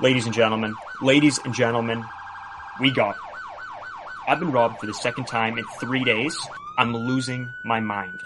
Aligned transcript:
Ladies 0.00 0.26
and 0.26 0.34
gentlemen, 0.34 0.76
ladies 1.02 1.40
and 1.44 1.52
gentlemen, 1.52 2.04
we 2.78 2.92
got 2.92 3.16
it. 3.16 3.22
I've 4.28 4.38
been 4.38 4.52
robbed 4.52 4.78
for 4.78 4.86
the 4.86 4.94
second 4.94 5.24
time 5.24 5.58
in 5.58 5.64
three 5.80 6.04
days. 6.04 6.38
I'm 6.76 6.96
losing 6.96 7.50
my 7.64 7.80
mind. 7.80 8.20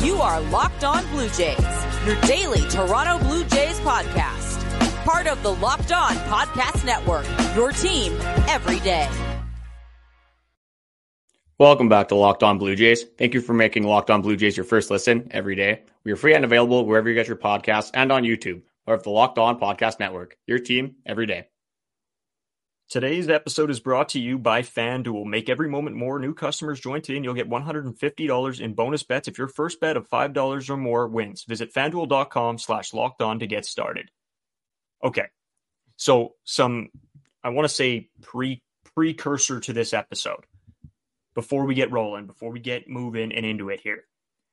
You 0.00 0.20
are 0.22 0.40
Locked 0.42 0.84
On 0.84 1.04
Blue 1.08 1.28
Jays, 1.30 1.58
your 2.06 2.14
daily 2.20 2.60
Toronto 2.70 3.18
Blue 3.24 3.42
Jays 3.46 3.80
podcast. 3.80 4.62
Part 5.04 5.26
of 5.26 5.42
the 5.42 5.52
Locked 5.52 5.90
On 5.90 6.14
Podcast 6.28 6.84
Network, 6.84 7.26
your 7.56 7.72
team 7.72 8.16
every 8.48 8.78
day. 8.78 9.10
Welcome 11.58 11.88
back 11.88 12.06
to 12.08 12.14
Locked 12.14 12.44
On 12.44 12.58
Blue 12.58 12.76
Jays. 12.76 13.02
Thank 13.18 13.34
you 13.34 13.40
for 13.40 13.54
making 13.54 13.82
Locked 13.82 14.12
On 14.12 14.22
Blue 14.22 14.36
Jays 14.36 14.56
your 14.56 14.62
first 14.62 14.88
listen 14.88 15.26
every 15.32 15.56
day. 15.56 15.82
We 16.04 16.12
are 16.12 16.16
free 16.16 16.34
and 16.36 16.44
available 16.44 16.86
wherever 16.86 17.08
you 17.08 17.16
get 17.16 17.26
your 17.26 17.36
podcasts 17.36 17.90
and 17.92 18.12
on 18.12 18.22
YouTube 18.22 18.62
or 18.86 18.96
the 18.98 19.10
Locked 19.10 19.38
On 19.38 19.58
Podcast 19.58 20.00
Network, 20.00 20.36
your 20.46 20.58
team 20.58 20.96
every 21.06 21.26
day. 21.26 21.46
Today's 22.90 23.28
episode 23.28 23.70
is 23.70 23.80
brought 23.80 24.10
to 24.10 24.20
you 24.20 24.38
by 24.38 24.62
FanDuel. 24.62 25.24
Make 25.24 25.48
every 25.48 25.68
moment 25.68 25.96
more. 25.96 26.18
New 26.18 26.34
customers 26.34 26.80
join 26.80 27.00
today 27.00 27.16
and 27.16 27.24
you'll 27.24 27.34
get 27.34 27.48
$150 27.48 28.60
in 28.60 28.74
bonus 28.74 29.02
bets 29.02 29.26
if 29.26 29.38
your 29.38 29.48
first 29.48 29.80
bet 29.80 29.96
of 29.96 30.08
$5 30.08 30.70
or 30.70 30.76
more 30.76 31.08
wins. 31.08 31.44
Visit 31.44 31.72
fanduel.com 31.72 32.58
slash 32.58 32.92
locked 32.92 33.22
on 33.22 33.38
to 33.38 33.46
get 33.46 33.64
started. 33.64 34.10
Okay. 35.02 35.26
So 35.96 36.34
some 36.44 36.90
I 37.42 37.50
want 37.50 37.68
to 37.68 37.74
say 37.74 38.10
pre 38.22 38.62
precursor 38.94 39.60
to 39.60 39.72
this 39.72 39.92
episode 39.92 40.44
before 41.34 41.64
we 41.64 41.74
get 41.74 41.90
rolling, 41.90 42.26
before 42.26 42.50
we 42.50 42.60
get 42.60 42.88
moving 42.88 43.32
and 43.32 43.44
into 43.44 43.70
it 43.70 43.80
here. 43.80 44.04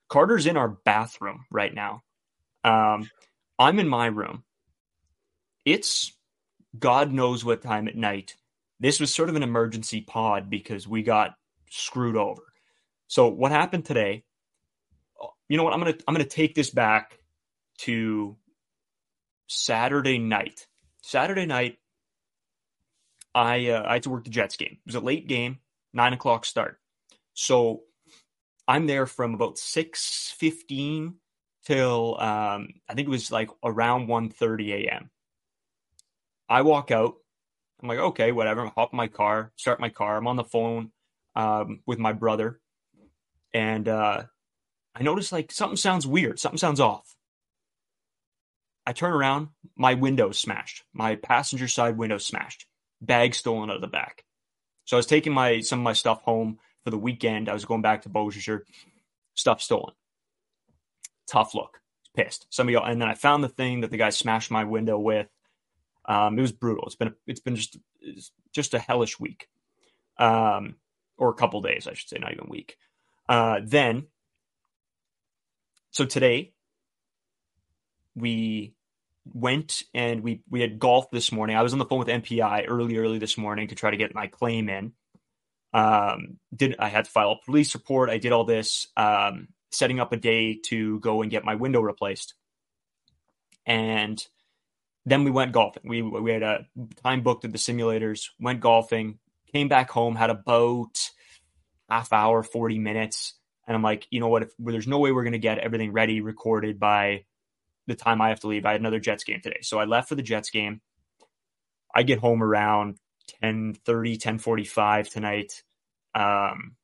Carter's 0.10 0.48
in 0.48 0.58
our 0.58 0.70
bathroom 0.70 1.46
right 1.52 1.74
now. 1.74 2.02
Um, 2.64 3.10
I'm 3.62 3.78
in 3.78 3.88
my 3.88 4.08
room. 4.08 4.44
It's 5.66 6.14
God 6.80 7.12
knows 7.12 7.46
what 7.46 7.62
time 7.62 7.88
at 7.88 7.96
night. 7.96 8.36
This 8.80 9.00
was 9.00 9.14
sort 9.14 9.30
of 9.30 9.36
an 9.36 9.44
emergency 9.44 10.02
pod 10.02 10.50
because 10.50 10.88
we 10.88 11.04
got 11.04 11.36
screwed 11.70 12.18
over. 12.18 12.42
So 13.08 13.28
what 13.28 13.52
happened 13.52 13.86
today? 13.86 14.24
You 15.48 15.58
know 15.58 15.64
what? 15.64 15.74
I'm 15.74 15.80
gonna 15.80 15.94
I'm 16.08 16.16
gonna 16.16 16.26
take 16.26 16.56
this 16.56 16.72
back 16.72 17.20
to 17.80 18.36
Saturday 19.46 20.18
night. 20.18 20.66
Saturday 21.04 21.46
night, 21.46 21.78
I 23.36 23.70
uh, 23.70 23.84
I 23.86 23.94
had 23.94 24.04
to 24.04 24.10
work 24.10 24.24
the 24.24 24.32
Jets 24.32 24.58
game. 24.58 24.72
It 24.72 24.88
was 24.88 24.96
a 24.96 25.00
late 25.00 25.28
game, 25.28 25.60
nine 25.94 26.14
o'clock 26.14 26.46
start. 26.46 26.80
So 27.36 27.84
I'm 28.68 28.88
there 28.88 29.06
from 29.06 29.36
about 29.36 29.60
six 29.60 30.34
fifteen 30.36 31.18
till 31.66 32.20
um, 32.20 32.70
I 32.88 32.94
think 32.94 33.08
it 33.08 33.12
was 33.12 33.32
like 33.32 33.50
around 33.64 34.08
1.30 34.08 34.88
a.m. 34.88 35.10
I 36.50 36.62
walk 36.64 36.92
out. 36.92 37.16
I'm 37.82 37.88
like, 37.88 38.00
okay, 38.00 38.32
whatever. 38.32 38.66
I 38.66 38.70
hop 38.76 38.94
in 38.94 38.98
my 38.98 39.08
car, 39.08 39.52
start 39.56 39.80
my 39.80 39.90
car. 39.90 40.18
I'm 40.18 40.28
on 40.28 40.36
the 40.36 40.44
phone 40.44 40.92
um, 41.36 41.82
with 41.86 41.98
my 41.98 42.14
brother, 42.14 42.60
and 43.54 43.88
uh, 43.88 44.24
I 44.94 45.04
notice 45.04 45.32
like 45.32 45.52
something 45.52 45.78
sounds 45.78 46.06
weird. 46.06 46.40
Something 46.40 46.60
sounds 46.60 46.80
off. 46.80 47.16
I 48.86 48.94
turn 48.94 49.14
around, 49.14 49.50
my 49.76 49.94
window's 49.94 50.40
smashed. 50.40 50.84
My 50.94 51.16
passenger 51.16 51.68
side 51.68 51.98
window 51.98 52.18
smashed. 52.18 52.66
Bag 53.00 53.34
stolen 53.34 53.70
out 53.70 53.76
of 53.76 53.82
the 53.82 53.88
back. 53.88 54.24
So 54.86 54.98
I 54.98 55.00
was 55.00 55.06
taking 55.06 55.34
my 55.34 55.62
some 55.62 55.80
of 55.80 55.84
my 55.84 55.94
stuff 55.94 56.22
home 56.22 56.60
for 56.84 56.92
the 56.92 56.98
weekend. 56.98 57.50
I 57.50 57.54
was 57.54 57.66
going 57.66 57.82
back 57.82 58.04
to 58.04 58.10
Beausejour. 58.10 58.62
Stuff 59.34 59.62
stolen 59.62 59.94
tough 61.32 61.56
look. 61.56 61.80
Pissed. 62.14 62.46
Some 62.50 62.68
of 62.68 62.74
y'all, 62.74 62.86
and 62.86 63.02
then 63.02 63.08
I 63.08 63.14
found 63.14 63.42
the 63.42 63.50
thing 63.50 63.82
that 63.82 63.92
the 63.92 63.98
guy 63.98 64.10
smashed 64.10 64.52
my 64.52 64.66
window 64.66 65.00
with. 65.00 65.28
Um, 66.04 66.38
it 66.38 66.42
was 66.42 66.52
brutal. 66.52 66.84
It's 66.86 66.96
been 66.96 67.14
it's 67.26 67.40
been 67.40 67.56
just 67.56 67.78
it's 68.02 68.32
just 68.54 68.74
a 68.74 68.80
hellish 68.80 69.18
week, 69.18 69.48
um, 70.18 70.76
or 71.18 71.30
a 71.30 71.34
couple 71.34 71.62
days, 71.62 71.88
I 71.88 71.94
should 71.94 72.10
say, 72.10 72.18
not 72.20 72.34
even 72.34 72.50
week. 72.50 72.76
Uh, 73.30 73.62
then, 73.64 74.08
so 75.92 76.04
today 76.04 76.52
we 78.14 78.74
went 79.34 79.84
and 79.94 80.22
we 80.22 80.42
we 80.50 80.60
had 80.60 80.80
golf 80.80 81.10
this 81.12 81.32
morning. 81.32 81.56
I 81.56 81.64
was 81.64 81.72
on 81.72 81.80
the 81.80 81.86
phone 81.86 82.00
with 82.00 82.10
MPI 82.10 82.66
early, 82.68 82.98
early 82.98 83.20
this 83.20 83.38
morning 83.38 83.70
to 83.70 83.76
try 83.76 83.92
to 83.92 83.98
get 83.98 84.14
my 84.14 84.28
claim 84.28 84.68
in. 84.68 84.92
Um, 85.74 86.40
did 86.54 86.76
I 86.78 86.90
had 86.90 87.06
to 87.06 87.12
file 87.12 87.32
a 87.32 87.46
police 87.46 87.74
report? 87.74 88.10
I 88.10 88.18
did 88.18 88.34
all 88.34 88.44
this. 88.44 88.88
Um, 88.98 89.48
setting 89.72 90.00
up 90.00 90.12
a 90.12 90.18
day 90.18 90.60
to 90.66 91.00
go 91.00 91.22
and 91.22 91.32
get 91.32 91.46
my 91.46 91.56
window 91.56 91.82
replaced. 91.82 92.36
And 93.66 94.24
then 95.06 95.24
we 95.24 95.32
went 95.32 95.52
golfing. 95.52 95.84
We 95.86 96.02
we 96.02 96.32
had 96.32 96.44
a 96.44 96.66
time 97.04 97.22
booked 97.22 97.46
at 97.46 97.52
the 97.52 97.58
simulators, 97.58 98.30
went 98.40 98.60
golfing, 98.60 99.20
came 99.52 99.68
back 99.68 99.90
home, 99.90 100.16
had 100.16 100.30
about 100.30 100.98
half 101.90 102.14
hour, 102.14 102.44
40 102.44 102.80
minutes. 102.80 103.34
And 103.68 103.76
I'm 103.76 103.84
like, 103.84 104.08
you 104.10 104.20
know 104.20 104.28
what? 104.28 104.44
If 104.44 104.50
there's 104.60 104.88
no 104.88 105.00
way 105.00 105.12
we're 105.12 105.24
going 105.24 105.34
to 105.34 105.40
get 105.40 105.60
everything 105.60 105.92
ready, 105.92 106.22
recorded 106.22 106.80
by 106.80 107.26
the 107.88 107.96
time 107.96 108.22
I 108.22 108.30
have 108.30 108.40
to 108.42 108.48
leave. 108.48 108.66
I 108.66 108.72
had 108.72 108.82
another 108.82 109.00
Jets 109.00 109.24
game 109.24 109.42
today. 109.42 109.60
So 109.62 109.80
I 109.80 109.86
left 109.86 110.10
for 110.10 110.16
the 110.16 110.22
Jets 110.22 110.50
game. 110.50 110.82
I 111.94 112.04
get 112.04 112.20
home 112.20 112.42
around 112.42 112.98
10 113.42 113.76
30, 113.86 114.18
10 114.18 114.40
45 114.40 115.10
tonight. 115.10 115.64
Um, 116.16 116.76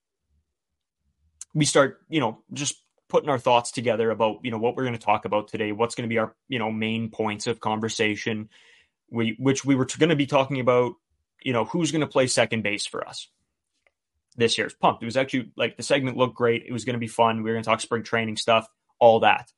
we 1.53 1.65
start, 1.65 2.01
you 2.09 2.19
know, 2.19 2.39
just 2.53 2.75
putting 3.07 3.29
our 3.29 3.39
thoughts 3.39 3.71
together 3.71 4.11
about, 4.11 4.39
you 4.43 4.51
know, 4.51 4.57
what 4.57 4.75
we're 4.75 4.83
going 4.83 4.97
to 4.97 4.99
talk 4.99 5.25
about 5.25 5.47
today, 5.47 5.71
what's 5.71 5.95
going 5.95 6.07
to 6.07 6.13
be 6.13 6.17
our, 6.17 6.35
you 6.47 6.59
know, 6.59 6.71
main 6.71 7.09
points 7.09 7.47
of 7.47 7.59
conversation. 7.59 8.49
We, 9.09 9.37
which 9.39 9.63
we 9.63 9.75
were 9.75 9.85
going 9.85 10.09
to 10.09 10.17
be 10.17 10.25
talking 10.25 10.59
about, 10.59 10.95
you 11.41 11.53
know, 11.53 11.63
who's 11.63 11.91
going 11.91 12.01
to 12.01 12.07
play 12.07 12.27
second 12.27 12.63
base 12.63 12.85
for 12.85 13.07
us 13.07 13.29
this 14.35 14.57
year. 14.57 14.67
It's 14.67 14.75
pumped. 14.75 15.01
It 15.01 15.05
was 15.05 15.17
actually 15.17 15.51
like 15.55 15.77
the 15.77 15.83
segment 15.83 16.17
looked 16.17 16.35
great. 16.35 16.65
It 16.67 16.73
was 16.73 16.85
going 16.85 16.95
to 16.95 16.99
be 16.99 17.07
fun. 17.07 17.37
We 17.37 17.43
were 17.43 17.55
going 17.55 17.63
to 17.63 17.69
talk 17.69 17.81
spring 17.81 18.03
training 18.03 18.37
stuff, 18.37 18.67
all 18.99 19.21
that. 19.21 19.51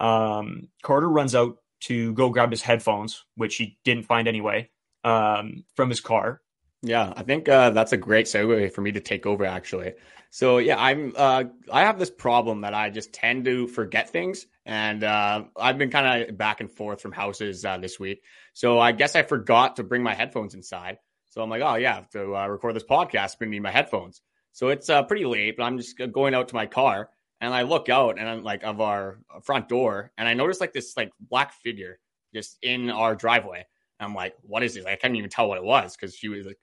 Um, 0.00 0.68
Carter 0.82 1.08
runs 1.08 1.34
out 1.34 1.56
to 1.80 2.12
go 2.14 2.30
grab 2.30 2.50
his 2.50 2.62
headphones, 2.62 3.24
which 3.34 3.56
he 3.56 3.78
didn't 3.84 4.04
find 4.04 4.28
anyway, 4.28 4.70
um, 5.04 5.64
from 5.74 5.88
his 5.88 6.00
car. 6.00 6.40
Yeah, 6.82 7.12
I 7.16 7.22
think 7.22 7.48
uh, 7.48 7.70
that's 7.70 7.92
a 7.92 7.96
great 7.96 8.26
segue 8.26 8.72
for 8.72 8.80
me 8.80 8.92
to 8.92 9.00
take 9.00 9.26
over 9.26 9.44
actually. 9.44 9.94
So 10.30 10.58
yeah, 10.58 10.76
I'm 10.78 11.12
uh, 11.16 11.44
I 11.72 11.80
have 11.82 11.98
this 11.98 12.10
problem 12.10 12.60
that 12.60 12.74
I 12.74 12.90
just 12.90 13.12
tend 13.12 13.44
to 13.46 13.66
forget 13.66 14.10
things, 14.10 14.46
and 14.66 15.02
uh, 15.02 15.44
I've 15.58 15.78
been 15.78 15.90
kind 15.90 16.28
of 16.28 16.36
back 16.36 16.60
and 16.60 16.70
forth 16.70 17.00
from 17.00 17.12
houses 17.12 17.64
uh, 17.64 17.78
this 17.78 17.98
week. 17.98 18.22
So 18.52 18.78
I 18.78 18.92
guess 18.92 19.16
I 19.16 19.22
forgot 19.22 19.76
to 19.76 19.84
bring 19.84 20.02
my 20.02 20.14
headphones 20.14 20.54
inside. 20.54 20.98
So 21.30 21.42
I'm 21.42 21.50
like, 21.50 21.62
oh 21.62 21.76
yeah, 21.76 22.02
to 22.12 22.36
uh, 22.36 22.46
record 22.48 22.76
this 22.76 22.84
podcast, 22.84 23.36
I 23.40 23.46
need 23.46 23.60
my 23.60 23.70
headphones. 23.70 24.20
So 24.52 24.68
it's 24.68 24.88
uh, 24.90 25.02
pretty 25.02 25.24
late, 25.24 25.56
but 25.56 25.64
I'm 25.64 25.78
just 25.78 26.00
going 26.12 26.34
out 26.34 26.48
to 26.48 26.54
my 26.54 26.66
car, 26.66 27.08
and 27.40 27.54
I 27.54 27.62
look 27.62 27.88
out 27.88 28.18
and 28.18 28.28
I'm 28.28 28.42
like 28.42 28.62
of 28.64 28.80
our 28.80 29.18
front 29.44 29.68
door, 29.68 30.12
and 30.18 30.28
I 30.28 30.34
notice 30.34 30.60
like 30.60 30.72
this 30.72 30.96
like 30.96 31.10
black 31.20 31.52
figure 31.54 31.98
just 32.34 32.58
in 32.62 32.90
our 32.90 33.14
driveway. 33.14 33.66
I'm 33.98 34.14
like, 34.14 34.34
what 34.42 34.62
is 34.62 34.74
this? 34.74 34.84
I 34.84 34.96
can't 34.96 35.16
even 35.16 35.30
tell 35.30 35.48
what 35.48 35.56
it 35.56 35.64
was 35.64 35.96
because 35.96 36.14
she 36.14 36.28
was 36.28 36.44
like, 36.46 36.58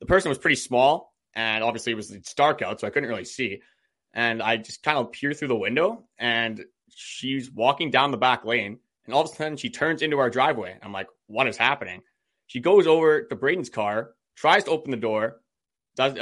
the 0.00 0.06
person 0.06 0.28
was 0.28 0.38
pretty 0.38 0.56
small 0.56 1.14
and 1.34 1.62
obviously 1.62 1.92
it 1.92 1.96
was 1.96 2.10
it's 2.10 2.34
dark 2.34 2.62
out, 2.62 2.80
so 2.80 2.86
I 2.86 2.90
couldn't 2.90 3.08
really 3.08 3.24
see. 3.24 3.60
And 4.14 4.42
I 4.42 4.56
just 4.56 4.82
kind 4.82 4.96
of 4.98 5.12
peer 5.12 5.34
through 5.34 5.48
the 5.48 5.56
window, 5.56 6.04
and 6.18 6.64
she's 6.88 7.50
walking 7.50 7.90
down 7.90 8.10
the 8.10 8.16
back 8.16 8.44
lane, 8.44 8.78
and 9.04 9.14
all 9.14 9.22
of 9.22 9.30
a 9.30 9.34
sudden 9.34 9.58
she 9.58 9.68
turns 9.68 10.00
into 10.00 10.18
our 10.18 10.30
driveway. 10.30 10.78
I'm 10.82 10.92
like, 10.92 11.08
what 11.26 11.46
is 11.46 11.58
happening? 11.58 12.00
She 12.46 12.60
goes 12.60 12.86
over 12.86 13.24
to 13.24 13.36
Brayden's 13.36 13.68
car, 13.68 14.12
tries 14.34 14.64
to 14.64 14.70
open 14.70 14.90
the 14.90 14.96
door, 14.96 15.40
does 15.94 16.18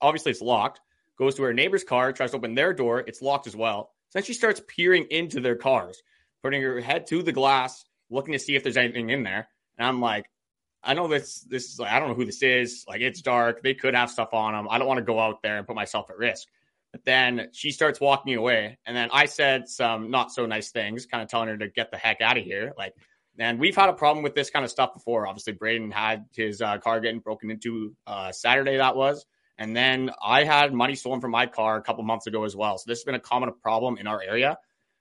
obviously 0.00 0.32
it's 0.32 0.42
locked. 0.42 0.80
Goes 1.18 1.34
to 1.36 1.44
her 1.44 1.54
neighbor's 1.54 1.84
car, 1.84 2.12
tries 2.12 2.32
to 2.32 2.36
open 2.36 2.54
their 2.54 2.74
door, 2.74 3.00
it's 3.06 3.22
locked 3.22 3.46
as 3.46 3.56
well. 3.56 3.90
So 4.10 4.18
then 4.18 4.24
she 4.24 4.34
starts 4.34 4.60
peering 4.68 5.06
into 5.10 5.40
their 5.40 5.56
cars, 5.56 6.02
putting 6.42 6.60
her 6.60 6.80
head 6.80 7.06
to 7.06 7.22
the 7.22 7.32
glass, 7.32 7.84
looking 8.10 8.32
to 8.32 8.38
see 8.38 8.54
if 8.54 8.62
there's 8.62 8.76
anything 8.76 9.10
in 9.10 9.22
there. 9.22 9.48
And 9.78 9.86
I'm 9.86 10.00
like, 10.00 10.26
I 10.86 10.94
know 10.94 11.08
this 11.08 11.40
this 11.40 11.72
is 11.72 11.78
like 11.78 11.92
I 11.92 11.98
don't 11.98 12.08
know 12.08 12.14
who 12.14 12.24
this 12.24 12.42
is. 12.42 12.84
Like 12.88 13.00
it's 13.00 13.20
dark. 13.20 13.62
They 13.62 13.74
could 13.74 13.94
have 13.94 14.10
stuff 14.10 14.32
on 14.32 14.54
them. 14.54 14.68
I 14.70 14.78
don't 14.78 14.86
want 14.86 14.98
to 14.98 15.04
go 15.04 15.18
out 15.18 15.42
there 15.42 15.58
and 15.58 15.66
put 15.66 15.76
myself 15.76 16.08
at 16.10 16.16
risk. 16.16 16.48
But 16.92 17.04
then 17.04 17.48
she 17.52 17.72
starts 17.72 18.00
walking 18.00 18.36
away, 18.36 18.78
and 18.86 18.96
then 18.96 19.10
I 19.12 19.26
said 19.26 19.68
some 19.68 20.10
not 20.10 20.32
so 20.32 20.46
nice 20.46 20.70
things, 20.70 21.04
kind 21.04 21.22
of 21.22 21.28
telling 21.28 21.48
her 21.48 21.58
to 21.58 21.68
get 21.68 21.90
the 21.90 21.98
heck 21.98 22.20
out 22.20 22.38
of 22.38 22.44
here. 22.44 22.72
Like, 22.78 22.94
and 23.38 23.58
we've 23.58 23.76
had 23.76 23.90
a 23.90 23.92
problem 23.92 24.22
with 24.22 24.34
this 24.34 24.48
kind 24.48 24.64
of 24.64 24.70
stuff 24.70 24.94
before. 24.94 25.26
Obviously, 25.26 25.52
Brayden 25.52 25.92
had 25.92 26.24
his 26.34 26.62
uh, 26.62 26.78
car 26.78 27.00
getting 27.00 27.20
broken 27.20 27.50
into 27.50 27.94
uh, 28.06 28.32
Saturday. 28.32 28.76
That 28.78 28.96
was. 28.96 29.26
And 29.58 29.74
then 29.74 30.10
I 30.22 30.44
had 30.44 30.72
money 30.72 30.94
stolen 30.94 31.20
from 31.20 31.30
my 31.32 31.46
car 31.46 31.76
a 31.76 31.82
couple 31.82 32.04
months 32.04 32.26
ago 32.26 32.44
as 32.44 32.54
well. 32.54 32.78
So 32.78 32.84
this 32.86 32.98
has 32.98 33.04
been 33.04 33.14
a 33.14 33.20
common 33.20 33.52
problem 33.62 33.96
in 33.98 34.06
our 34.06 34.22
area. 34.22 34.58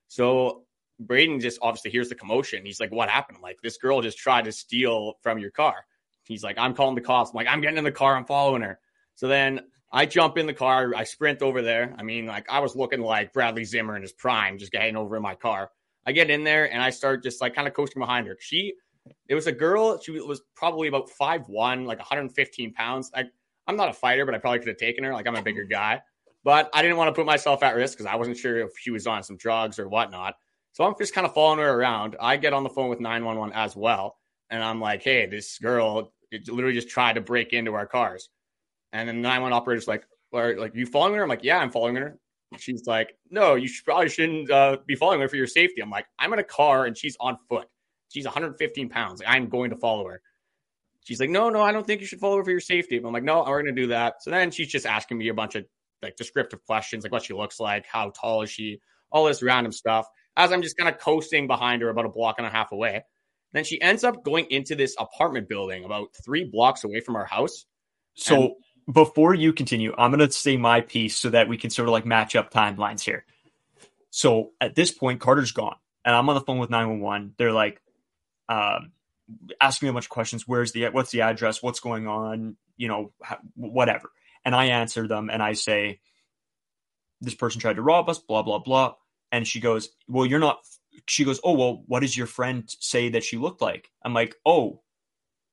So 0.08 0.65
Brayden 1.04 1.42
just 1.42 1.60
obviously 1.62 1.92
hears 1.92 2.10
the 2.10 2.16
commotion. 2.16 2.66
He's 2.66 2.80
like, 2.80 2.92
"What 2.92 3.10
happened? 3.10 3.40
Like 3.42 3.62
this 3.62 3.78
girl 3.78 4.02
just 4.02 4.18
tried 4.18 4.46
to 4.46 4.52
steal 4.52 5.14
from 5.22 5.40
your 5.40 5.52
car." 5.52 5.86
He's 6.24 6.44
like, 6.44 6.58
"I'm 6.58 6.74
calling 6.74 6.96
the 6.96 7.02
cops." 7.02 7.32
I'm 7.32 7.36
like, 7.36 7.48
"I'm 7.48 7.62
getting 7.62 7.78
in 7.78 7.84
the 7.84 7.92
car. 7.92 8.16
I'm 8.16 8.26
following 8.26 8.62
her." 8.62 8.80
So 9.16 9.28
then 9.28 9.62
I 9.92 10.06
jump 10.06 10.38
in 10.38 10.46
the 10.46 10.54
car. 10.54 10.94
I 10.96 11.04
sprint 11.04 11.42
over 11.42 11.62
there. 11.62 11.96
I 11.98 12.04
mean, 12.04 12.26
like 12.26 12.50
I 12.50 12.60
was 12.60 12.76
looking 12.76 13.02
like 13.02 13.34
Bradley 13.34 13.64
Zimmer 13.64 13.96
in 13.96 14.02
his 14.02 14.14
prime, 14.14 14.58
just 14.58 14.72
getting 14.72 14.96
over 14.96 15.16
in 15.16 15.24
my 15.24 15.36
car. 15.36 15.72
I 16.06 16.12
get 16.12 16.30
in 16.30 16.44
there 16.44 16.72
and 16.72 16.82
I 16.82 16.90
start 16.90 17.24
just 17.24 17.42
like 17.42 17.56
kind 17.56 17.68
of 17.68 17.74
coasting 17.74 18.00
behind 18.00 18.28
her. 18.28 18.38
She, 18.40 18.74
it 19.28 19.36
was 19.36 19.48
a 19.48 19.52
girl. 19.52 20.00
She 20.00 20.12
was 20.12 20.42
probably 20.56 20.88
about 20.88 21.10
five 21.10 21.48
one, 21.48 21.86
like 21.86 21.98
115 22.00 22.74
pounds. 22.74 23.12
I, 23.16 23.24
I'm 23.68 23.76
not 23.76 23.90
a 23.90 23.94
fighter, 23.94 24.26
but 24.26 24.36
I 24.36 24.38
probably 24.38 24.60
could 24.60 24.68
have 24.68 24.78
taken 24.78 25.04
her. 25.04 25.14
Like 25.14 25.28
I'm 25.28 25.36
a 25.36 25.42
bigger 25.42 25.64
guy, 25.64 26.02
but 26.44 26.70
I 26.74 26.82
didn't 26.82 26.98
want 26.98 27.08
to 27.08 27.14
put 27.14 27.26
myself 27.26 27.64
at 27.64 27.76
risk 27.76 27.98
because 27.98 28.12
I 28.12 28.16
wasn't 28.16 28.38
sure 28.38 28.60
if 28.60 28.72
she 28.78 28.92
was 28.92 29.08
on 29.08 29.24
some 29.24 29.38
drugs 29.38 29.80
or 29.80 29.88
whatnot. 29.88 30.36
So 30.76 30.84
I'm 30.84 30.94
just 31.00 31.14
kind 31.14 31.26
of 31.26 31.34
following 31.34 31.60
her 31.60 31.70
around. 31.70 32.18
I 32.20 32.36
get 32.36 32.52
on 32.52 32.64
the 32.64 32.70
phone 32.70 32.90
with 32.90 33.00
911 33.00 33.56
as 33.56 33.78
well. 33.78 34.18
And 34.50 34.62
I'm 34.62 34.82
like, 34.82 35.04
hey, 35.04 35.26
this 35.26 35.58
girl 35.58 36.12
it 36.32 36.50
literally 36.50 36.76
just 36.76 36.90
tried 36.90 37.14
to 37.14 37.22
break 37.22 37.54
into 37.54 37.74
our 37.76 37.86
cars. 37.86 38.28
And 38.92 39.08
then 39.08 39.22
the 39.22 39.22
911 39.22 39.56
operator's 39.56 39.88
like, 39.88 40.06
are 40.34 40.58
like, 40.58 40.76
you 40.76 40.86
following 40.86 41.16
her? 41.16 41.24
I'm 41.24 41.30
like, 41.30 41.46
yeah, 41.46 41.60
I'm 41.60 41.72
following 41.72 41.96
her. 41.96 42.20
She's 42.58 42.86
like, 42.88 43.16
no, 43.30 43.56
you 43.56 43.70
should, 43.70 43.86
probably 43.86 44.10
shouldn't 44.10 44.52
uh, 44.52 44.78
be 44.86 44.96
following 44.96 45.22
her 45.22 45.30
for 45.30 45.38
your 45.38 45.48
safety. 45.48 45.82
I'm 45.82 45.90
like, 45.90 46.08
I'm 46.20 46.34
in 46.34 46.40
a 46.40 46.44
car 46.44 46.86
and 46.86 46.98
she's 46.98 47.16
on 47.22 47.38
foot. 47.48 47.68
She's 48.10 48.26
115 48.26 48.90
pounds. 48.90 49.22
I'm 49.26 49.48
going 49.48 49.70
to 49.70 49.78
follow 49.78 50.06
her. 50.10 50.22
She's 51.06 51.22
like, 51.22 51.30
no, 51.30 51.50
no, 51.50 51.62
I 51.62 51.72
don't 51.72 51.88
think 51.88 52.02
you 52.02 52.08
should 52.08 52.20
follow 52.20 52.36
her 52.36 52.44
for 52.44 52.52
your 52.52 52.60
safety. 52.60 53.00
But 53.00 53.08
I'm 53.08 53.14
like, 53.14 53.24
no, 53.24 53.46
we're 53.48 53.64
going 53.64 53.74
to 53.74 53.82
do 53.82 53.88
that. 53.88 54.22
So 54.24 54.30
then 54.30 54.52
she's 54.52 54.68
just 54.68 54.86
asking 54.86 55.20
me 55.20 55.30
a 55.30 55.34
bunch 55.34 55.56
of 55.56 55.66
like 56.02 56.18
descriptive 56.18 56.66
questions, 56.66 57.06
like 57.06 57.14
what 57.14 57.24
she 57.24 57.34
looks 57.34 57.62
like, 57.62 57.86
how 57.86 58.10
tall 58.10 58.42
is 58.42 58.50
she, 58.50 58.82
all 59.10 59.24
this 59.24 59.42
random 59.42 59.72
stuff. 59.72 60.06
As 60.38 60.52
I'm 60.52 60.62
just 60.62 60.78
kind 60.78 60.94
of 60.94 61.00
coasting 61.00 61.48
behind 61.48 61.82
her 61.82 61.90
about 61.90 62.06
a 62.06 62.10
block 62.10 62.36
and 62.38 62.48
a 62.48 62.50
half 62.50 62.72
away. 62.72 63.04
Then 63.54 63.64
she 63.64 63.80
ends 63.82 64.04
up 64.04 64.24
going 64.24 64.48
into 64.50 64.76
this 64.76 64.96
apartment 65.00 65.48
building 65.48 65.86
about 65.86 66.10
three 66.26 66.44
blocks 66.44 66.84
away 66.84 67.00
from 67.00 67.16
our 67.16 67.26
house. 67.26 67.66
So 68.16 68.36
and- 68.36 68.54
before 68.94 69.34
you 69.34 69.54
continue, 69.54 69.94
I'm 69.98 70.12
going 70.12 70.28
to 70.28 70.32
say 70.32 70.58
my 70.58 70.82
piece 70.82 71.18
so 71.18 71.30
that 71.30 71.48
we 71.48 71.58
can 71.58 71.70
sort 71.70 71.88
of 71.88 71.94
like 71.94 72.06
match 72.06 72.36
up 72.36 72.52
timelines 72.52 73.02
here. 73.02 73.26
So 74.12 74.52
at 74.62 74.76
this 74.76 74.92
point, 74.92 75.20
Carter's 75.20 75.52
gone, 75.52 75.76
and 76.04 76.16
I'm 76.16 76.30
on 76.30 76.36
the 76.36 76.42
phone 76.42 76.60
with 76.60 76.70
911. 76.70 77.34
They're 77.38 77.52
like, 77.52 77.82
um, 78.48 78.92
asking 79.60 79.88
me 79.88 79.90
a 79.90 79.94
bunch 79.94 80.06
of 80.06 80.10
questions. 80.10 80.48
Where's 80.48 80.72
the 80.72 80.90
what's 80.90 81.12
the 81.12 81.22
address? 81.22 81.64
What's 81.64 81.80
going 81.80 82.08
on? 82.08 82.58
You 82.78 82.88
know, 82.88 83.12
whatever. 83.56 84.12
And 84.44 84.56
I 84.56 84.66
answer 84.66 85.08
them, 85.08 85.30
and 85.30 85.42
I 85.42 85.54
say, 85.54 86.00
this 87.22 87.36
person 87.36 87.60
tried 87.60 87.78
to 87.78 87.82
rob 87.82 88.08
us. 88.08 88.20
Blah 88.20 88.44
blah 88.44 88.60
blah. 88.60 88.94
And 89.36 89.48
she 89.48 89.60
goes, 89.60 89.90
well, 90.08 90.26
you're 90.26 90.40
not. 90.40 90.60
She 91.08 91.26
goes, 91.26 91.40
oh 91.44 91.54
well, 91.54 91.84
what 91.88 92.00
does 92.00 92.16
your 92.16 92.28
friend 92.28 92.64
say 92.80 93.10
that 93.10 93.24
she 93.24 93.38
looked 93.38 93.62
like? 93.62 93.90
I'm 94.04 94.14
like, 94.14 94.36
oh, 94.46 94.82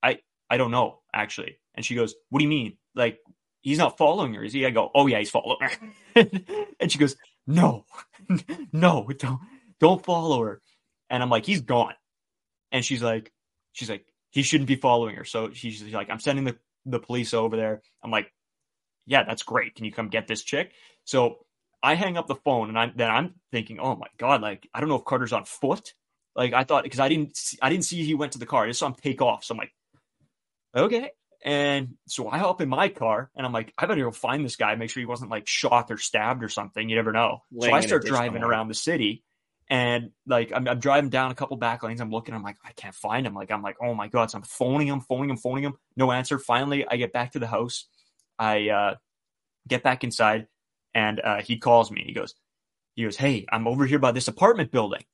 I 0.03 0.21
I 0.49 0.57
don't 0.57 0.71
know 0.71 1.01
actually. 1.13 1.59
And 1.75 1.85
she 1.85 1.95
goes, 1.95 2.15
what 2.29 2.39
do 2.39 2.45
you 2.45 2.51
mean? 2.51 2.77
like 2.95 3.19
he's 3.63 3.79
not 3.79 3.99
following 3.99 4.35
her, 4.35 4.45
is 4.45 4.53
he? 4.53 4.67
I 4.67 4.71
go, 4.71 4.91
oh 4.95 5.07
yeah, 5.07 5.19
he's 5.19 5.31
following 5.31 5.59
her. 5.61 5.71
and 6.81 6.91
she 6.91 6.99
goes, 6.99 7.17
no, 7.47 7.85
no, 8.73 9.09
don't, 9.19 9.41
don't 9.81 10.05
follow 10.05 10.43
her. 10.45 10.61
And 11.11 11.23
I'm 11.23 11.31
like, 11.31 11.47
he's 11.47 11.61
gone. 11.61 11.95
And 12.71 12.85
she's 12.85 13.03
like, 13.03 13.33
she's 13.73 13.91
like, 13.91 14.07
he 14.31 14.43
shouldn't 14.43 14.69
be 14.69 14.77
following 14.77 15.17
her. 15.17 15.25
So 15.25 15.53
she's 15.53 15.83
like, 15.93 16.11
I'm 16.11 16.21
sending 16.21 16.45
the, 16.45 16.57
the 16.87 16.99
police 16.99 17.35
over 17.35 17.57
there. 17.57 17.83
I'm 18.03 18.11
like, 18.11 18.33
yeah, 19.07 19.25
that's 19.25 19.43
great. 19.43 19.75
Can 19.75 19.85
you 19.85 19.93
come 19.93 20.09
get 20.09 20.27
this 20.27 20.43
chick? 20.43 20.73
So 21.05 21.45
I 21.83 21.95
hang 21.95 22.17
up 22.17 22.27
the 22.27 22.37
phone 22.37 22.69
and 22.69 22.79
I'm 22.79 22.93
then 22.95 23.11
I'm 23.11 23.35
thinking, 23.51 23.79
oh 23.81 23.97
my 23.97 24.07
god, 24.19 24.41
like 24.41 24.69
I 24.73 24.81
don't 24.81 24.89
know 24.89 24.97
if 24.97 25.05
Carter's 25.05 25.33
on 25.33 25.45
foot. 25.45 25.95
Like 26.37 26.53
I 26.53 26.65
thought 26.65 26.85
because 26.85 27.01
I 27.01 27.09
didn't 27.09 27.37
see, 27.37 27.59
I 27.61 27.69
didn't 27.71 27.85
see 27.85 28.05
he 28.05 28.15
went 28.15 28.33
to 28.33 28.39
the 28.39 28.47
car. 28.47 28.65
I 28.65 28.69
just 28.69 28.81
saw 28.81 28.87
him 28.87 28.95
take 28.95 29.21
off. 29.21 29.45
So 29.45 29.55
I'm 29.55 29.59
like, 29.59 29.73
okay. 30.77 31.11
And 31.45 31.95
so 32.07 32.29
I 32.29 32.39
hop 32.39 32.61
in 32.61 32.69
my 32.69 32.89
car 32.89 33.31
and 33.35 33.45
I'm 33.45 33.53
like, 33.53 33.73
I 33.77 33.87
better 33.87 34.05
go 34.05 34.13
find 34.13 34.45
this 34.45 34.55
guy, 34.55 34.77
make 34.77 34.91
sure 34.91 35.01
he 35.01 35.07
wasn't 35.07 35.31
like 35.31 35.49
shot 35.49 35.91
or 35.91 35.99
stabbed 35.99 36.45
or 36.45 36.49
something. 36.49 36.89
You 36.89 36.95
never 36.95 37.13
know. 37.13 37.43
Laying 37.51 37.73
so 37.73 37.77
I 37.77 37.81
start 37.81 38.05
driving 38.05 38.45
around 38.45 38.69
the 38.69 38.75
city 38.75 39.25
and 39.69 40.11
like 40.27 40.53
I'm, 40.55 40.69
I'm, 40.69 40.79
driving 40.79 41.11
down 41.11 41.33
a 41.33 41.35
couple 41.35 41.57
back 41.57 41.83
lanes. 41.83 42.01
I'm 42.01 42.11
looking, 42.11 42.35
I'm 42.35 42.45
like, 42.45 42.59
I 42.65 42.71
can't 42.73 42.95
find 42.95 43.27
him. 43.27 43.35
Like, 43.35 43.51
I'm 43.51 43.63
like, 43.63 43.77
oh 43.83 43.95
my 43.95 44.07
God. 44.07 44.31
So 44.31 44.39
I'm 44.39 44.45
phoning 44.45 44.87
him, 44.87 45.01
phoning 45.01 45.31
him, 45.31 45.37
phoning 45.37 45.65
him. 45.65 45.75
No 45.97 46.13
answer. 46.13 46.39
Finally, 46.39 46.87
I 46.87 46.97
get 46.97 47.13
back 47.13 47.33
to 47.33 47.41
the 47.41 47.49
house. 47.49 47.89
I 48.39 48.69
uh, 48.69 48.95
get 49.67 49.83
back 49.83 50.05
inside 50.05 50.47
and 50.95 51.21
uh, 51.21 51.41
he 51.43 51.59
calls 51.59 51.91
me. 51.91 52.03
He 52.07 52.13
goes, 52.13 52.35
he 52.95 53.05
goes, 53.05 53.17
Hey, 53.17 53.47
I'm 53.51 53.67
over 53.67 53.87
here 53.87 53.99
by 53.99 54.13
this 54.13 54.29
apartment 54.29 54.71
building. 54.71 55.05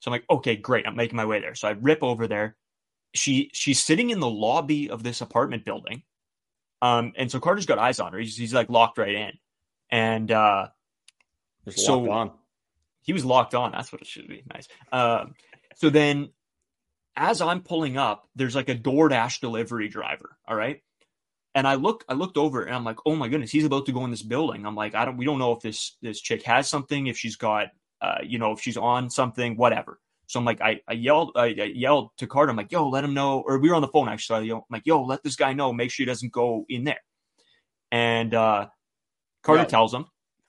So 0.00 0.10
I'm 0.10 0.12
like, 0.12 0.24
okay, 0.28 0.56
great. 0.56 0.86
I'm 0.86 0.96
making 0.96 1.16
my 1.16 1.24
way 1.24 1.40
there. 1.40 1.54
So 1.54 1.68
I 1.68 1.72
rip 1.72 2.02
over 2.02 2.26
there 2.26 2.56
she 3.14 3.50
she's 3.54 3.82
sitting 3.82 4.10
in 4.10 4.20
the 4.20 4.28
lobby 4.28 4.90
of 4.90 5.02
this 5.02 5.20
apartment 5.20 5.64
building. 5.64 6.02
Um, 6.82 7.12
and 7.16 7.30
so 7.30 7.40
Carter's 7.40 7.66
got 7.66 7.78
eyes 7.78 8.00
on 8.00 8.12
her. 8.12 8.18
He's, 8.18 8.36
he's 8.36 8.52
like 8.52 8.68
locked 8.68 8.98
right 8.98 9.14
in. 9.14 9.32
And 9.90 10.30
uh, 10.30 10.68
so 11.70 12.10
on. 12.10 12.32
he 13.02 13.12
was 13.12 13.24
locked 13.24 13.54
on. 13.54 13.72
That's 13.72 13.90
what 13.92 14.02
it 14.02 14.06
should 14.06 14.28
be. 14.28 14.42
Nice. 14.52 14.68
Um, 14.92 15.34
so 15.76 15.88
then 15.88 16.30
as 17.16 17.40
I'm 17.40 17.62
pulling 17.62 17.96
up, 17.96 18.28
there's 18.34 18.56
like 18.56 18.68
a 18.68 18.74
DoorDash 18.74 19.40
delivery 19.40 19.88
driver. 19.88 20.36
All 20.46 20.56
right. 20.56 20.82
And 21.54 21.68
I 21.68 21.74
look, 21.74 22.04
I 22.08 22.14
looked 22.14 22.36
over 22.36 22.64
and 22.64 22.74
I'm 22.74 22.84
like, 22.84 22.98
oh 23.06 23.14
my 23.14 23.28
goodness, 23.28 23.50
he's 23.50 23.64
about 23.64 23.86
to 23.86 23.92
go 23.92 24.04
in 24.04 24.10
this 24.10 24.22
building. 24.22 24.66
I'm 24.66 24.74
like, 24.74 24.94
I 24.94 25.04
don't, 25.04 25.16
we 25.16 25.24
don't 25.24 25.38
know 25.38 25.52
if 25.52 25.60
this, 25.60 25.96
this 26.02 26.20
chick 26.20 26.42
has 26.42 26.68
something, 26.68 27.06
if 27.06 27.16
she's 27.16 27.36
got, 27.36 27.68
uh, 28.00 28.18
you 28.24 28.38
know, 28.38 28.52
if 28.52 28.60
she's 28.60 28.76
on 28.76 29.08
something, 29.08 29.56
whatever. 29.56 30.00
So 30.26 30.40
I'm 30.40 30.44
like, 30.44 30.60
I, 30.60 30.80
I 30.88 30.94
yelled, 30.94 31.32
I, 31.36 31.46
I, 31.46 31.72
yelled 31.74 32.10
to 32.18 32.26
Carter. 32.26 32.50
I'm 32.50 32.56
like, 32.56 32.72
yo, 32.72 32.88
let 32.88 33.04
him 33.04 33.14
know. 33.14 33.44
Or 33.46 33.58
we 33.58 33.68
were 33.68 33.76
on 33.76 33.82
the 33.82 33.88
phone 33.88 34.08
actually. 34.08 34.48
So 34.48 34.56
I'm 34.56 34.62
like, 34.70 34.86
yo, 34.86 35.02
let 35.04 35.22
this 35.22 35.36
guy 35.36 35.52
know. 35.52 35.72
Make 35.72 35.90
sure 35.90 36.04
he 36.04 36.10
doesn't 36.10 36.32
go 36.32 36.64
in 36.68 36.84
there. 36.84 37.00
And 37.92 38.34
uh, 38.34 38.66
Carter 39.42 39.62
yeah. 39.62 39.68
tells 39.68 39.94
him. 39.94 40.06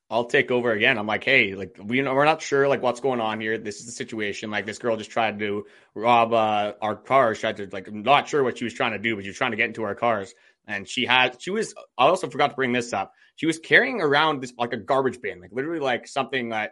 I'll 0.09 0.25
take 0.25 0.51
over 0.51 0.71
again. 0.71 0.99
I'm 0.99 1.07
like, 1.07 1.23
hey, 1.23 1.55
like 1.55 1.77
we 1.83 2.01
know 2.01 2.13
we're 2.13 2.25
not 2.25 2.41
sure 2.41 2.67
like 2.67 2.83
what's 2.83 2.99
going 2.99 3.19
on 3.19 3.41
here. 3.41 3.57
This 3.57 3.79
is 3.79 3.87
the 3.87 3.91
situation. 3.91 4.51
Like 4.51 4.65
this 4.65 4.77
girl 4.77 4.97
just 4.97 5.09
tried 5.09 5.39
to 5.39 5.65
rob 5.95 6.31
uh, 6.31 6.73
our 6.79 6.95
cars. 6.95 7.39
Tried 7.39 7.57
to 7.57 7.67
like, 7.71 7.87
I'm 7.87 8.03
not 8.03 8.29
sure 8.29 8.43
what 8.43 8.59
she 8.59 8.65
was 8.65 8.73
trying 8.73 8.91
to 8.91 8.99
do, 8.99 9.15
but 9.15 9.23
she 9.23 9.29
was 9.29 9.37
trying 9.37 9.51
to 9.51 9.57
get 9.57 9.67
into 9.67 9.83
our 9.83 9.95
cars. 9.95 10.33
And 10.67 10.87
she 10.87 11.05
had, 11.05 11.41
she 11.41 11.51
was. 11.51 11.73
I 11.97 12.05
also 12.07 12.29
forgot 12.29 12.49
to 12.49 12.55
bring 12.55 12.71
this 12.71 12.93
up. 12.93 13.13
She 13.35 13.45
was 13.45 13.59
carrying 13.59 14.01
around 14.01 14.41
this 14.41 14.53
like 14.57 14.73
a 14.73 14.77
garbage 14.77 15.21
bin, 15.21 15.41
like 15.41 15.51
literally 15.51 15.79
like 15.79 16.07
something 16.07 16.49
that 16.49 16.71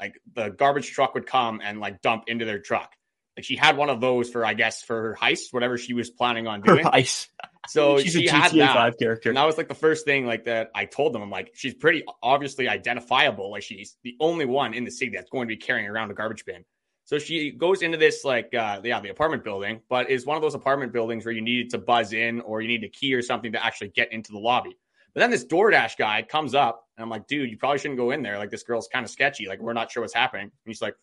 like 0.00 0.20
the 0.34 0.48
garbage 0.50 0.90
truck 0.90 1.14
would 1.14 1.26
come 1.26 1.60
and 1.62 1.80
like 1.80 2.00
dump 2.02 2.24
into 2.26 2.44
their 2.44 2.58
truck. 2.58 2.92
Like 3.36 3.44
she 3.44 3.56
had 3.56 3.76
one 3.76 3.90
of 3.90 4.00
those 4.00 4.30
for, 4.30 4.46
I 4.46 4.54
guess, 4.54 4.82
for 4.82 5.00
her 5.02 5.16
heist, 5.20 5.52
whatever 5.52 5.76
she 5.76 5.92
was 5.92 6.08
planning 6.10 6.46
on 6.46 6.60
doing. 6.60 6.84
Her 6.84 6.90
heist. 6.90 7.28
So 7.68 7.98
she's 8.00 8.12
she 8.12 8.26
a 8.26 8.30
GTA 8.30 8.40
had 8.40 8.52
that. 8.52 8.74
5 8.74 8.98
character. 8.98 9.28
And 9.30 9.36
that 9.36 9.44
was 9.44 9.58
like 9.58 9.68
the 9.68 9.74
first 9.74 10.04
thing 10.04 10.24
like 10.24 10.44
that 10.44 10.70
I 10.74 10.84
told 10.84 11.12
them. 11.12 11.22
I'm 11.22 11.30
like, 11.30 11.50
she's 11.54 11.74
pretty 11.74 12.04
obviously 12.22 12.68
identifiable. 12.68 13.50
Like 13.50 13.62
she's 13.62 13.96
the 14.04 14.16
only 14.20 14.46
one 14.46 14.72
in 14.72 14.84
the 14.84 14.90
city 14.90 15.12
that's 15.16 15.30
going 15.30 15.48
to 15.48 15.52
be 15.52 15.56
carrying 15.56 15.88
around 15.88 16.10
a 16.12 16.14
garbage 16.14 16.44
bin. 16.44 16.64
So 17.04 17.18
she 17.18 17.50
goes 17.50 17.82
into 17.82 17.98
this 17.98 18.24
like 18.24 18.54
uh 18.54 18.80
yeah, 18.82 19.00
the 19.00 19.10
apartment 19.10 19.44
building, 19.44 19.80
but 19.88 20.10
is 20.10 20.24
one 20.26 20.36
of 20.36 20.42
those 20.42 20.54
apartment 20.54 20.92
buildings 20.92 21.24
where 21.24 21.34
you 21.34 21.42
needed 21.42 21.70
to 21.70 21.78
buzz 21.78 22.12
in 22.12 22.40
or 22.40 22.62
you 22.62 22.68
need 22.68 22.84
a 22.84 22.88
key 22.88 23.14
or 23.14 23.22
something 23.22 23.52
to 23.52 23.64
actually 23.64 23.88
get 23.88 24.12
into 24.12 24.32
the 24.32 24.38
lobby. 24.38 24.76
But 25.14 25.20
then 25.20 25.30
this 25.30 25.44
DoorDash 25.44 25.96
guy 25.96 26.22
comes 26.22 26.54
up, 26.56 26.88
and 26.96 27.04
I'm 27.04 27.08
like, 27.08 27.28
dude, 27.28 27.48
you 27.48 27.56
probably 27.56 27.78
shouldn't 27.78 27.98
go 27.98 28.10
in 28.10 28.22
there. 28.22 28.36
Like 28.36 28.50
this 28.50 28.64
girl's 28.64 28.88
kind 28.88 29.04
of 29.04 29.10
sketchy. 29.10 29.46
Like 29.46 29.60
we're 29.60 29.72
not 29.72 29.90
sure 29.90 30.02
what's 30.02 30.14
happening. 30.14 30.44
And 30.44 30.52
he's 30.64 30.82
like, 30.82 30.96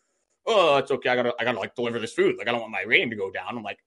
oh, 0.45 0.77
it's 0.77 0.91
okay. 0.91 1.09
I 1.09 1.15
gotta, 1.15 1.33
I 1.39 1.45
gotta 1.45 1.59
like 1.59 1.75
deliver 1.75 1.97
this 1.97 2.13
food. 2.13 2.35
Like 2.37 2.47
I 2.47 2.51
don't 2.51 2.61
want 2.61 2.73
my 2.73 2.83
rating 2.85 3.09
to 3.11 3.15
go 3.15 3.31
down. 3.31 3.57
I'm 3.57 3.63
like, 3.63 3.79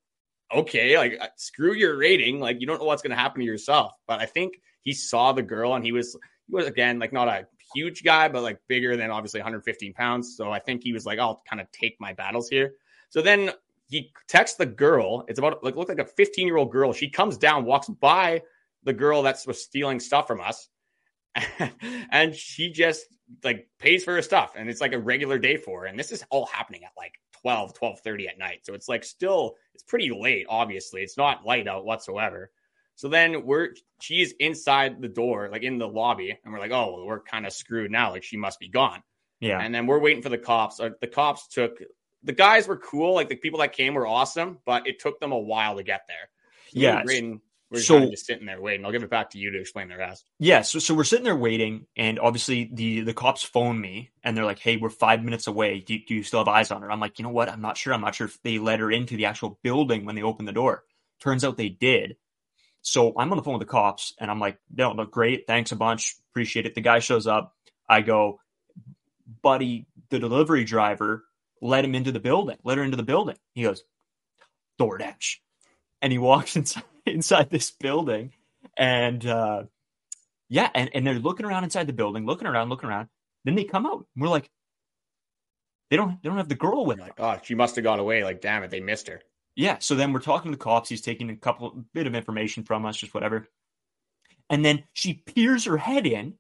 okay, 0.53 0.97
like 0.97 1.19
uh, 1.21 1.29
screw 1.37 1.75
your 1.75 1.99
rating. 1.99 2.41
Like 2.41 2.61
you 2.61 2.67
don't 2.67 2.79
know 2.79 2.87
what's 2.87 3.03
gonna 3.03 3.17
happen 3.17 3.41
to 3.41 3.47
yourself. 3.47 3.93
But 4.07 4.21
I 4.21 4.27
think 4.27 4.55
he 4.81 4.93
saw 4.95 5.33
the 5.33 5.43
girl, 5.43 5.75
and 5.75 5.85
he 5.85 5.93
was, 5.93 6.17
he 6.47 6.55
was 6.55 6.67
again 6.67 6.99
like 6.99 7.13
not 7.13 7.29
a 7.29 7.47
huge 7.75 8.03
guy, 8.03 8.29
but 8.29 8.43
like 8.43 8.59
bigger 8.69 8.97
than 8.97 9.11
obviously 9.11 9.41
115 9.41 9.93
pounds. 9.95 10.37
So 10.37 10.51
I 10.51 10.59
think 10.59 10.83
he 10.83 10.93
was 10.93 11.07
like, 11.07 11.19
I'll 11.19 11.43
kind 11.49 11.61
of 11.61 11.71
take 11.73 11.97
my 12.01 12.13
battles 12.13 12.49
here. 12.49 12.75
So 13.11 13.23
then 13.23 13.51
he 13.87 14.13
texts 14.29 14.57
the 14.57 14.67
girl. 14.67 15.25
It's 15.29 15.39
about 15.39 15.63
like 15.63 15.77
looked 15.77 15.89
like 15.89 15.99
a 15.99 16.05
15 16.05 16.47
year 16.47 16.57
old 16.57 16.73
girl. 16.73 16.93
She 16.93 17.09
comes 17.09 17.39
down, 17.39 17.65
walks 17.65 17.89
by 17.89 18.43
the 18.83 18.93
girl 18.93 19.23
that 19.23 19.39
was 19.47 19.63
stealing 19.63 20.01
stuff 20.01 20.27
from 20.27 20.41
us. 20.41 20.69
and 22.11 22.35
she 22.35 22.71
just 22.71 23.07
like 23.43 23.69
pays 23.79 24.05
for 24.05 24.15
her 24.15 24.23
stuff 24.23 24.53
and 24.57 24.69
it's 24.69 24.81
like 24.81 24.93
a 24.93 24.99
regular 24.99 25.39
day 25.39 25.57
for 25.57 25.81
her 25.81 25.87
and 25.87 25.99
this 25.99 26.13
is 26.13 26.25
all 26.31 26.47
happening 26.47 26.85
at 26.85 26.93
like 26.97 27.15
12 27.41 27.75
12 27.75 28.01
30 28.01 28.29
at 28.29 28.39
night 28.39 28.61
so 28.63 28.75
it's 28.75 28.89
like 28.89 29.03
still 29.03 29.55
it's 29.73 29.83
pretty 29.83 30.11
late 30.11 30.47
obviously 30.49 31.03
it's 31.03 31.17
not 31.17 31.45
light 31.45 31.67
out 31.67 31.85
whatsoever 31.85 32.51
so 32.95 33.09
then 33.09 33.45
we're 33.45 33.71
she's 34.01 34.33
inside 34.39 35.01
the 35.01 35.09
door 35.09 35.49
like 35.51 35.63
in 35.63 35.79
the 35.79 35.89
lobby 35.89 36.37
and 36.45 36.53
we're 36.53 36.61
like 36.61 36.73
oh 36.73 36.95
well, 36.95 37.07
we're 37.07 37.21
kind 37.21 37.47
of 37.47 37.53
screwed 37.53 37.91
now 37.91 38.11
like 38.11 38.23
she 38.23 38.37
must 38.37 38.59
be 38.59 38.69
gone 38.69 39.03
yeah 39.41 39.61
and 39.61 39.75
then 39.75 39.87
we're 39.87 39.99
waiting 39.99 40.23
for 40.23 40.29
the 40.29 40.39
cops 40.39 40.77
the 40.77 41.07
cops 41.07 41.49
took 41.49 41.79
the 42.23 42.33
guys 42.33 42.67
were 42.67 42.79
cool 42.79 43.15
like 43.15 43.29
the 43.29 43.37
people 43.37 43.61
that 43.61 43.73
came 43.73 43.95
were 43.95 44.07
awesome 44.07 44.59
but 44.65 44.87
it 44.87 44.99
took 44.99 45.21
them 45.21 45.33
a 45.33 45.39
while 45.39 45.77
to 45.77 45.83
get 45.83 46.03
there 46.09 46.29
so 46.69 46.81
yeah 46.81 47.03
we're 47.75 47.81
so, 47.81 47.95
kind 47.95 48.05
of 48.05 48.11
just 48.13 48.27
sitting 48.27 48.47
there 48.47 48.61
waiting. 48.61 48.85
I'll 48.85 48.93
give 48.93 49.03
it 49.03 49.11
back 49.11 49.31
to 49.31 49.39
you 49.39 49.51
to 49.51 49.61
explain 49.61 49.89
the 49.89 49.97
rest. 49.97 50.25
Yeah, 50.39 50.63
so 50.63 50.79
so 50.79 50.95
we're 50.95 51.05
sitting 51.05 51.25
there 51.25 51.37
waiting, 51.37 51.87
and 51.97 52.21
obviously 52.21 52.71
the 52.73 53.01
the 53.01 53.15
cops 53.15 53.43
phone 53.43 53.81
me, 53.81 54.11
and 54.23 54.37
they're 54.37 54.45
like, 54.45 54.59
"Hey, 54.59 54.77
we're 54.77 54.91
five 54.91 55.25
minutes 55.25 55.47
away. 55.47 55.81
Do, 55.81 55.99
do 56.07 56.15
you 56.15 56.23
still 56.23 56.41
have 56.41 56.49
eyes 56.49 56.71
on 56.71 56.83
her?" 56.83 56.91
I'm 56.91 57.01
like, 57.01 57.19
"You 57.19 57.25
know 57.25 57.31
what? 57.31 57.49
I'm 57.49 57.61
not 57.61 57.77
sure. 57.77 57.93
I'm 57.93 58.01
not 58.01 58.15
sure 58.15 58.27
if 58.27 58.41
they 58.43 58.59
let 58.59 58.81
her 58.81 58.91
into 58.91 59.17
the 59.17 59.27
actual 59.27 59.59
building 59.63 60.05
when 60.05 60.15
they 60.15 60.23
opened 60.23 60.47
the 60.47 60.53
door." 60.53 60.85
Turns 61.21 61.45
out 61.45 61.57
they 61.57 61.69
did. 61.69 62.17
So 62.85 63.13
I'm 63.19 63.31
on 63.33 63.37
the 63.37 63.43
phone 63.43 63.55
with 63.55 63.67
the 63.67 63.73
cops, 63.73 64.15
and 64.21 64.31
I'm 64.31 64.41
like, 64.41 64.59
"No, 64.75 64.93
look 64.93 65.11
great. 65.11 65.47
Thanks 65.47 65.73
a 65.73 65.77
bunch. 65.77 66.15
Appreciate 66.31 66.67
it." 66.67 66.75
The 66.75 66.81
guy 66.81 67.01
shows 67.01 67.27
up. 67.27 67.55
I 67.89 68.03
go, 68.03 68.41
"Buddy, 69.43 69.87
the 70.11 70.19
delivery 70.19 70.65
driver 70.65 71.25
let 71.65 71.85
him 71.85 71.95
into 71.95 72.13
the 72.13 72.21
building, 72.21 72.59
let 72.63 72.79
her 72.79 72.85
into 72.85 72.97
the 72.97 73.03
building. 73.03 73.37
He 73.55 73.63
goes, 73.63 73.83
DoorDash. 74.79 75.37
And 76.03 76.13
he 76.13 76.19
walks 76.19 76.57
inside, 76.57 76.85
inside 77.07 77.51
this 77.51 77.71
building 77.71 78.33
and, 78.77 79.25
uh, 79.27 79.65
yeah, 80.51 80.69
and, 80.75 80.91
and 80.95 81.07
they're 81.07 81.15
looking 81.15 81.47
around 81.47 81.65
inside 81.65 81.87
the 81.87 81.95
building, 81.95 82.27
looking 82.27 82.47
around, 82.47 82.69
looking 82.69 82.89
around. 82.89 83.09
Then 83.45 83.55
they 83.55 83.65
come 83.65 83.87
out. 83.87 84.07
And 84.15 84.23
we're 84.23 84.29
like, 84.29 84.51
they 85.91 85.97
don't 85.97 86.23
they 86.23 86.29
don't 86.29 86.39
have 86.39 86.49
the 86.49 86.55
girl 86.55 86.85
with 86.85 86.99
them. 86.99 87.07
Like, 87.07 87.21
oh, 87.21 87.39
she 87.43 87.55
must 87.55 87.77
have 87.77 87.85
gone 87.85 87.99
away. 87.99 88.25
Like, 88.25 88.41
damn 88.41 88.63
it, 88.63 88.71
they 88.71 88.81
missed 88.81 89.09
her. 89.09 89.21
Yeah. 89.57 89.79
So 89.81 89.95
then 89.95 90.13
we're 90.13 90.21
talking 90.21 90.51
to 90.51 90.57
the 90.57 90.63
cops. 90.63 90.89
He's 90.89 91.01
taking 91.01 91.31
a 91.31 91.37
couple 91.37 91.85
bit 91.93 92.07
of 92.07 92.15
information 92.15 92.65
from 92.65 92.85
us, 92.87 92.97
just 92.97 93.15
whatever. 93.15 93.47
And 94.51 94.65
then 94.65 94.85
she 94.93 95.15
peers 95.15 95.65
her 95.65 95.77
head 95.77 96.07
in 96.07 96.35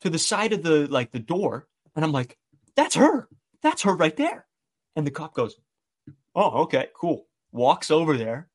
to 0.00 0.10
the 0.10 0.18
side 0.18 0.52
of 0.52 0.62
the 0.62 0.86
like 0.86 1.12
the 1.12 1.18
door, 1.18 1.66
and 1.94 2.04
I'm 2.04 2.12
like, 2.12 2.38
that's 2.76 2.94
her. 2.94 3.28
That's 3.62 3.82
her 3.82 3.94
right 3.94 4.16
there. 4.16 4.46
And 4.96 5.06
the 5.06 5.10
cop 5.10 5.34
goes, 5.34 5.56
Oh, 6.34 6.62
okay, 6.62 6.88
cool. 6.94 7.26
Walks 7.52 7.90
over 7.90 8.16
there, 8.16 8.48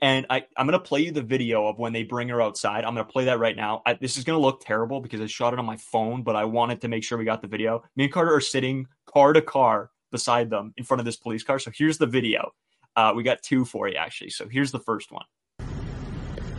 and 0.00 0.26
I, 0.28 0.44
I'm 0.56 0.66
going 0.66 0.78
to 0.78 0.84
play 0.84 1.00
you 1.00 1.12
the 1.12 1.22
video 1.22 1.66
of 1.66 1.78
when 1.78 1.92
they 1.92 2.02
bring 2.02 2.28
her 2.28 2.42
outside. 2.42 2.84
I'm 2.84 2.94
going 2.94 3.06
to 3.06 3.12
play 3.12 3.26
that 3.26 3.38
right 3.38 3.54
now. 3.54 3.82
I, 3.86 3.94
this 3.94 4.16
is 4.16 4.24
going 4.24 4.36
to 4.36 4.44
look 4.44 4.64
terrible 4.64 5.00
because 5.00 5.20
I 5.20 5.26
shot 5.26 5.52
it 5.52 5.60
on 5.60 5.64
my 5.64 5.76
phone, 5.76 6.24
but 6.24 6.34
I 6.34 6.44
wanted 6.44 6.80
to 6.80 6.88
make 6.88 7.04
sure 7.04 7.16
we 7.16 7.24
got 7.24 7.40
the 7.40 7.48
video. 7.48 7.84
Me 7.94 8.04
and 8.04 8.12
Carter 8.12 8.34
are 8.34 8.40
sitting 8.40 8.88
car 9.06 9.32
to 9.32 9.40
car 9.40 9.90
beside 10.10 10.50
them 10.50 10.74
in 10.76 10.82
front 10.82 11.00
of 11.00 11.04
this 11.04 11.16
police 11.16 11.44
car. 11.44 11.60
So 11.60 11.70
here's 11.72 11.98
the 11.98 12.06
video. 12.06 12.52
Uh, 12.94 13.12
we 13.16 13.22
got 13.22 13.42
two 13.42 13.64
for 13.64 13.88
you, 13.88 13.96
actually. 13.96 14.30
So 14.30 14.48
here's 14.48 14.70
the 14.70 14.78
first 14.78 15.10
one. 15.10 15.24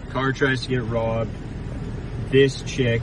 Car 0.09 0.31
tries 0.31 0.61
to 0.63 0.69
get 0.69 0.83
robbed. 0.83 1.31
This 2.29 2.61
chick 2.63 3.01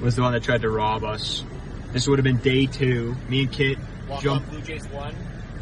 was 0.00 0.16
the 0.16 0.22
one 0.22 0.32
that 0.32 0.42
tried 0.42 0.62
to 0.62 0.70
rob 0.70 1.04
us. 1.04 1.44
This 1.92 2.08
would 2.08 2.18
have 2.18 2.24
been 2.24 2.38
day 2.38 2.66
two. 2.66 3.14
Me 3.28 3.42
and 3.42 3.52
Kit 3.52 3.78
Walk 4.08 4.22
jump. 4.22 4.48
Blue 4.50 4.60
Jays 4.62 4.86
one, 4.88 5.14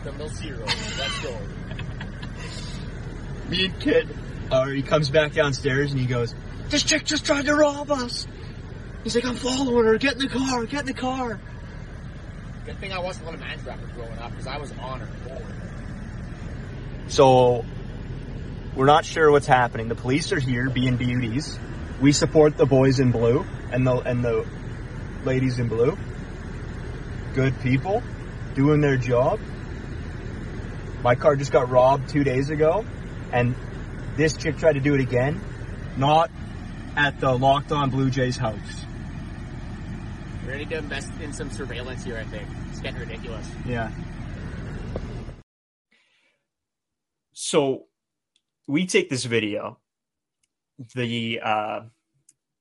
criminal 0.02 0.28
zero. 0.28 0.64
Let's 0.64 1.20
go. 1.22 1.38
me 3.48 3.66
and 3.66 3.80
Kid, 3.80 4.08
or 4.50 4.68
he 4.68 4.82
comes 4.82 5.10
back 5.10 5.32
downstairs 5.32 5.90
and 5.92 6.00
he 6.00 6.06
goes, 6.06 6.34
"This 6.68 6.82
chick 6.82 7.04
just 7.04 7.26
tried 7.26 7.44
to 7.46 7.54
rob 7.54 7.90
us." 7.90 8.26
He's 9.04 9.14
like, 9.14 9.24
"I'm 9.24 9.36
following 9.36 9.84
her. 9.86 9.98
Get 9.98 10.14
in 10.14 10.20
the 10.20 10.28
car. 10.28 10.64
Get 10.64 10.80
in 10.80 10.86
the 10.86 10.94
car." 10.94 11.40
Good 12.64 12.78
thing 12.78 12.92
I 12.92 13.00
wasn't 13.00 13.28
on 13.28 13.34
a 13.34 13.38
man's 13.38 13.64
rapper 13.64 13.86
growing 13.94 14.18
up 14.18 14.30
because 14.30 14.46
I 14.46 14.56
was 14.58 14.72
on 14.80 15.00
her. 15.00 15.08
So 17.12 17.62
we're 18.74 18.86
not 18.86 19.04
sure 19.04 19.30
what's 19.30 19.46
happening. 19.46 19.88
The 19.88 19.94
police 19.94 20.32
are 20.32 20.40
here, 20.40 20.70
being 20.70 20.96
beauties. 20.96 21.58
We 22.00 22.12
support 22.12 22.56
the 22.56 22.64
boys 22.64 23.00
in 23.00 23.10
blue 23.10 23.44
and 23.70 23.86
the 23.86 23.96
and 23.96 24.24
the 24.24 24.46
ladies 25.22 25.58
in 25.58 25.68
blue. 25.68 25.98
Good 27.34 27.60
people, 27.60 28.02
doing 28.54 28.80
their 28.80 28.96
job. 28.96 29.40
My 31.02 31.14
car 31.14 31.36
just 31.36 31.52
got 31.52 31.68
robbed 31.68 32.08
two 32.08 32.24
days 32.24 32.48
ago, 32.48 32.86
and 33.30 33.54
this 34.16 34.34
chick 34.38 34.56
tried 34.56 34.74
to 34.74 34.80
do 34.80 34.94
it 34.94 35.02
again. 35.02 35.38
Not 35.98 36.30
at 36.96 37.20
the 37.20 37.36
Locked 37.36 37.72
On 37.72 37.90
Blue 37.90 38.08
Jays 38.08 38.38
house. 38.38 38.86
We 40.42 40.50
ready 40.50 40.64
to 40.64 40.78
invest 40.78 41.10
in 41.20 41.34
some 41.34 41.50
surveillance 41.50 42.04
here, 42.04 42.16
I 42.16 42.24
think. 42.24 42.48
It's 42.70 42.80
getting 42.80 43.00
ridiculous. 43.00 43.46
Yeah. 43.66 43.90
So 47.52 47.84
we 48.66 48.86
take 48.86 49.10
this 49.10 49.26
video, 49.26 49.78
the 50.94 51.38
uh 51.44 51.80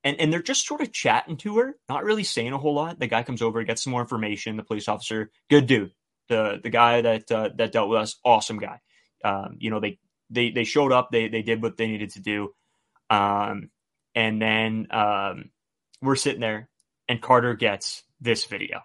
and 0.03 0.19
and 0.19 0.33
they're 0.33 0.41
just 0.41 0.67
sort 0.67 0.81
of 0.81 0.91
chatting 0.91 1.37
to 1.37 1.59
her, 1.59 1.77
not 1.87 2.03
really 2.03 2.25
saying 2.25 2.51
a 2.51 2.57
whole 2.57 2.73
lot. 2.73 2.99
The 2.99 3.07
guy 3.07 3.23
comes 3.23 3.41
over, 3.41 3.63
gets 3.63 3.83
some 3.83 3.91
more 3.91 4.01
information. 4.01 4.57
The 4.57 4.63
police 4.63 4.89
officer, 4.89 5.31
good 5.49 5.65
dude. 5.65 5.93
The 6.27 6.59
the 6.61 6.69
guy 6.69 7.03
that 7.03 7.31
uh, 7.31 7.51
that 7.55 7.71
dealt 7.71 7.87
with 7.87 8.01
us, 8.01 8.19
awesome 8.25 8.59
guy. 8.59 8.81
Um, 9.23 9.55
you 9.59 9.69
know, 9.69 9.79
they 9.79 9.97
they 10.29 10.51
they 10.51 10.65
showed 10.65 10.91
up, 10.91 11.07
they 11.09 11.29
they 11.29 11.41
did 11.41 11.61
what 11.61 11.77
they 11.77 11.87
needed 11.87 12.09
to 12.15 12.19
do, 12.19 12.53
um, 13.09 13.69
and 14.13 14.41
then 14.41 14.87
um, 14.91 15.51
we're 16.01 16.17
sitting 16.17 16.41
there, 16.41 16.67
and 17.07 17.21
Carter 17.21 17.53
gets 17.53 18.03
this 18.19 18.43
video. 18.43 18.81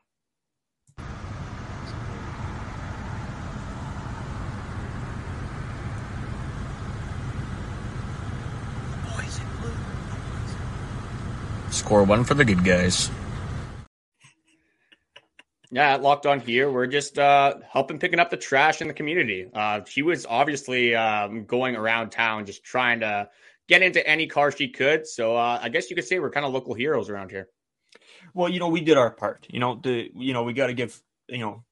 Score 11.87 12.03
one 12.03 12.25
for 12.25 12.35
the 12.35 12.45
good 12.45 12.65
guys. 12.65 13.13
Yeah, 15.71 15.95
locked 15.95 16.27
on 16.27 16.41
here. 16.41 16.69
We're 16.69 16.89
just 16.89 17.17
uh, 17.17 17.59
helping 17.71 18.01
picking 18.01 18.19
up 18.19 18.29
the 18.29 18.37
trash 18.37 18.83
in 18.83 18.89
the 18.89 18.93
community. 18.93 19.49
Uh, 19.55 19.83
she 19.87 20.03
was 20.03 20.27
obviously 20.27 20.97
um, 20.97 21.45
going 21.45 21.77
around 21.77 22.11
town 22.11 22.45
just 22.45 22.65
trying 22.65 22.99
to 23.01 23.29
get 23.69 23.83
into 23.83 24.05
any 24.05 24.27
car 24.27 24.51
she 24.51 24.67
could. 24.67 25.07
So 25.07 25.37
uh, 25.37 25.61
I 25.63 25.69
guess 25.69 25.89
you 25.89 25.95
could 25.95 26.05
say 26.05 26.19
we're 26.19 26.33
kind 26.33 26.45
of 26.45 26.53
local 26.53 26.75
heroes 26.75 27.09
around 27.09 27.31
here. 27.31 27.51
Well, 28.35 28.49
you 28.49 28.59
know, 28.59 28.67
we 28.67 28.81
did 28.81 28.99
our 28.99 29.13
part. 29.13 29.47
You 29.49 29.61
know, 29.61 29.79
the 29.81 30.11
you 30.13 30.33
know 30.33 30.43
we 30.43 30.55
got 30.55 30.67
to 30.67 30.75
give 30.75 31.01
you 31.29 31.39
know 31.39 31.63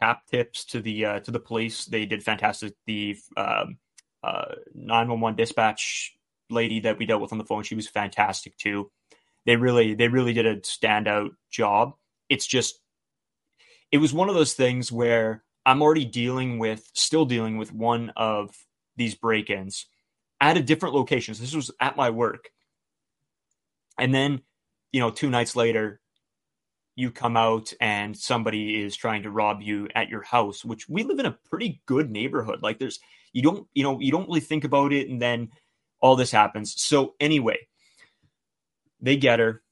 cap 0.00 0.20
tips 0.30 0.66
to 0.66 0.80
the 0.80 1.04
uh, 1.04 1.20
to 1.20 1.32
the 1.32 1.40
police. 1.40 1.86
They 1.86 2.06
did 2.06 2.22
fantastic. 2.22 2.74
The 2.86 3.16
um, 3.36 3.78
uh, 4.22 4.54
nine 4.72 5.08
one 5.08 5.20
one 5.20 5.34
dispatch 5.34 6.12
lady 6.48 6.78
that 6.80 6.96
we 6.96 7.06
dealt 7.06 7.22
with 7.22 7.32
on 7.32 7.38
the 7.38 7.44
phone, 7.44 7.64
she 7.64 7.74
was 7.74 7.88
fantastic 7.88 8.56
too. 8.56 8.92
They 9.46 9.56
really 9.56 9.94
they 9.94 10.08
really 10.08 10.32
did 10.32 10.46
a 10.46 10.60
standout 10.60 11.30
job. 11.50 11.94
It's 12.28 12.46
just 12.46 12.80
it 13.92 13.98
was 13.98 14.12
one 14.12 14.28
of 14.28 14.34
those 14.34 14.54
things 14.54 14.90
where 14.90 15.44
I'm 15.66 15.82
already 15.82 16.04
dealing 16.04 16.58
with, 16.58 16.90
still 16.94 17.24
dealing 17.24 17.56
with 17.56 17.72
one 17.72 18.12
of 18.16 18.54
these 18.96 19.14
break 19.14 19.50
ins 19.50 19.86
at 20.40 20.56
a 20.56 20.62
different 20.62 20.94
location. 20.94 21.34
So 21.34 21.42
this 21.42 21.54
was 21.54 21.70
at 21.80 21.96
my 21.96 22.10
work. 22.10 22.50
And 23.98 24.14
then, 24.14 24.42
you 24.92 25.00
know, 25.00 25.10
two 25.10 25.30
nights 25.30 25.56
later, 25.56 26.00
you 26.96 27.10
come 27.10 27.36
out 27.36 27.72
and 27.80 28.16
somebody 28.16 28.82
is 28.82 28.96
trying 28.96 29.22
to 29.24 29.30
rob 29.30 29.62
you 29.62 29.88
at 29.94 30.08
your 30.08 30.22
house, 30.22 30.64
which 30.64 30.88
we 30.88 31.02
live 31.02 31.18
in 31.18 31.26
a 31.26 31.38
pretty 31.50 31.82
good 31.86 32.10
neighborhood. 32.10 32.62
Like 32.62 32.78
there's, 32.78 33.00
you 33.32 33.42
don't, 33.42 33.66
you 33.74 33.82
know, 33.82 33.98
you 34.00 34.12
don't 34.12 34.26
really 34.26 34.40
think 34.40 34.64
about 34.64 34.92
it. 34.92 35.08
And 35.08 35.20
then 35.20 35.50
all 36.00 36.14
this 36.14 36.30
happens. 36.30 36.74
So 36.76 37.14
anyway, 37.20 37.58
they 39.04 39.16
get 39.16 39.38
her. 39.38 39.62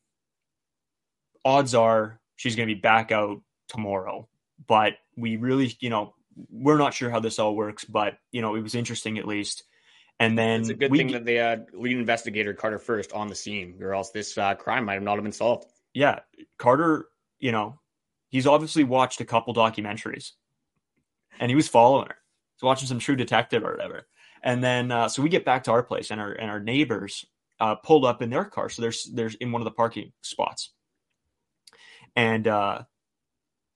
Odds 1.44 1.74
are 1.74 2.20
she's 2.36 2.54
going 2.54 2.68
to 2.68 2.74
be 2.74 2.80
back 2.80 3.10
out 3.10 3.40
tomorrow. 3.68 4.28
But 4.68 4.94
we 5.16 5.36
really, 5.36 5.76
you 5.80 5.90
know, 5.90 6.14
we're 6.50 6.78
not 6.78 6.94
sure 6.94 7.10
how 7.10 7.18
this 7.18 7.38
all 7.38 7.56
works, 7.56 7.84
but 7.84 8.18
you 8.30 8.42
know, 8.42 8.54
it 8.54 8.60
was 8.60 8.74
interesting 8.74 9.18
at 9.18 9.26
least. 9.26 9.64
And 10.20 10.38
then 10.38 10.60
it's 10.60 10.68
a 10.68 10.74
good 10.74 10.92
we, 10.92 10.98
thing 10.98 11.12
that 11.12 11.24
the 11.24 11.38
uh, 11.40 11.56
lead 11.72 11.96
investigator 11.96 12.54
Carter 12.54 12.78
first 12.78 13.12
on 13.12 13.26
the 13.26 13.34
scene, 13.34 13.78
or 13.80 13.94
else 13.94 14.10
this 14.10 14.38
uh, 14.38 14.54
crime 14.54 14.84
might 14.84 14.94
have 14.94 15.02
not 15.02 15.14
have 15.14 15.24
been 15.24 15.32
solved. 15.32 15.66
Yeah, 15.94 16.20
Carter, 16.58 17.06
you 17.40 17.50
know, 17.50 17.80
he's 18.28 18.46
obviously 18.46 18.84
watched 18.84 19.20
a 19.20 19.24
couple 19.24 19.52
documentaries, 19.52 20.32
and 21.40 21.50
he 21.50 21.56
was 21.56 21.66
following 21.66 22.06
her. 22.06 22.16
He's 22.54 22.62
watching 22.62 22.86
some 22.86 23.00
True 23.00 23.16
Detective 23.16 23.64
or 23.64 23.72
whatever. 23.72 24.06
And 24.44 24.62
then, 24.62 24.92
uh, 24.92 25.08
so 25.08 25.22
we 25.22 25.28
get 25.28 25.44
back 25.44 25.64
to 25.64 25.72
our 25.72 25.82
place, 25.82 26.10
and 26.12 26.20
our 26.20 26.32
and 26.32 26.50
our 26.50 26.60
neighbors 26.60 27.26
uh, 27.62 27.76
pulled 27.76 28.04
up 28.04 28.20
in 28.22 28.30
their 28.30 28.44
car. 28.44 28.68
So 28.68 28.82
there's 28.82 29.08
there's 29.14 29.36
in 29.36 29.52
one 29.52 29.62
of 29.62 29.64
the 29.64 29.70
parking 29.70 30.12
spots, 30.22 30.72
and 32.16 32.46
uh, 32.48 32.82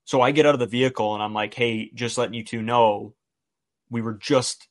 so 0.07 0.21
I 0.21 0.31
get 0.31 0.47
out 0.47 0.55
of 0.55 0.61
the 0.61 0.67
vehicle 0.67 1.15
and 1.15 1.23
I'm 1.23 1.35
like, 1.35 1.53
hey, 1.53 1.91
just 1.93 2.17
letting 2.17 2.35
you 2.35 2.45
two 2.45 2.63
know, 2.63 3.15
we 3.91 4.03
were 4.03 4.15
just, 4.15 4.69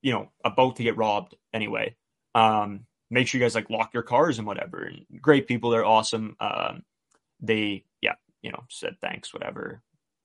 you 0.00 0.12
know, 0.12 0.30
about 0.44 0.76
to 0.76 0.84
get 0.84 0.96
robbed 0.96 1.34
anyway. 1.52 1.96
Um, 2.36 2.86
make 3.10 3.26
sure 3.26 3.40
you 3.40 3.44
guys 3.44 3.56
like 3.56 3.68
lock 3.68 3.92
your 3.92 4.04
cars 4.04 4.38
and 4.38 4.46
whatever. 4.46 4.82
And 4.82 5.04
great 5.20 5.48
people, 5.48 5.70
they're 5.70 5.84
awesome. 5.84 6.36
Um, 6.40 6.84
they, 7.40 7.84
yeah, 8.00 8.14
you 8.42 8.52
know, 8.52 8.62
said 8.68 8.96
thanks, 9.00 9.34
whatever. 9.34 9.82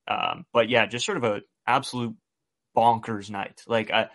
Um, 0.07 0.45
but 0.53 0.69
yeah, 0.69 0.85
just 0.85 1.07
sort 1.07 1.17
of 1.17 1.23
a 1.23 1.41
absolute 1.65 2.15
bonkers 2.77 3.31
night. 3.31 3.63
Like, 3.67 3.89
I, 3.89 4.09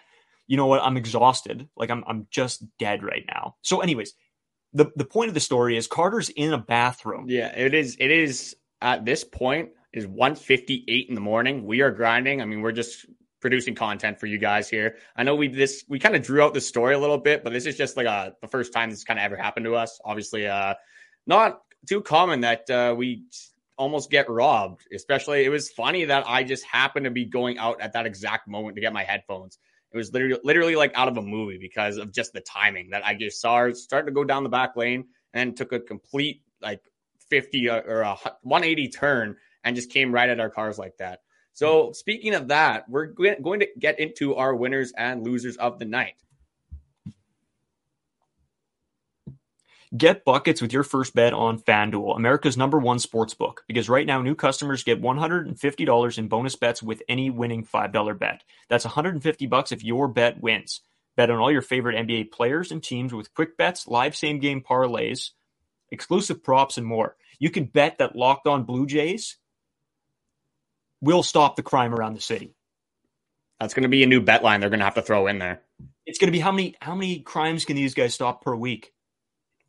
you 0.51 0.57
know 0.57 0.67
what? 0.67 0.83
I'm 0.83 0.97
exhausted. 0.97 1.69
Like, 1.77 1.91
I'm, 1.91 2.03
I'm 2.09 2.27
just 2.33 2.65
dead 2.81 3.05
right 3.05 3.25
now. 3.29 3.55
So, 3.63 3.83
anyways, 3.83 4.15
the 4.73 4.91
the 4.97 5.05
point 5.05 5.29
of 5.29 5.35
the 5.35 5.41
story 5.41 5.77
is 5.77 5.87
Carter's 5.87 6.29
in 6.29 6.53
a 6.53 6.59
bathroom. 6.59 7.27
Yeah, 7.29 7.57
it 7.57 7.73
is. 7.73 7.97
It 8.01 8.11
is 8.11 8.57
at 8.83 9.05
this 9.05 9.23
point 9.23 9.69
is 9.93 10.09
158 10.09 11.09
in 11.09 11.15
the 11.15 11.21
morning. 11.21 11.65
We 11.67 11.83
are 11.83 11.93
grinding. 11.93 12.43
I 12.43 12.47
mean, 12.47 12.63
we're 12.63 12.73
just 12.73 13.07
producing 13.41 13.77
content 13.77 14.19
for 14.19 14.27
you 14.27 14.39
guys 14.39 14.69
here. 14.69 14.97
I 15.15 15.23
know 15.23 15.37
we 15.37 15.47
this 15.47 15.85
we 15.89 16.01
kind 16.01 16.17
of 16.17 16.23
drew 16.25 16.43
out 16.43 16.53
the 16.53 16.61
story 16.61 16.95
a 16.95 16.99
little 16.99 17.19
bit, 17.19 17.45
but 17.45 17.53
this 17.53 17.65
is 17.65 17.77
just 17.77 17.97
like 17.97 18.07
a 18.07 18.35
the 18.43 18.49
first 18.49 18.73
time 18.73 18.91
this 18.91 19.05
kind 19.05 19.21
of 19.21 19.25
ever 19.25 19.37
happened 19.37 19.67
to 19.67 19.77
us. 19.77 20.01
Obviously, 20.05 20.49
uh, 20.49 20.75
not 21.29 21.61
too 21.89 22.01
common 22.01 22.41
that 22.41 22.69
uh, 22.69 22.93
we 22.99 23.23
almost 23.79 24.11
get 24.11 24.29
robbed. 24.29 24.83
Especially, 24.93 25.45
it 25.45 25.49
was 25.49 25.71
funny 25.71 26.07
that 26.07 26.25
I 26.27 26.43
just 26.43 26.65
happened 26.65 27.05
to 27.05 27.13
be 27.13 27.25
going 27.25 27.57
out 27.57 27.81
at 27.81 27.93
that 27.93 28.05
exact 28.05 28.49
moment 28.49 28.75
to 28.75 28.81
get 28.81 28.93
my 28.93 29.05
headphones. 29.05 29.57
It 29.93 29.97
was 29.97 30.13
literally 30.13 30.41
literally 30.45 30.77
like 30.77 30.93
out 30.95 31.09
of 31.09 31.17
a 31.17 31.23
movie 31.23 31.59
because 31.59 31.97
of 31.97 32.13
just 32.13 32.33
the 32.33 32.41
timing 32.41 32.91
that 32.91 33.05
I 33.05 33.15
just 33.15 33.41
saw 33.41 33.59
her 33.59 33.75
start 33.75 34.07
to 34.07 34.13
go 34.13 34.25
down 34.25 34.45
the 34.45 34.49
back 34.49 34.77
lane 34.77 35.07
and 35.35 35.57
took 35.57 35.73
a 35.73 35.81
complete 35.81 36.43
like 36.63 36.81
50 37.29 37.69
uh, 37.69 37.81
or 37.81 38.03
a 38.03 38.15
180 38.43 38.89
turn 38.89 39.37
and 39.65 39.77
just 39.77 39.91
came 39.91 40.13
right 40.13 40.29
at 40.29 40.41
our 40.41 40.51
cars 40.51 40.79
like 40.79 40.97
that. 40.99 41.21
So, 41.53 41.93
speaking 41.93 42.35
of 42.35 42.49
that, 42.49 42.89
we're 42.89 43.07
going 43.07 43.61
to 43.61 43.69
get 43.79 43.99
into 43.99 44.37
our 44.37 44.55
winners 44.55 44.93
and 44.97 45.25
losers 45.25 45.57
of 45.57 45.79
the 45.79 45.85
night. 45.85 46.15
Get 49.97 50.25
buckets 50.25 50.63
with 50.63 50.73
your 50.73 50.85
first 50.85 51.17
bet 51.17 51.33
on 51.33 51.59
FanDuel, 51.59 52.17
America's 52.17 52.57
number 52.57 52.79
one 52.79 53.01
sports 53.01 53.35
book, 53.35 53.65
because 53.67 53.89
right 53.89 54.07
now 54.07 54.23
new 54.23 54.37
customers 54.37 54.85
get 54.85 55.03
$150 55.03 56.19
in 56.19 56.29
bonus 56.29 56.55
bets 56.55 56.81
with 56.81 57.03
any 57.09 57.29
winning 57.29 57.65
$5 57.65 58.19
bet. 58.19 58.45
That's 58.69 58.85
150 58.85 59.47
bucks 59.47 59.73
if 59.73 59.83
your 59.83 60.07
bet 60.07 60.41
wins. 60.41 60.83
Bet 61.17 61.29
on 61.29 61.39
all 61.39 61.51
your 61.51 61.61
favorite 61.61 61.97
NBA 61.97 62.31
players 62.31 62.71
and 62.71 62.81
teams 62.81 63.13
with 63.13 63.35
quick 63.35 63.57
bets, 63.57 63.89
live 63.89 64.15
same 64.15 64.39
game 64.39 64.61
parlays, 64.61 65.31
exclusive 65.91 66.45
props, 66.45 66.79
and 66.79 66.87
more. 66.87 67.17
You 67.41 67.51
can 67.51 67.65
bet 67.65 67.99
that 67.99 68.15
Locked 68.15 68.47
On 68.47 68.63
Blue 68.63 68.87
Jays 68.87 69.39
will 71.01 71.25
stop 71.25 71.57
the 71.57 71.65
crime 71.65 71.93
around 71.93 72.15
the 72.15 72.21
city. 72.21 72.55
That's 73.59 73.75
going 73.75 73.83
to 73.83 73.89
be 73.89 74.05
a 74.05 74.07
new 74.07 74.21
bet 74.21 74.45
line 74.45 74.61
they're 74.61 74.71
going 74.71 74.81
to 74.81 74.85
have 74.85 74.95
to 74.95 75.03
throw 75.03 75.27
in 75.27 75.39
there. 75.39 75.63
It's 76.07 76.19
going 76.19 76.29
to 76.29 76.33
be 76.33 76.41
how 76.41 76.53
many 76.53 76.77
how 76.81 76.95
many 76.95 77.19
crimes 77.19 77.65
can 77.65 77.77
these 77.77 77.95
guys 77.95 78.15
stop 78.15 78.43
per 78.43 78.55
week? 78.55 78.93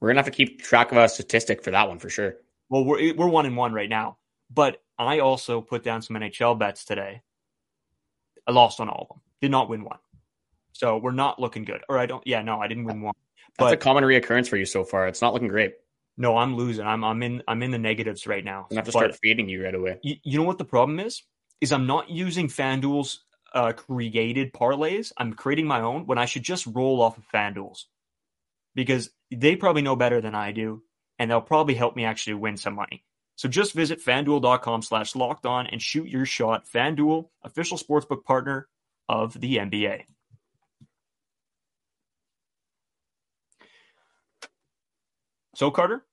We're 0.01 0.09
gonna 0.09 0.19
have 0.19 0.25
to 0.25 0.31
keep 0.31 0.61
track 0.61 0.91
of 0.91 0.97
a 0.97 1.07
statistic 1.07 1.63
for 1.63 1.71
that 1.71 1.87
one 1.87 1.99
for 1.99 2.09
sure. 2.09 2.35
Well, 2.69 2.83
we're 2.83 3.13
we're 3.13 3.27
one 3.27 3.45
and 3.45 3.55
one 3.55 3.71
right 3.71 3.89
now, 3.89 4.17
but 4.49 4.81
I 4.97 5.19
also 5.19 5.61
put 5.61 5.83
down 5.83 6.01
some 6.01 6.15
NHL 6.15 6.57
bets 6.57 6.83
today. 6.83 7.21
I 8.47 8.51
lost 8.51 8.79
on 8.79 8.89
all 8.89 9.03
of 9.03 9.07
them. 9.09 9.21
Did 9.41 9.51
not 9.51 9.69
win 9.69 9.83
one, 9.83 9.99
so 10.73 10.97
we're 10.97 11.11
not 11.11 11.39
looking 11.39 11.65
good. 11.65 11.81
Or 11.87 11.99
I 11.99 12.07
don't. 12.07 12.25
Yeah, 12.25 12.41
no, 12.41 12.59
I 12.59 12.67
didn't 12.67 12.85
win 12.85 13.01
one. 13.01 13.13
But 13.57 13.65
That's 13.65 13.73
a 13.75 13.77
common 13.77 14.03
reoccurrence 14.03 14.47
for 14.47 14.57
you 14.57 14.65
so 14.65 14.83
far. 14.83 15.07
It's 15.07 15.21
not 15.21 15.33
looking 15.33 15.49
great. 15.49 15.75
No, 16.17 16.37
I'm 16.37 16.55
losing. 16.55 16.85
I'm 16.85 17.03
I'm 17.03 17.21
in 17.21 17.43
I'm 17.47 17.61
in 17.61 17.69
the 17.69 17.77
negatives 17.77 18.25
right 18.25 18.43
now. 18.43 18.67
I 18.71 18.75
have 18.75 18.85
to 18.85 18.91
start 18.91 19.15
feeding 19.21 19.47
you 19.47 19.63
right 19.63 19.75
away. 19.75 19.99
You, 20.01 20.15
you 20.23 20.39
know 20.39 20.45
what 20.45 20.57
the 20.57 20.65
problem 20.65 20.99
is? 20.99 21.21
Is 21.61 21.71
I'm 21.71 21.85
not 21.85 22.09
using 22.09 22.47
FanDuel's 22.47 23.23
uh, 23.53 23.73
created 23.73 24.51
parlays. 24.51 25.11
I'm 25.17 25.33
creating 25.33 25.67
my 25.67 25.81
own 25.81 26.07
when 26.07 26.17
I 26.17 26.25
should 26.25 26.43
just 26.43 26.65
roll 26.65 27.01
off 27.01 27.17
of 27.19 27.23
FanDuel's 27.31 27.87
because 28.75 29.09
they 29.31 29.55
probably 29.55 29.81
know 29.81 29.95
better 29.95 30.21
than 30.21 30.35
I 30.35 30.51
do, 30.51 30.83
and 31.19 31.29
they'll 31.29 31.41
probably 31.41 31.75
help 31.75 31.95
me 31.95 32.05
actually 32.05 32.35
win 32.35 32.57
some 32.57 32.75
money. 32.75 33.03
So 33.35 33.49
just 33.49 33.73
visit 33.73 34.03
fanduel.com 34.03 34.81
slash 34.83 35.15
locked 35.15 35.45
on 35.45 35.67
and 35.67 35.81
shoot 35.81 36.07
your 36.07 36.25
shot. 36.25 36.65
FanDuel, 36.71 37.29
official 37.43 37.77
sportsbook 37.77 38.23
partner 38.23 38.67
of 39.09 39.39
the 39.39 39.57
NBA. 39.57 40.03
So, 45.55 45.69
Carter, 45.71 46.03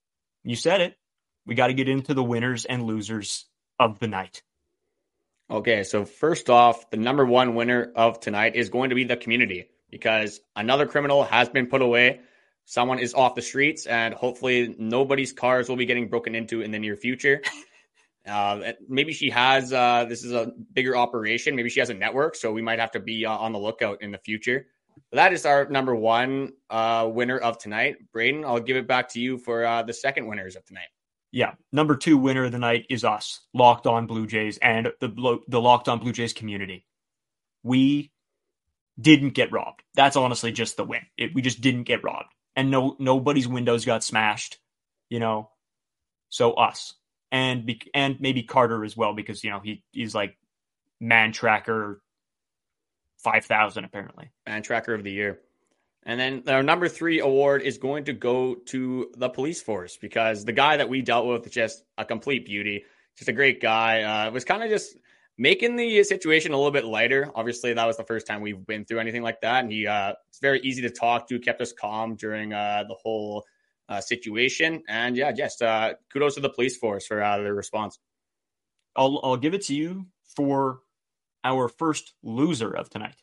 you 0.42 0.56
said 0.56 0.80
it. 0.80 0.96
We 1.46 1.54
got 1.54 1.68
to 1.68 1.74
get 1.74 1.88
into 1.88 2.12
the 2.14 2.22
winners 2.22 2.64
and 2.64 2.84
losers 2.84 3.46
of 3.78 3.98
the 3.98 4.08
night. 4.08 4.42
Okay, 5.50 5.82
so 5.84 6.04
first 6.04 6.50
off, 6.50 6.90
the 6.90 6.98
number 6.98 7.24
one 7.24 7.54
winner 7.54 7.90
of 7.96 8.20
tonight 8.20 8.56
is 8.56 8.68
going 8.68 8.90
to 8.90 8.94
be 8.94 9.04
the 9.04 9.16
community 9.16 9.70
because 9.90 10.40
another 10.54 10.86
criminal 10.86 11.24
has 11.24 11.48
been 11.48 11.68
put 11.68 11.80
away 11.80 12.20
someone 12.68 12.98
is 12.98 13.14
off 13.14 13.34
the 13.34 13.40
streets, 13.40 13.86
and 13.86 14.12
hopefully 14.12 14.74
nobody's 14.78 15.32
cars 15.32 15.70
will 15.70 15.76
be 15.76 15.86
getting 15.86 16.06
broken 16.06 16.34
into 16.34 16.60
in 16.60 16.70
the 16.70 16.78
near 16.78 16.96
future. 16.96 17.42
Uh, 18.26 18.72
maybe 18.90 19.14
she 19.14 19.30
has 19.30 19.72
uh, 19.72 20.04
this 20.06 20.22
is 20.22 20.32
a 20.32 20.52
bigger 20.74 20.94
operation. 20.94 21.56
Maybe 21.56 21.70
she 21.70 21.80
has 21.80 21.88
a 21.88 21.94
network, 21.94 22.34
so 22.34 22.52
we 22.52 22.60
might 22.60 22.78
have 22.78 22.90
to 22.90 23.00
be 23.00 23.24
uh, 23.24 23.34
on 23.34 23.52
the 23.52 23.58
lookout 23.58 24.02
in 24.02 24.10
the 24.10 24.18
future. 24.18 24.66
But 25.10 25.16
that 25.16 25.32
is 25.32 25.46
our 25.46 25.66
number 25.70 25.94
one 25.94 26.52
uh, 26.68 27.08
winner 27.10 27.38
of 27.38 27.56
tonight, 27.56 27.96
Brayden. 28.14 28.44
I'll 28.44 28.60
give 28.60 28.76
it 28.76 28.86
back 28.86 29.08
to 29.10 29.20
you 29.20 29.38
for 29.38 29.64
uh, 29.64 29.82
the 29.82 29.94
second 29.94 30.26
winners 30.26 30.56
of 30.56 30.64
tonight. 30.66 30.88
Yeah, 31.32 31.52
number 31.72 31.96
two 31.96 32.18
winner 32.18 32.44
of 32.44 32.52
the 32.52 32.58
night 32.58 32.84
is 32.90 33.02
us, 33.02 33.40
Locked 33.54 33.86
On 33.86 34.06
Blue 34.06 34.26
Jays, 34.26 34.58
and 34.58 34.92
the 35.00 35.38
the 35.48 35.60
Locked 35.60 35.88
On 35.88 35.98
Blue 35.98 36.12
Jays 36.12 36.34
community. 36.34 36.84
We 37.62 38.12
didn't 39.00 39.30
get 39.30 39.52
robbed. 39.52 39.84
That's 39.94 40.16
honestly 40.16 40.52
just 40.52 40.76
the 40.76 40.84
win. 40.84 41.06
It, 41.16 41.34
we 41.34 41.40
just 41.40 41.62
didn't 41.62 41.84
get 41.84 42.04
robbed 42.04 42.34
and 42.58 42.72
no 42.72 42.96
nobody's 42.98 43.46
windows 43.46 43.84
got 43.84 44.02
smashed, 44.02 44.58
you 45.08 45.20
know. 45.20 45.48
So 46.28 46.54
us 46.54 46.94
and 47.30 47.64
be, 47.64 47.80
and 47.94 48.20
maybe 48.20 48.42
Carter 48.42 48.84
as 48.84 48.96
well 48.96 49.14
because 49.14 49.44
you 49.44 49.50
know 49.50 49.60
he 49.60 49.84
he's 49.92 50.12
like 50.12 50.36
man 51.00 51.30
tracker 51.30 52.02
five 53.18 53.44
thousand 53.44 53.84
apparently 53.84 54.32
man 54.44 54.62
tracker 54.62 54.92
of 54.92 55.04
the 55.04 55.12
year. 55.12 55.38
And 56.02 56.18
then 56.18 56.42
our 56.48 56.64
number 56.64 56.88
three 56.88 57.20
award 57.20 57.62
is 57.62 57.78
going 57.78 58.04
to 58.04 58.12
go 58.12 58.56
to 58.66 59.12
the 59.16 59.28
police 59.28 59.62
force 59.62 59.96
because 59.96 60.44
the 60.44 60.52
guy 60.52 60.78
that 60.78 60.88
we 60.88 61.02
dealt 61.02 61.26
with 61.26 61.50
just 61.52 61.84
a 61.96 62.04
complete 62.04 62.44
beauty, 62.44 62.84
just 63.16 63.28
a 63.28 63.32
great 63.32 63.60
guy. 63.60 64.02
Uh, 64.02 64.30
was 64.32 64.44
kind 64.44 64.64
of 64.64 64.70
just 64.70 64.96
making 65.38 65.76
the 65.76 66.02
situation 66.02 66.52
a 66.52 66.56
little 66.56 66.72
bit 66.72 66.84
lighter. 66.84 67.30
Obviously, 67.34 67.72
that 67.72 67.86
was 67.86 67.96
the 67.96 68.04
first 68.04 68.26
time 68.26 68.40
we've 68.40 68.66
been 68.66 68.84
through 68.84 68.98
anything 68.98 69.22
like 69.22 69.40
that, 69.40 69.62
and 69.62 69.72
he 69.72 69.86
uh, 69.86 70.12
it's 70.28 70.40
very 70.40 70.60
easy 70.60 70.82
to 70.82 70.90
talk 70.90 71.28
to, 71.28 71.38
kept 71.38 71.60
us 71.60 71.72
calm 71.72 72.16
during 72.16 72.52
uh, 72.52 72.84
the 72.88 72.94
whole 72.94 73.44
uh, 73.88 74.00
situation. 74.00 74.82
And 74.88 75.16
yeah, 75.16 75.32
just 75.32 75.62
uh, 75.62 75.94
kudos 76.12 76.34
to 76.34 76.40
the 76.40 76.50
police 76.50 76.76
force 76.76 77.06
for 77.06 77.22
uh, 77.22 77.38
their 77.38 77.54
response. 77.54 77.98
I'll 78.96 79.20
I'll 79.22 79.36
give 79.36 79.54
it 79.54 79.62
to 79.66 79.74
you 79.74 80.06
for 80.36 80.80
our 81.44 81.68
first 81.68 82.14
loser 82.22 82.76
of 82.76 82.90
tonight. 82.90 83.14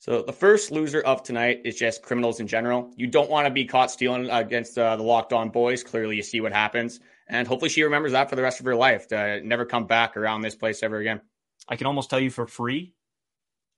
So 0.00 0.22
the 0.22 0.32
first 0.32 0.70
loser 0.70 1.00
of 1.00 1.24
tonight 1.24 1.62
is 1.64 1.74
just 1.74 2.02
criminals 2.02 2.38
in 2.38 2.46
general. 2.46 2.92
You 2.96 3.08
don't 3.08 3.28
want 3.28 3.46
to 3.46 3.52
be 3.52 3.64
caught 3.64 3.90
stealing 3.90 4.30
against 4.30 4.78
uh, 4.78 4.94
the 4.96 5.02
locked 5.02 5.32
on 5.32 5.50
boys. 5.50 5.82
Clearly, 5.82 6.16
you 6.16 6.22
see 6.22 6.40
what 6.40 6.52
happens. 6.52 7.00
And 7.28 7.46
hopefully 7.46 7.68
she 7.68 7.82
remembers 7.82 8.12
that 8.12 8.30
for 8.30 8.36
the 8.36 8.42
rest 8.42 8.60
of 8.60 8.66
her 8.66 8.74
life 8.74 9.08
to 9.08 9.40
never 9.42 9.66
come 9.66 9.86
back 9.86 10.16
around 10.16 10.40
this 10.40 10.54
place 10.54 10.82
ever 10.82 10.98
again. 10.98 11.20
I 11.68 11.76
can 11.76 11.86
almost 11.86 12.08
tell 12.08 12.20
you 12.20 12.30
for 12.30 12.46
free, 12.46 12.94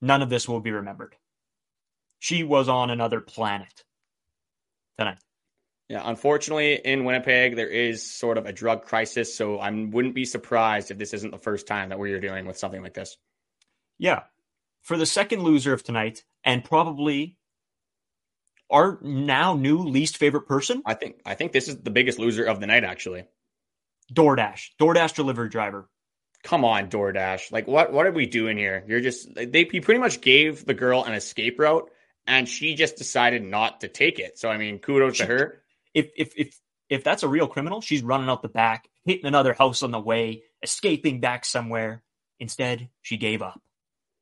none 0.00 0.22
of 0.22 0.30
this 0.30 0.48
will 0.48 0.60
be 0.60 0.70
remembered. 0.70 1.16
She 2.20 2.44
was 2.44 2.68
on 2.68 2.90
another 2.90 3.20
planet 3.20 3.84
tonight. 4.98 5.18
Yeah, 5.88 6.02
unfortunately, 6.04 6.74
in 6.74 7.04
Winnipeg, 7.04 7.56
there 7.56 7.66
is 7.66 8.08
sort 8.08 8.38
of 8.38 8.46
a 8.46 8.52
drug 8.52 8.84
crisis. 8.84 9.34
So 9.34 9.58
I 9.58 9.70
wouldn't 9.70 10.14
be 10.14 10.24
surprised 10.24 10.92
if 10.92 10.98
this 10.98 11.12
isn't 11.14 11.32
the 11.32 11.38
first 11.38 11.66
time 11.66 11.88
that 11.88 11.98
we're 11.98 12.20
dealing 12.20 12.46
with 12.46 12.58
something 12.58 12.82
like 12.82 12.94
this. 12.94 13.16
Yeah. 13.98 14.20
For 14.82 14.96
the 14.96 15.06
second 15.06 15.42
loser 15.42 15.72
of 15.72 15.82
tonight, 15.82 16.24
and 16.44 16.62
probably 16.62 17.36
our 18.70 18.98
now 19.02 19.54
new 19.54 19.78
least 19.78 20.16
favorite 20.16 20.46
person. 20.46 20.82
I 20.86 20.94
think 20.94 21.20
I 21.26 21.34
think 21.34 21.52
this 21.52 21.68
is 21.68 21.78
the 21.78 21.90
biggest 21.90 22.18
loser 22.18 22.44
of 22.44 22.60
the 22.60 22.66
night, 22.66 22.84
actually. 22.84 23.24
DoorDash, 24.12 24.70
DoorDash 24.80 25.14
delivery 25.14 25.48
driver. 25.48 25.88
Come 26.42 26.64
on, 26.64 26.88
DoorDash. 26.88 27.52
Like, 27.52 27.66
what 27.66 27.92
what 27.92 28.06
are 28.06 28.12
we 28.12 28.26
doing 28.26 28.56
here? 28.56 28.82
You're 28.86 29.00
just 29.00 29.34
they 29.34 29.68
you 29.72 29.82
pretty 29.82 30.00
much 30.00 30.20
gave 30.20 30.64
the 30.64 30.74
girl 30.74 31.04
an 31.04 31.12
escape 31.12 31.58
route, 31.58 31.90
and 32.26 32.48
she 32.48 32.74
just 32.74 32.96
decided 32.96 33.42
not 33.42 33.80
to 33.80 33.88
take 33.88 34.18
it. 34.18 34.38
So 34.38 34.48
I 34.48 34.56
mean, 34.56 34.78
kudos 34.78 35.16
she, 35.16 35.24
to 35.24 35.28
her. 35.28 35.62
If 35.92 36.10
if 36.16 36.32
if 36.36 36.58
if 36.88 37.04
that's 37.04 37.22
a 37.22 37.28
real 37.28 37.46
criminal, 37.46 37.80
she's 37.80 38.02
running 38.02 38.28
out 38.28 38.42
the 38.42 38.48
back, 38.48 38.88
hitting 39.04 39.26
another 39.26 39.52
house 39.52 39.82
on 39.82 39.90
the 39.90 40.00
way, 40.00 40.42
escaping 40.62 41.20
back 41.20 41.44
somewhere. 41.44 42.02
Instead, 42.38 42.88
she 43.02 43.18
gave 43.18 43.42
up. 43.42 43.60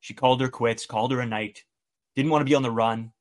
She 0.00 0.12
called 0.12 0.40
her 0.40 0.48
quits, 0.48 0.86
called 0.86 1.12
her 1.12 1.20
a 1.20 1.26
night. 1.26 1.64
Didn't 2.16 2.32
want 2.32 2.40
to 2.40 2.50
be 2.50 2.56
on 2.56 2.62
the 2.62 2.70
run. 2.70 3.12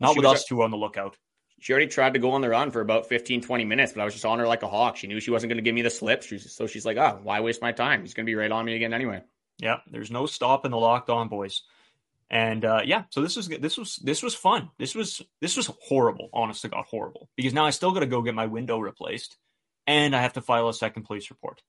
Not 0.00 0.12
she 0.12 0.20
with 0.20 0.26
us 0.26 0.44
a- 0.44 0.48
two 0.48 0.62
on 0.62 0.70
the 0.70 0.76
lookout 0.76 1.16
she 1.58 1.72
already 1.72 1.88
tried 1.88 2.14
to 2.14 2.18
go 2.18 2.32
on 2.32 2.40
the 2.40 2.48
run 2.48 2.70
for 2.70 2.80
about 2.80 3.08
15, 3.08 3.42
20 3.42 3.64
minutes, 3.64 3.92
but 3.92 4.00
I 4.00 4.04
was 4.04 4.14
just 4.14 4.24
on 4.24 4.38
her 4.38 4.46
like 4.46 4.62
a 4.62 4.68
hawk. 4.68 4.96
She 4.96 5.06
knew 5.06 5.20
she 5.20 5.30
wasn't 5.30 5.50
going 5.50 5.58
to 5.58 5.62
give 5.62 5.74
me 5.74 5.82
the 5.82 5.90
slip. 5.90 6.22
so 6.22 6.66
she's 6.66 6.86
like, 6.86 6.96
oh, 6.96 7.20
why 7.22 7.40
waste 7.40 7.62
my 7.62 7.72
time? 7.72 8.02
He's 8.02 8.14
going 8.14 8.26
to 8.26 8.30
be 8.30 8.36
right 8.36 8.50
on 8.50 8.64
me 8.64 8.76
again 8.76 8.94
anyway. 8.94 9.22
Yeah, 9.58 9.78
there's 9.90 10.10
no 10.10 10.26
stopping 10.26 10.70
the 10.70 10.76
locked 10.76 11.10
on 11.10 11.28
boys. 11.28 11.62
And 12.30 12.64
uh, 12.64 12.82
yeah, 12.84 13.04
so 13.10 13.22
this 13.22 13.36
was 13.36 13.48
this 13.48 13.78
was 13.78 13.96
this 13.96 14.22
was 14.22 14.34
fun. 14.34 14.70
This 14.78 14.94
was 14.94 15.22
this 15.40 15.56
was 15.56 15.70
horrible. 15.82 16.28
Honest 16.32 16.62
to 16.62 16.68
God, 16.68 16.84
horrible. 16.88 17.28
Because 17.36 17.54
now 17.54 17.64
I 17.64 17.70
still 17.70 17.92
got 17.92 18.00
to 18.00 18.06
go 18.06 18.22
get 18.22 18.34
my 18.34 18.46
window 18.46 18.78
replaced, 18.78 19.38
and 19.86 20.14
I 20.14 20.20
have 20.20 20.34
to 20.34 20.42
file 20.42 20.68
a 20.68 20.74
second 20.74 21.04
police 21.04 21.30
report. 21.30 21.62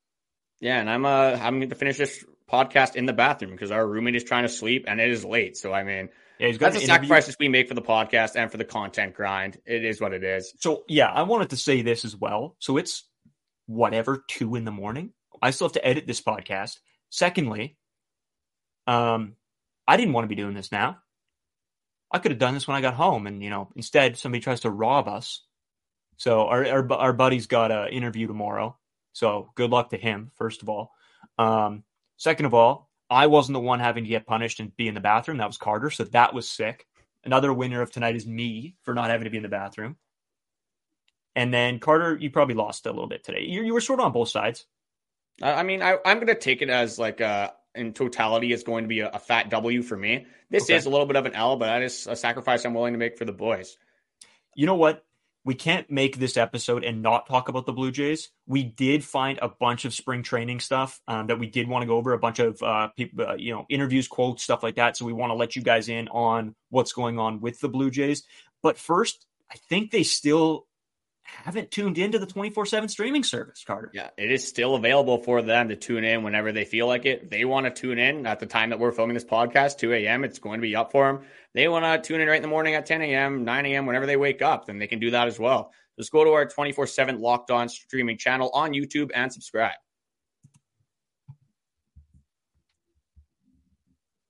Yeah, 0.60 0.80
and 0.80 0.90
I'm 0.90 1.06
uh 1.06 1.38
I'm 1.42 1.60
going 1.60 1.70
to 1.70 1.76
finish 1.76 1.98
this 1.98 2.26
podcast 2.52 2.96
in 2.96 3.06
the 3.06 3.14
bathroom 3.14 3.52
because 3.52 3.72
our 3.72 3.86
roommate 3.86 4.16
is 4.16 4.24
trying 4.24 4.44
to 4.44 4.50
sleep 4.50 4.86
and 4.88 5.00
it 5.00 5.10
is 5.10 5.24
late. 5.24 5.56
So 5.56 5.72
I 5.72 5.84
mean, 5.84 6.10
yeah, 6.40 6.48
he's 6.48 6.58
got 6.58 6.72
That's 6.72 6.84
the 6.84 6.88
sacrifices 6.88 7.36
we 7.38 7.50
make 7.50 7.68
for 7.68 7.74
the 7.74 7.82
podcast 7.82 8.36
and 8.36 8.50
for 8.50 8.58
the 8.58 8.66
content 8.66 9.14
grind. 9.14 9.58
It 9.66 9.84
is 9.84 10.00
what 10.00 10.14
it 10.14 10.24
is. 10.24 10.54
So 10.60 10.84
yeah, 10.88 11.12
I 11.12 11.24
wanted 11.24 11.50
to 11.50 11.58
say 11.58 11.82
this 11.82 12.06
as 12.06 12.16
well. 12.16 12.56
So 12.60 12.78
it's 12.78 13.04
whatever 13.66 14.24
two 14.28 14.56
in 14.56 14.64
the 14.64 14.72
morning. 14.72 15.12
I 15.42 15.52
still 15.52 15.68
have 15.68 15.74
to 15.74 15.86
edit 15.86 16.08
this 16.08 16.22
podcast. 16.22 16.78
Secondly, 17.10 17.78
um, 18.88 19.36
I 19.86 19.98
didn't 19.98 20.14
want 20.14 20.24
to 20.24 20.30
be 20.30 20.36
doing 20.36 20.54
this 20.54 20.72
now. 20.72 21.00
I 22.12 22.20
could 22.20 22.32
have 22.32 22.40
done 22.40 22.54
this 22.54 22.68
when 22.68 22.78
I 22.78 22.82
got 22.82 22.96
home, 22.96 23.28
and 23.28 23.44
you 23.44 23.50
know, 23.50 23.70
instead 23.76 24.18
somebody 24.18 24.42
tries 24.42 24.62
to 24.62 24.70
rob 24.70 25.08
us. 25.08 25.44
So 26.18 26.48
our 26.48 26.66
our, 26.66 26.94
our 26.94 27.14
buddy's 27.14 27.48
got 27.48 27.72
an 27.72 27.90
interview 27.90 28.28
tomorrow. 28.28 28.78
So 29.12 29.52
good 29.56 29.72
luck 29.72 29.90
to 29.90 29.98
him. 29.98 30.32
First 30.36 30.62
of 30.62 30.70
all, 30.70 30.92
um, 31.38 31.84
second 32.18 32.46
of 32.46 32.54
all, 32.54 32.89
I 33.10 33.28
wasn't 33.28 33.54
the 33.54 33.60
one 33.60 33.80
having 33.80 34.04
to 34.04 34.10
get 34.10 34.28
punished 34.28 34.60
and 34.60 34.76
be 34.76 34.88
in 34.88 34.94
the 34.94 35.00
bathroom. 35.02 35.38
That 35.38 35.48
was 35.48 35.58
Carter. 35.58 35.90
So 35.90 36.04
that 36.06 36.34
was 36.34 36.48
sick. 36.48 36.86
Another 37.24 37.54
winner 37.54 37.82
of 37.82 37.92
tonight 37.92 38.16
is 38.16 38.26
me 38.26 38.76
for 38.84 38.94
not 38.94 39.10
having 39.10 39.26
to 39.26 39.32
be 39.32 39.38
in 39.38 39.44
the 39.44 39.50
bathroom. 39.50 39.98
And 41.36 41.54
then 41.54 41.80
Carter, 41.80 42.18
you 42.18 42.30
probably 42.30 42.56
lost 42.56 42.86
a 42.86 42.92
little 42.92 43.08
bit 43.08 43.24
today. 43.24 43.42
You, 43.42 43.64
you 43.64 43.74
were 43.74 43.82
sort 43.82 44.00
of 44.00 44.06
on 44.06 44.12
both 44.12 44.30
sides. 44.30 44.66
I 45.42 45.64
mean, 45.64 45.82
I, 45.82 45.98
am 46.06 46.18
going 46.18 46.28
to 46.28 46.36
take 46.36 46.62
it 46.62 46.70
as 46.70 47.00
like 47.00 47.22
uh, 47.22 47.52
in 47.76 47.94
totality 47.94 48.52
is 48.52 48.64
going 48.64 48.84
to 48.84 48.88
be 48.90 49.00
a, 49.02 49.10
a 49.10 49.20
fat 49.20 49.50
W 49.50 49.82
for 49.82 49.96
me. 49.96 50.26
This 50.50 50.64
Okay. 50.64 50.76
is 50.76 50.86
a 50.86 50.90
little 50.90 51.06
bit 51.06 51.16
of 51.16 51.26
an 51.26 51.34
L, 51.36 51.56
but 51.56 51.68
that 51.68 51.82
is 51.82 52.08
a 52.08 52.16
sacrifice 52.16 52.66
I'm 52.66 52.74
willing 52.74 52.94
to 52.94 53.00
make 53.00 53.18
for 53.18 53.26
the 53.26 53.32
boys. 53.32 53.78
You 54.56 54.66
know 54.66 54.76
what? 54.76 55.06
We 55.46 55.56
can't 55.56 55.90
make 55.90 56.18
this 56.18 56.38
episode 56.38 56.84
and 56.84 57.02
not 57.02 57.28
talk 57.28 57.50
about 57.50 57.66
the 57.66 57.74
Blue 57.74 57.92
Jays. 57.92 58.30
We 58.46 58.64
did 58.64 59.04
find 59.04 59.40
a 59.42 59.50
bunch 59.50 59.86
of 59.86 59.94
spring 59.94 60.22
training 60.22 60.60
stuff 60.60 61.00
um, 61.08 61.28
that 61.28 61.40
we 61.40 61.48
did 61.48 61.68
want 61.68 61.84
to 61.84 61.88
go 61.88 61.98
over, 61.98 62.14
a 62.14 62.20
bunch 62.20 62.40
of 62.40 62.62
uh, 62.62 62.90
people, 62.96 63.26
uh, 63.26 63.36
you 63.36 63.54
know, 63.54 63.66
interviews, 63.70 64.08
quotes, 64.08 64.44
stuff 64.44 64.64
like 64.64 64.76
that. 64.76 64.98
So 64.98 65.06
we 65.06 65.14
want 65.14 65.32
to 65.32 65.36
let 65.36 65.56
you 65.56 65.62
guys 65.62 65.90
in 65.90 66.08
on 66.10 66.56
what's 66.70 66.94
going 66.94 67.20
on 67.20 67.40
with 67.40 67.60
the 67.60 67.70
Blue 67.70 67.90
Jays. 67.90 68.24
But 68.62 68.78
first, 68.78 69.26
I 69.52 69.56
think 69.70 69.92
they 69.92 70.04
still 70.04 70.68
haven't 71.44 71.72
tuned 71.72 71.98
into 71.98 72.20
the 72.20 72.26
24 72.26 72.66
7 72.66 72.90
streaming 72.90 73.24
service, 73.24 73.64
Carter. 73.66 73.92
Yeah, 73.94 74.10
it 74.18 74.32
is 74.32 74.48
still 74.48 74.76
available 74.76 75.20
for 75.20 75.42
them 75.42 75.70
to 75.70 75.76
tune 75.76 76.04
in 76.04 76.24
whenever 76.24 76.52
they 76.52 76.66
feel 76.66 76.88
like 76.88 77.06
it. 77.06 77.30
They 77.30 77.46
want 77.46 77.66
to 77.66 77.72
tune 77.72 78.00
in 78.00 78.26
at 78.26 78.40
the 78.40 78.46
time 78.46 78.70
that 78.70 78.80
we're 78.80 78.92
filming 78.92 79.14
this 79.14 79.26
podcast, 79.26 79.78
2 79.78 79.94
a.m. 79.94 80.24
It's 80.24 80.40
going 80.40 80.60
to 80.60 80.62
be 80.62 80.76
up 80.76 80.92
for 80.92 81.08
them. 81.12 81.26
They 81.54 81.68
want 81.68 81.86
to 81.86 82.08
tune 82.08 82.22
in 82.22 82.28
right 82.28 82.36
in 82.36 82.42
the 82.42 82.48
morning 82.48 82.76
at 82.76 82.86
10 82.86 83.02
a.m., 83.02 83.44
9 83.44 83.66
a.m., 83.66 83.86
whenever 83.86 84.06
they 84.06 84.18
wake 84.18 84.42
up, 84.42 84.66
then 84.66 84.80
they 84.80 84.88
can 84.88 85.00
do 85.00 85.12
that 85.12 85.28
as 85.28 85.40
well. 85.40 85.72
Just 85.98 86.12
go 86.12 86.24
to 86.24 86.32
our 86.32 86.46
24 86.46 86.88
7 86.88 87.20
locked 87.20 87.52
on 87.52 87.70
streaming 87.70 88.18
channel 88.18 88.50
on 88.54 88.72
YouTube 88.72 89.12
and 89.14 89.32
subscribe. 89.34 89.76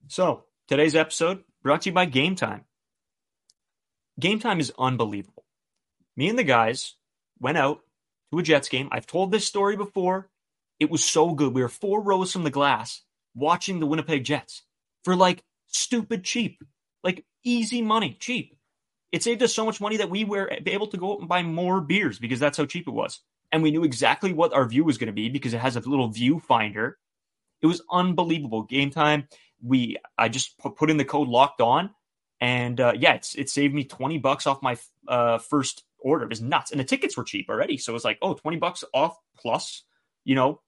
So 0.08 0.46
today's 0.68 0.96
episode 0.96 1.44
brought 1.62 1.84
to 1.84 1.90
you 1.90 1.94
by 1.94 2.06
Game 2.06 2.36
Time. 2.36 2.66
Game 4.20 4.40
Time 4.40 4.60
is 4.60 4.74
unbelievable. 4.78 5.39
Me 6.20 6.28
and 6.28 6.38
the 6.38 6.44
guys 6.44 6.96
went 7.40 7.58
out 7.58 7.80
to 8.30 8.40
a 8.40 8.44
Jets 8.44 8.68
game. 8.68 8.90
I've 8.92 9.08
told 9.08 9.32
this 9.32 9.48
story 9.48 9.78
before. 9.78 10.30
It 10.78 10.90
was 10.90 11.02
so 11.02 11.34
good. 11.34 11.54
We 11.54 11.62
were 11.62 11.70
four 11.70 12.02
rows 12.02 12.34
from 12.34 12.44
the 12.44 12.50
glass 12.50 13.04
watching 13.34 13.80
the 13.80 13.86
Winnipeg 13.86 14.26
Jets 14.26 14.64
for 15.06 15.16
like 15.16 15.46
stupid 15.68 16.26
cheap, 16.26 16.62
like 17.06 17.24
easy 17.46 17.82
money, 17.82 18.18
cheap. 18.20 18.58
It 19.14 19.24
saved 19.24 19.42
us 19.44 19.54
so 19.54 19.66
much 19.66 19.80
money 19.80 19.96
that 19.96 20.10
we 20.10 20.26
were 20.26 20.52
able 20.66 20.88
to 20.88 20.98
go 20.98 21.14
out 21.14 21.20
and 21.22 21.30
buy 21.30 21.42
more 21.42 21.80
beers 21.80 22.20
because 22.20 22.42
that's 22.42 22.58
how 22.58 22.66
cheap 22.66 22.90
it 22.90 22.92
was. 22.92 23.22
And 23.54 23.64
we 23.64 23.72
knew 23.72 23.86
exactly 23.86 24.34
what 24.34 24.52
our 24.52 24.68
view 24.68 24.84
was 24.84 24.98
going 24.98 25.08
to 25.08 25.14
be 25.14 25.30
because 25.30 25.54
it 25.54 25.62
has 25.62 25.78
a 25.78 25.90
little 25.90 26.12
viewfinder. 26.12 26.96
It 27.62 27.68
was 27.68 27.82
unbelievable. 27.90 28.64
Game 28.64 28.90
time 28.90 29.30
we 29.64 29.96
I 30.18 30.28
just 30.28 30.58
put 30.58 30.90
in 30.90 30.98
the 30.98 31.06
code 31.06 31.30
locked 31.30 31.62
on, 31.62 31.92
and 32.42 32.78
uh, 32.82 32.92
yeah, 32.98 33.14
it's 33.14 33.36
it 33.36 33.50
saved 33.50 33.74
me 33.74 33.86
twenty 33.86 34.18
bucks 34.18 34.48
off 34.48 34.62
my 34.62 34.76
uh, 35.08 35.38
first 35.38 35.86
order. 36.02 36.28
Was 36.28 36.42
nuts, 36.42 36.72
and 36.72 36.80
the 36.80 36.86
tickets 36.86 37.18
were 37.18 37.24
cheap 37.24 37.50
already, 37.50 37.78
so 37.78 37.92
it 37.92 37.94
was 37.94 38.06
like 38.06 38.18
oh 38.22 38.34
20 38.34 38.58
bucks 38.58 38.84
off 38.94 39.18
plus, 39.38 39.84
you 40.24 40.36
know, 40.36 40.62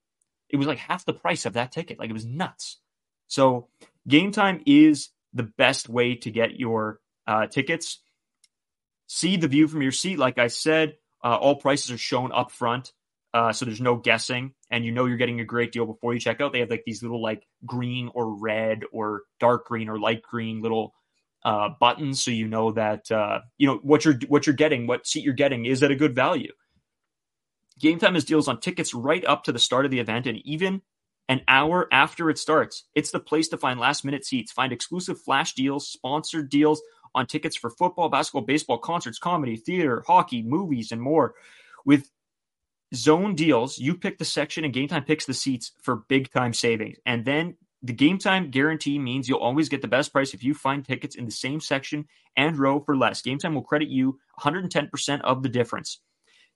it 0.50 0.58
was 0.58 0.68
like 0.68 0.78
half 0.78 1.06
the 1.06 1.14
price 1.14 1.46
of 1.46 1.54
that 1.54 1.72
ticket. 1.72 2.00
Like 2.00 2.10
it 2.10 2.14
was 2.14 2.26
nuts. 2.26 2.80
So 3.28 3.70
game 4.08 4.32
time 4.32 4.62
is 4.66 5.10
the 5.34 5.44
best 5.44 5.88
way 5.88 6.16
to 6.16 6.32
get 6.32 6.60
your 6.60 7.00
uh, 7.26 7.48
tickets. 7.48 8.00
See 9.08 9.38
the 9.38 9.48
view 9.48 9.68
from 9.68 9.82
your 9.82 9.92
seat. 9.92 10.20
Like 10.20 10.38
I 10.38 10.48
said, 10.48 10.96
uh, 11.24 11.36
all 11.36 11.56
prices 11.56 11.92
are 11.92 11.98
shown 11.98 12.32
up 12.32 12.52
front. 12.52 12.92
Uh, 13.34 13.54
so 13.54 13.64
there's 13.64 13.80
no 13.80 13.96
guessing, 13.96 14.54
and 14.70 14.84
you 14.84 14.92
know 14.92 15.06
you're 15.06 15.16
getting 15.16 15.40
a 15.40 15.46
great 15.46 15.72
deal 15.72 15.86
before 15.86 16.14
you 16.14 16.20
check 16.20 16.42
out. 16.42 16.52
They 16.52 16.60
have 16.60 16.70
like 16.70 16.84
these 16.86 17.02
little 17.02 17.22
like 17.22 17.48
green 17.66 18.10
or 18.14 18.36
red 18.38 18.82
or 18.92 19.22
dark 19.40 19.66
green 19.66 19.88
or 19.88 19.98
light 19.98 20.22
green 20.22 20.62
little 20.62 20.94
uh, 21.44 21.70
buttons, 21.80 22.24
so 22.24 22.32
you 22.32 22.48
know 22.48 22.72
that 22.72 23.12
uh, 23.12 23.40
you 23.58 23.68
know 23.68 23.80
what 23.84 24.06
you're 24.06 24.20
what 24.28 24.46
you're 24.46 24.56
getting, 24.56 24.88
what 24.88 25.08
seat 25.08 25.24
you're 25.24 25.34
getting 25.34 25.66
is 25.66 25.82
at 25.84 25.92
a 25.92 25.96
good 25.96 26.16
value. 26.16 26.52
Game 27.80 28.00
Time 28.00 28.14
has 28.14 28.26
deals 28.26 28.48
on 28.48 28.60
tickets 28.60 28.94
right 28.94 29.26
up 29.26 29.44
to 29.46 29.52
the 29.52 29.60
start 29.60 29.86
of 29.86 29.92
the 29.92 30.00
event, 30.00 30.28
and 30.28 30.38
even 30.46 30.82
an 31.30 31.42
hour 31.48 31.88
after 31.92 32.30
it 32.30 32.38
starts. 32.38 32.84
It's 32.94 33.12
the 33.12 33.20
place 33.20 33.48
to 33.50 33.58
find 33.58 33.80
last 33.80 34.04
minute 34.04 34.26
seats. 34.26 34.52
Find 34.52 34.74
exclusive 34.74 35.20
flash 35.20 35.54
deals, 35.54 35.88
sponsored 35.88 36.50
deals 36.50 36.82
on 37.16 37.26
tickets 37.26 37.56
for 37.56 37.70
football, 37.70 38.10
basketball, 38.10 38.44
baseball, 38.44 38.78
concerts, 38.78 39.18
comedy, 39.18 39.56
theater, 39.56 40.04
hockey, 40.06 40.44
movies, 40.44 40.92
and 40.92 41.02
more. 41.02 41.34
With 41.86 42.10
zone 42.94 43.36
deals, 43.36 43.80
you 43.80 43.96
pick 43.96 44.18
the 44.18 44.26
section 44.26 44.64
and 44.66 44.74
Game 44.74 44.88
Time 44.88 45.04
picks 45.04 45.26
the 45.26 45.34
seats 45.34 45.72
for 45.82 46.04
big 46.08 46.32
time 46.32 46.54
savings. 46.54 46.98
And 47.06 47.26
then 47.26 47.56
the 47.84 47.94
Game 47.94 48.18
Time 48.18 48.52
guarantee 48.52 49.00
means 49.00 49.28
you'll 49.28 49.40
always 49.40 49.70
get 49.70 49.82
the 49.82 49.88
best 49.88 50.14
price 50.14 50.34
if 50.34 50.44
you 50.44 50.54
find 50.54 50.86
tickets 50.86 51.16
in 51.16 51.26
the 51.26 51.32
same 51.32 51.60
section 51.60 52.06
and 52.38 52.58
row 52.58 52.80
for 52.80 52.96
less. 52.96 53.22
Game 53.22 53.40
Time 53.40 53.56
will 53.56 53.64
credit 53.64 53.90
you 53.90 54.20
110% 54.40 55.22
of 55.22 55.42
the 55.42 55.50
difference. 55.50 56.00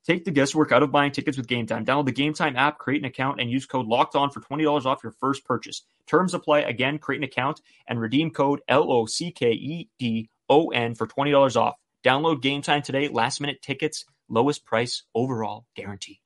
Take 0.06 0.24
the 0.24 0.32
guesswork 0.32 0.72
out 0.72 0.84
of 0.84 0.92
buying 0.92 1.12
tickets 1.12 1.36
with 1.36 1.48
Game 1.48 1.66
Time. 1.66 1.84
Download 1.84 2.06
the 2.06 2.12
Game 2.12 2.36
Time 2.36 2.56
app, 2.56 2.78
create 2.78 3.02
an 3.02 3.06
account, 3.06 3.42
and 3.42 3.50
use 3.50 3.66
code 3.66 3.88
LOCKED 3.88 4.16
ON 4.16 4.30
for 4.30 4.40
$20 4.40 4.86
off 4.86 5.04
your 5.04 5.14
first 5.14 5.44
purchase. 5.46 5.82
Terms 6.06 6.36
apply. 6.36 6.60
Again, 6.60 7.00
create 7.00 7.18
an 7.18 7.24
account 7.24 7.60
and 7.88 8.00
redeem 8.00 8.30
code 8.30 8.62
L 8.68 8.92
O 8.92 9.08
C 9.08 9.32
K 9.32 9.52
E 9.52 9.90
D 9.98 10.30
O 10.48 10.68
N 10.68 10.94
for 10.94 11.08
$20 11.08 11.56
off. 11.56 11.76
Download 12.04 12.40
Game 12.40 12.62
Time 12.62 12.84
today. 12.84 13.08
Last 13.08 13.42
minute 13.42 13.64
tickets, 13.64 14.06
lowest 14.30 14.64
price 14.64 15.04
overall 15.16 15.66
guaranteed. 15.76 16.25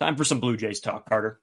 Time 0.00 0.16
for 0.16 0.24
some 0.24 0.40
Blue 0.40 0.56
Jays 0.56 0.80
talk, 0.80 1.08
Carter. 1.08 1.40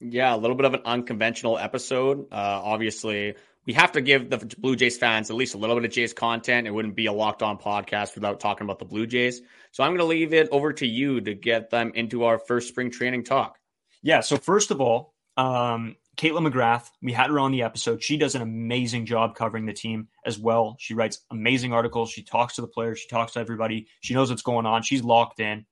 Yeah, 0.00 0.34
a 0.34 0.38
little 0.38 0.56
bit 0.56 0.66
of 0.66 0.74
an 0.74 0.80
unconventional 0.84 1.58
episode. 1.58 2.26
Uh, 2.32 2.60
obviously, 2.64 3.34
we 3.66 3.74
have 3.74 3.92
to 3.92 4.00
give 4.00 4.30
the 4.30 4.38
Blue 4.58 4.76
Jays 4.76 4.98
fans 4.98 5.30
at 5.30 5.36
least 5.36 5.54
a 5.54 5.58
little 5.58 5.76
bit 5.76 5.84
of 5.84 5.90
Jays 5.92 6.12
content. 6.12 6.66
It 6.66 6.70
wouldn't 6.70 6.96
be 6.96 7.06
a 7.06 7.12
locked 7.12 7.42
on 7.42 7.58
podcast 7.58 8.14
without 8.14 8.40
talking 8.40 8.64
about 8.64 8.78
the 8.78 8.84
Blue 8.84 9.06
Jays. 9.06 9.42
So 9.70 9.84
I'm 9.84 9.90
going 9.90 9.98
to 9.98 10.04
leave 10.04 10.32
it 10.32 10.48
over 10.50 10.72
to 10.72 10.86
you 10.86 11.20
to 11.20 11.34
get 11.34 11.70
them 11.70 11.92
into 11.94 12.24
our 12.24 12.38
first 12.38 12.68
spring 12.68 12.90
training 12.90 13.24
talk. 13.24 13.58
Yeah. 14.02 14.20
So 14.20 14.36
first 14.36 14.70
of 14.70 14.80
all, 14.80 15.14
um, 15.36 15.96
Kaitlyn 16.16 16.50
McGrath, 16.50 16.88
we 17.00 17.12
had 17.12 17.30
her 17.30 17.38
on 17.38 17.52
the 17.52 17.62
episode. 17.62 18.02
She 18.02 18.16
does 18.16 18.34
an 18.34 18.42
amazing 18.42 19.06
job 19.06 19.34
covering 19.36 19.66
the 19.66 19.72
team 19.72 20.08
as 20.26 20.38
well. 20.38 20.76
She 20.80 20.94
writes 20.94 21.20
amazing 21.30 21.72
articles. 21.72 22.10
She 22.10 22.22
talks 22.22 22.56
to 22.56 22.62
the 22.62 22.66
players. 22.68 22.98
She 22.98 23.08
talks 23.08 23.34
to 23.34 23.40
everybody. 23.40 23.86
She 24.00 24.14
knows 24.14 24.30
what's 24.30 24.42
going 24.42 24.66
on. 24.66 24.82
She's 24.82 25.04
locked 25.04 25.40
in 25.40 25.66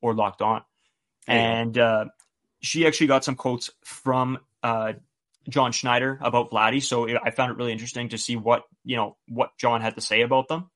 or 0.00 0.14
locked 0.14 0.42
on. 0.42 0.62
There 1.26 1.36
you 1.36 1.42
go. 1.42 1.48
And 1.48 1.78
uh, 1.78 2.04
she 2.60 2.86
actually 2.86 3.08
got 3.08 3.24
some 3.24 3.36
quotes 3.36 3.70
from 3.84 4.38
uh, 4.62 4.94
John 5.48 5.72
Schneider 5.72 6.18
about 6.20 6.50
Vladdy. 6.50 6.82
So 6.82 7.06
it, 7.06 7.16
I 7.22 7.30
found 7.30 7.50
it 7.52 7.56
really 7.56 7.72
interesting 7.72 8.10
to 8.10 8.18
see 8.18 8.36
what 8.36 8.64
you 8.84 8.96
know 8.96 9.16
what 9.28 9.50
John 9.58 9.80
had 9.80 9.94
to 9.96 10.00
say 10.00 10.22
about 10.22 10.48
them. 10.48 10.70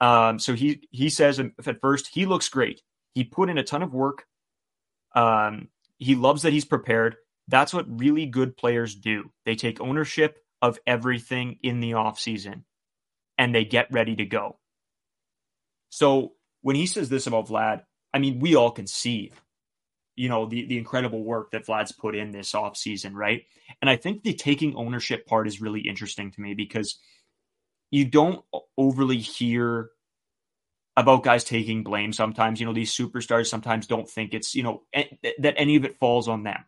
Um, 0.00 0.38
so 0.38 0.54
he 0.54 0.86
he 0.90 1.08
says 1.08 1.38
at 1.38 1.80
first 1.80 2.08
he 2.08 2.26
looks 2.26 2.48
great. 2.48 2.82
He 3.14 3.24
put 3.24 3.48
in 3.48 3.58
a 3.58 3.64
ton 3.64 3.82
of 3.82 3.94
work. 3.94 4.24
Um, 5.14 5.68
he 5.98 6.14
loves 6.14 6.42
that 6.42 6.52
he's 6.52 6.66
prepared. 6.66 7.16
That's 7.48 7.72
what 7.72 8.00
really 8.00 8.26
good 8.26 8.56
players 8.56 8.94
do. 8.94 9.30
They 9.44 9.54
take 9.54 9.80
ownership 9.80 10.38
of 10.60 10.78
everything 10.86 11.58
in 11.62 11.80
the 11.80 11.92
offseason 11.92 12.64
and 13.38 13.54
they 13.54 13.64
get 13.64 13.88
ready 13.90 14.16
to 14.16 14.24
go. 14.24 14.58
So 15.88 16.32
when 16.62 16.76
he 16.76 16.86
says 16.86 17.08
this 17.08 17.26
about 17.26 17.48
Vlad, 17.48 17.82
I 18.16 18.18
mean, 18.18 18.40
we 18.40 18.54
all 18.54 18.70
can 18.70 18.86
see, 18.86 19.30
you 20.14 20.30
know, 20.30 20.46
the, 20.46 20.64
the 20.64 20.78
incredible 20.78 21.22
work 21.22 21.50
that 21.50 21.66
Vlad's 21.66 21.92
put 21.92 22.16
in 22.16 22.30
this 22.30 22.52
offseason, 22.52 23.12
right? 23.12 23.44
And 23.82 23.90
I 23.90 23.96
think 23.96 24.22
the 24.22 24.32
taking 24.32 24.74
ownership 24.74 25.26
part 25.26 25.46
is 25.46 25.60
really 25.60 25.80
interesting 25.80 26.30
to 26.30 26.40
me 26.40 26.54
because 26.54 26.98
you 27.90 28.06
don't 28.06 28.42
overly 28.78 29.18
hear 29.18 29.90
about 30.96 31.24
guys 31.24 31.44
taking 31.44 31.82
blame 31.82 32.14
sometimes. 32.14 32.58
You 32.58 32.64
know, 32.64 32.72
these 32.72 32.96
superstars 32.96 33.48
sometimes 33.48 33.86
don't 33.86 34.08
think 34.08 34.32
it's, 34.32 34.54
you 34.54 34.62
know, 34.62 34.84
that 34.94 35.54
any 35.58 35.76
of 35.76 35.84
it 35.84 35.98
falls 35.98 36.26
on 36.26 36.42
them. 36.42 36.64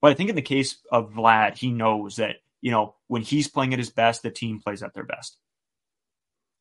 But 0.00 0.12
I 0.12 0.14
think 0.14 0.30
in 0.30 0.36
the 0.36 0.40
case 0.40 0.78
of 0.90 1.12
Vlad, 1.12 1.58
he 1.58 1.70
knows 1.70 2.16
that, 2.16 2.36
you 2.62 2.70
know, 2.70 2.94
when 3.06 3.20
he's 3.20 3.48
playing 3.48 3.74
at 3.74 3.78
his 3.78 3.90
best, 3.90 4.22
the 4.22 4.30
team 4.30 4.60
plays 4.60 4.82
at 4.82 4.94
their 4.94 5.04
best. 5.04 5.36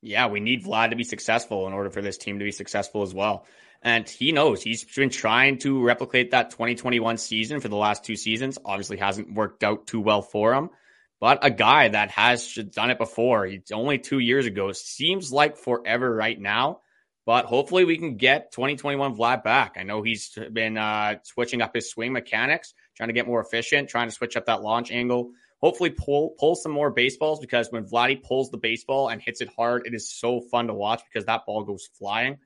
Yeah, 0.01 0.27
we 0.27 0.41
need 0.41 0.65
Vlad 0.65 0.89
to 0.89 0.97
be 0.97 1.05
successful 1.05 1.67
in 1.67 1.73
order 1.73 1.89
for 1.89 2.01
this 2.01 2.17
team 2.17 2.37
to 2.39 2.45
be 2.45 2.51
successful 2.51 3.01
as 3.01 3.13
well. 3.13 3.45
And 3.85 4.09
he 4.09 4.31
knows 4.31 4.63
he's 4.63 4.83
been 4.83 5.11
trying 5.11 5.59
to 5.59 5.83
replicate 5.83 6.31
that 6.31 6.49
2021 6.49 7.17
season 7.19 7.59
for 7.59 7.67
the 7.67 7.75
last 7.75 8.03
two 8.03 8.15
seasons. 8.15 8.57
Obviously, 8.65 8.97
hasn't 8.97 9.31
worked 9.31 9.63
out 9.63 9.85
too 9.85 10.01
well 10.01 10.23
for 10.23 10.55
him. 10.55 10.71
But 11.19 11.45
a 11.45 11.51
guy 11.51 11.89
that 11.89 12.09
has 12.09 12.55
done 12.55 12.89
it 12.89 12.97
before, 12.97 13.45
it's 13.45 13.71
only 13.71 13.99
two 13.99 14.17
years 14.17 14.47
ago, 14.47 14.71
seems 14.71 15.31
like 15.31 15.57
forever 15.57 16.13
right 16.13 16.39
now. 16.39 16.79
But 17.27 17.45
hopefully, 17.45 17.85
we 17.85 17.97
can 17.97 18.17
get 18.17 18.51
2021 18.53 19.15
Vlad 19.15 19.43
back. 19.43 19.75
I 19.77 19.83
know 19.83 20.01
he's 20.01 20.35
been 20.51 20.79
uh, 20.79 21.17
switching 21.21 21.61
up 21.61 21.75
his 21.75 21.91
swing 21.91 22.11
mechanics, 22.11 22.73
trying 22.97 23.09
to 23.09 23.13
get 23.13 23.27
more 23.27 23.39
efficient, 23.39 23.89
trying 23.89 24.09
to 24.09 24.15
switch 24.15 24.35
up 24.35 24.47
that 24.47 24.63
launch 24.63 24.91
angle. 24.91 25.29
Hopefully, 25.61 25.91
pull 25.91 26.31
pull 26.39 26.55
some 26.55 26.71
more 26.71 26.89
baseballs 26.89 27.39
because 27.39 27.67
when 27.69 27.85
Vladdy 27.85 28.21
pulls 28.23 28.49
the 28.49 28.57
baseball 28.57 29.09
and 29.09 29.21
hits 29.21 29.41
it 29.41 29.49
hard, 29.55 29.85
it 29.85 29.93
is 29.93 30.09
so 30.09 30.41
fun 30.41 30.67
to 30.67 30.73
watch 30.73 31.03
because 31.07 31.27
that 31.27 31.45
ball 31.45 31.63
goes 31.63 31.87
flying. 31.99 32.39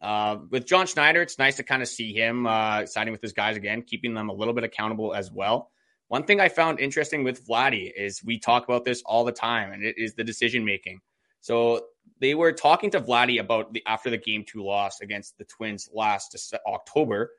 Uh, 0.00 0.38
with 0.50 0.66
John 0.66 0.86
Schneider, 0.86 1.20
it's 1.20 1.38
nice 1.38 1.56
to 1.56 1.62
kind 1.62 1.82
of 1.82 1.88
see 1.88 2.12
him 2.12 2.46
uh, 2.46 2.86
siding 2.86 3.12
with 3.12 3.20
his 3.20 3.32
guys 3.32 3.56
again, 3.56 3.82
keeping 3.82 4.14
them 4.14 4.30
a 4.30 4.32
little 4.32 4.54
bit 4.54 4.64
accountable 4.64 5.14
as 5.14 5.30
well. 5.30 5.70
One 6.08 6.24
thing 6.24 6.40
I 6.40 6.48
found 6.48 6.80
interesting 6.80 7.22
with 7.22 7.46
Vladdy 7.46 7.92
is 7.94 8.24
we 8.24 8.38
talk 8.38 8.64
about 8.64 8.84
this 8.84 9.02
all 9.04 9.24
the 9.24 9.32
time, 9.32 9.72
and 9.72 9.84
it 9.84 9.96
is 9.98 10.14
the 10.14 10.24
decision 10.24 10.64
making. 10.64 11.00
So 11.40 11.86
they 12.18 12.34
were 12.34 12.52
talking 12.52 12.90
to 12.90 13.00
Vladdy 13.00 13.40
about 13.40 13.72
the 13.72 13.82
after 13.86 14.10
the 14.10 14.18
game 14.18 14.44
two 14.46 14.64
loss 14.64 15.00
against 15.00 15.38
the 15.38 15.44
Twins 15.44 15.88
last 15.92 16.54
October, 16.66 17.30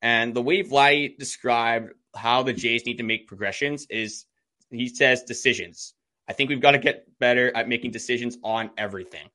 And 0.00 0.34
the 0.34 0.42
way 0.42 0.62
Vladdy 0.62 1.16
described 1.18 1.92
how 2.14 2.42
the 2.42 2.52
Jays 2.52 2.84
need 2.84 2.98
to 2.98 3.04
make 3.04 3.26
progressions 3.26 3.86
is 3.88 4.26
he 4.70 4.88
says 4.88 5.22
decisions. 5.22 5.94
I 6.28 6.32
think 6.32 6.50
we've 6.50 6.60
got 6.60 6.72
to 6.72 6.78
get 6.78 7.06
better 7.18 7.54
at 7.56 7.68
making 7.68 7.92
decisions 7.92 8.36
on 8.42 8.70
everything. 8.76 9.28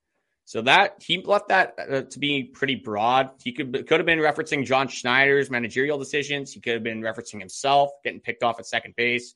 So 0.49 0.63
that 0.63 1.03
he 1.05 1.21
left 1.21 1.49
that 1.49 1.75
uh, 1.77 2.01
to 2.09 2.17
be 2.17 2.45
pretty 2.45 2.73
broad. 2.73 3.29
He 3.43 3.51
could 3.51 3.71
could 3.71 3.99
have 3.99 4.05
been 4.07 4.17
referencing 4.17 4.65
John 4.65 4.87
Schneider's 4.87 5.51
managerial 5.51 5.99
decisions. 5.99 6.51
He 6.51 6.59
could 6.59 6.73
have 6.73 6.81
been 6.81 7.01
referencing 7.01 7.37
himself 7.37 7.91
getting 8.03 8.19
picked 8.19 8.41
off 8.41 8.57
at 8.57 8.65
second 8.65 8.95
base, 8.95 9.35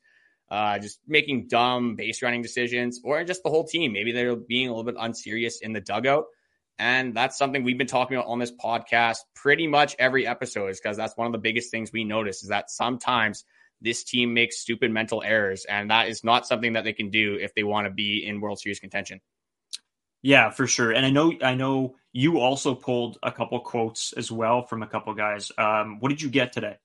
uh, 0.50 0.80
just 0.80 1.00
making 1.08 1.50
dumb 1.50 1.96
base 1.96 2.24
running 2.24 2.42
decisions, 2.42 3.00
or 3.04 3.24
just 3.26 3.44
the 3.44 3.52
whole 3.52 3.64
team. 3.64 3.94
Maybe 3.94 4.12
they're 4.12 4.36
being 4.36 4.70
a 4.70 4.72
little 4.72 4.92
bit 4.92 4.96
unserious 5.00 5.60
in 5.62 5.72
the 5.72 5.82
dugout. 5.82 6.26
And 6.80 7.16
that's 7.16 7.38
something 7.38 7.64
we've 7.64 7.78
been 7.78 7.86
talking 7.86 8.18
about 8.18 8.26
on 8.28 8.40
this 8.40 8.52
podcast 8.52 9.18
pretty 9.36 9.68
much 9.68 9.96
every 10.00 10.26
episode, 10.26 10.70
is 10.70 10.80
because 10.82 10.98
that's 10.98 11.16
one 11.16 11.28
of 11.28 11.32
the 11.32 11.38
biggest 11.38 11.70
things 11.70 11.92
we 11.94 12.06
notice 12.06 12.42
is 12.42 12.50
that 12.50 12.72
sometimes 12.72 13.46
this 13.82 14.04
team 14.04 14.34
makes 14.34 14.60
stupid 14.60 14.90
mental 14.90 15.22
errors, 15.22 15.64
and 15.66 15.92
that 15.92 16.08
is 16.08 16.24
not 16.24 16.48
something 16.48 16.74
that 16.74 16.86
they 16.86 16.94
can 16.94 17.12
do 17.12 17.38
if 17.40 17.54
they 17.54 17.62
want 17.62 17.86
to 17.86 17.94
be 17.94 18.26
in 18.26 18.42
World 18.42 18.58
Series 18.58 18.80
contention. 18.80 19.22
Yeah, 20.24 20.50
for 20.50 20.66
sure. 20.66 20.92
And 20.92 21.06
I 21.06 21.10
know 21.10 21.34
I 21.44 21.54
know 21.54 21.96
you 22.14 22.40
also 22.40 22.74
pulled 22.74 23.20
a 23.22 23.32
couple 23.32 23.60
quotes 23.60 24.14
as 24.14 24.32
well 24.32 24.66
from 24.66 24.82
a 24.82 24.88
couple 24.88 25.14
guys. 25.14 25.52
Um, 25.58 26.00
what 26.00 26.10
did 26.10 26.22
you 26.22 26.30
get 26.30 26.54
today? 26.54 26.78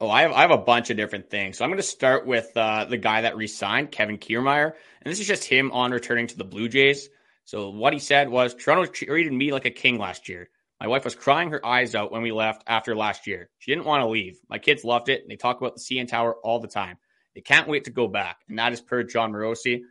Oh, 0.00 0.08
I 0.08 0.22
have 0.22 0.32
I 0.32 0.42
have 0.42 0.52
a 0.52 0.58
bunch 0.58 0.88
of 0.90 0.96
different 0.96 1.30
things. 1.30 1.58
So 1.58 1.64
I'm 1.64 1.70
going 1.70 1.78
to 1.78 1.82
start 1.82 2.26
with 2.26 2.56
uh, 2.56 2.84
the 2.84 2.96
guy 2.96 3.22
that 3.22 3.36
resigned, 3.36 3.90
Kevin 3.90 4.18
Kiermaier, 4.18 4.72
and 5.02 5.12
this 5.12 5.20
is 5.20 5.26
just 5.26 5.44
him 5.44 5.72
on 5.72 5.90
returning 5.90 6.28
to 6.28 6.38
the 6.38 6.44
Blue 6.44 6.68
Jays. 6.68 7.08
So 7.44 7.70
what 7.70 7.92
he 7.92 7.98
said 7.98 8.28
was 8.28 8.54
Toronto 8.54 8.90
treated 8.90 9.32
me 9.32 9.52
like 9.52 9.66
a 9.66 9.70
king 9.70 9.98
last 9.98 10.28
year. 10.28 10.48
My 10.80 10.86
wife 10.86 11.04
was 11.04 11.14
crying 11.14 11.50
her 11.50 11.64
eyes 11.64 11.94
out 11.94 12.12
when 12.12 12.22
we 12.22 12.32
left 12.32 12.62
after 12.66 12.94
last 12.94 13.26
year. 13.26 13.50
She 13.58 13.72
didn't 13.72 13.86
want 13.86 14.02
to 14.02 14.08
leave. 14.08 14.38
My 14.48 14.58
kids 14.58 14.84
loved 14.84 15.08
it, 15.08 15.22
and 15.22 15.30
they 15.30 15.36
talk 15.36 15.60
about 15.60 15.74
the 15.74 15.80
CN 15.80 16.08
Tower 16.08 16.34
all 16.42 16.60
the 16.60 16.68
time. 16.68 16.98
They 17.34 17.40
can't 17.40 17.68
wait 17.68 17.84
to 17.84 17.90
go 17.90 18.06
back, 18.06 18.38
and 18.48 18.58
that 18.58 18.72
is 18.72 18.80
per 18.80 19.02
Jon 19.02 19.32
Morosi. 19.32 19.82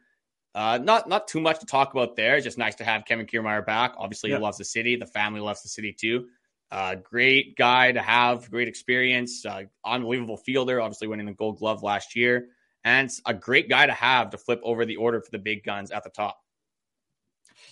Uh, 0.56 0.78
not 0.82 1.10
not 1.10 1.28
too 1.28 1.42
much 1.42 1.60
to 1.60 1.66
talk 1.66 1.94
about 1.94 2.16
there. 2.16 2.36
It's 2.36 2.44
just 2.44 2.58
nice 2.58 2.76
to 2.76 2.84
have 2.84 3.06
Kevin 3.06 3.26
Kiermaier 3.26 3.66
back. 3.66 3.96
Obviously, 3.98 4.30
he 4.30 4.38
loves 4.38 4.58
the 4.58 4.66
city. 4.66 4.96
The 4.96 5.08
family 5.08 5.42
loves 5.42 5.64
the 5.64 5.70
city 5.70 5.94
too. 5.94 6.28
Uh, 6.70 6.96
great 6.96 7.56
guy 7.56 7.92
to 7.92 8.02
have, 8.02 8.50
great 8.50 8.68
experience, 8.68 9.46
uh, 9.46 9.64
unbelievable 9.86 10.38
fielder. 10.38 10.80
Obviously, 10.82 11.08
winning 11.08 11.26
the 11.26 11.34
Gold 11.34 11.58
Glove 11.58 11.82
last 11.82 12.16
year, 12.16 12.50
and 12.84 13.12
a 13.26 13.34
great 13.34 13.68
guy 13.70 13.86
to 13.86 13.94
have 13.94 14.30
to 14.32 14.38
flip 14.38 14.60
over 14.64 14.86
the 14.86 14.98
order 14.98 15.22
for 15.22 15.32
the 15.32 15.40
big 15.40 15.64
guns 15.64 15.92
at 15.92 16.04
the 16.04 16.10
top. 16.10 16.40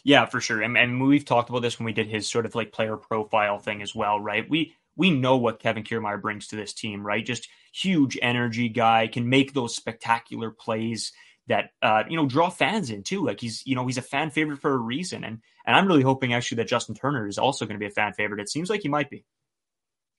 Yeah, 0.03 0.25
for 0.25 0.41
sure. 0.41 0.61
And, 0.61 0.77
and 0.77 1.01
we've 1.01 1.25
talked 1.25 1.49
about 1.49 1.61
this 1.61 1.77
when 1.77 1.85
we 1.85 1.93
did 1.93 2.07
his 2.07 2.29
sort 2.29 2.45
of 2.45 2.55
like 2.55 2.71
player 2.71 2.97
profile 2.97 3.59
thing 3.59 3.81
as 3.81 3.93
well, 3.93 4.19
right? 4.19 4.49
We 4.49 4.75
we 4.95 5.11
know 5.11 5.37
what 5.37 5.59
Kevin 5.59 5.83
Kiermaier 5.83 6.21
brings 6.21 6.47
to 6.47 6.55
this 6.55 6.73
team, 6.73 7.05
right? 7.05 7.25
Just 7.25 7.47
huge 7.73 8.17
energy 8.21 8.69
guy, 8.69 9.07
can 9.07 9.29
make 9.29 9.53
those 9.53 9.75
spectacular 9.75 10.51
plays 10.51 11.11
that 11.47 11.71
uh, 11.81 12.03
you 12.09 12.17
know 12.17 12.25
draw 12.25 12.49
fans 12.49 12.89
in 12.89 13.03
too. 13.03 13.25
Like 13.25 13.39
he's 13.39 13.65
you 13.65 13.75
know 13.75 13.85
he's 13.85 13.97
a 13.97 14.03
fan 14.03 14.29
favorite 14.29 14.59
for 14.59 14.73
a 14.73 14.77
reason, 14.77 15.23
and 15.23 15.39
and 15.65 15.75
I'm 15.75 15.87
really 15.87 16.03
hoping 16.03 16.33
actually 16.33 16.57
that 16.57 16.67
Justin 16.67 16.95
Turner 16.95 17.27
is 17.27 17.37
also 17.37 17.65
going 17.65 17.75
to 17.75 17.79
be 17.79 17.87
a 17.87 17.91
fan 17.91 18.13
favorite. 18.13 18.41
It 18.41 18.49
seems 18.49 18.69
like 18.69 18.81
he 18.81 18.89
might 18.89 19.09
be. 19.09 19.25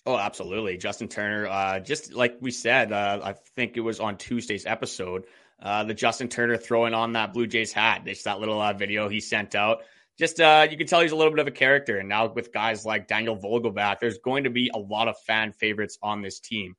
Oh, 0.05 0.17
absolutely, 0.17 0.79
Justin 0.79 1.09
Turner. 1.09 1.47
Uh, 1.47 1.81
just 1.81 2.13
like 2.13 2.37
we 2.41 2.51
said, 2.51 2.93
uh, 2.93 3.21
I 3.23 3.35
think 3.55 3.77
it 3.77 3.81
was 3.81 4.01
on 4.01 4.17
Tuesday's 4.17 4.67
episode 4.67 5.25
uh, 5.63 5.85
the 5.85 5.95
Justin 5.95 6.29
Turner 6.29 6.57
throwing 6.57 6.93
on 6.93 7.13
that 7.13 7.33
Blue 7.33 7.47
Jays 7.47 7.73
hat. 7.73 8.05
Just 8.05 8.25
that 8.25 8.41
little 8.41 8.61
uh, 8.61 8.73
video 8.73 9.09
he 9.09 9.21
sent 9.21 9.55
out. 9.55 9.83
Just 10.19 10.41
uh, 10.41 10.67
you 10.71 10.77
can 10.77 10.87
tell 10.87 11.01
he's 11.01 11.13
a 11.13 11.17
little 11.17 11.33
bit 11.33 11.41
of 11.41 11.47
a 11.47 11.53
character. 11.53 11.99
And 11.99 12.09
now 12.09 12.33
with 12.33 12.53
guys 12.53 12.85
like 12.85 13.09
Daniel 13.09 13.37
Vogelbach, 13.37 14.01
there's 14.01 14.19
going 14.19 14.45
to 14.45 14.51
be 14.51 14.71
a 14.75 14.79
lot 14.79 15.09
of 15.09 15.17
fan 15.21 15.53
favorites 15.53 15.99
on 16.03 16.21
this 16.21 16.41
team. 16.41 16.75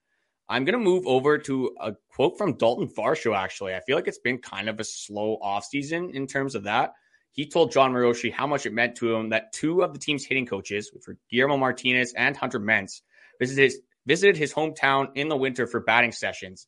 I'm 0.49 0.65
going 0.65 0.77
to 0.77 0.83
move 0.83 1.07
over 1.07 1.37
to 1.37 1.75
a 1.79 1.93
quote 2.09 2.37
from 2.37 2.55
Daulton 2.55 2.93
Varsho, 2.93 3.35
actually. 3.35 3.73
I 3.73 3.79
feel 3.79 3.95
like 3.95 4.07
it's 4.07 4.19
been 4.19 4.39
kind 4.39 4.69
of 4.69 4.79
a 4.79 4.83
slow 4.83 5.37
offseason 5.41 6.13
in 6.13 6.27
terms 6.27 6.55
of 6.55 6.63
that. 6.63 6.93
He 7.31 7.47
told 7.47 7.71
Jon 7.71 7.93
Morosi 7.93 8.31
how 8.31 8.45
much 8.45 8.65
it 8.65 8.73
meant 8.73 8.95
to 8.97 9.15
him 9.15 9.29
that 9.29 9.53
two 9.53 9.81
of 9.81 9.93
the 9.93 9.99
team's 9.99 10.25
hitting 10.25 10.45
coaches, 10.45 10.91
which 10.93 11.07
were 11.07 11.17
Guillermo 11.31 11.57
Martinez 11.57 12.13
and 12.13 12.37
Hunter 12.37 12.59
Mense, 12.59 13.01
visited 13.39 13.63
his, 13.63 13.79
visited 14.05 14.37
his 14.37 14.53
hometown 14.53 15.07
in 15.15 15.29
the 15.29 15.37
winter 15.37 15.65
for 15.65 15.79
batting 15.79 16.11
sessions 16.11 16.67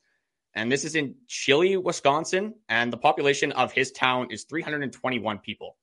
and 0.55 0.71
this 0.71 0.85
is 0.85 0.95
in 0.95 1.15
Chili, 1.27 1.75
Wisconsin, 1.75 2.55
and 2.69 2.91
the 2.91 2.97
population 2.97 3.51
of 3.51 3.73
his 3.73 3.91
town 3.91 4.27
is 4.31 4.45
321 4.45 5.39
people. 5.39 5.75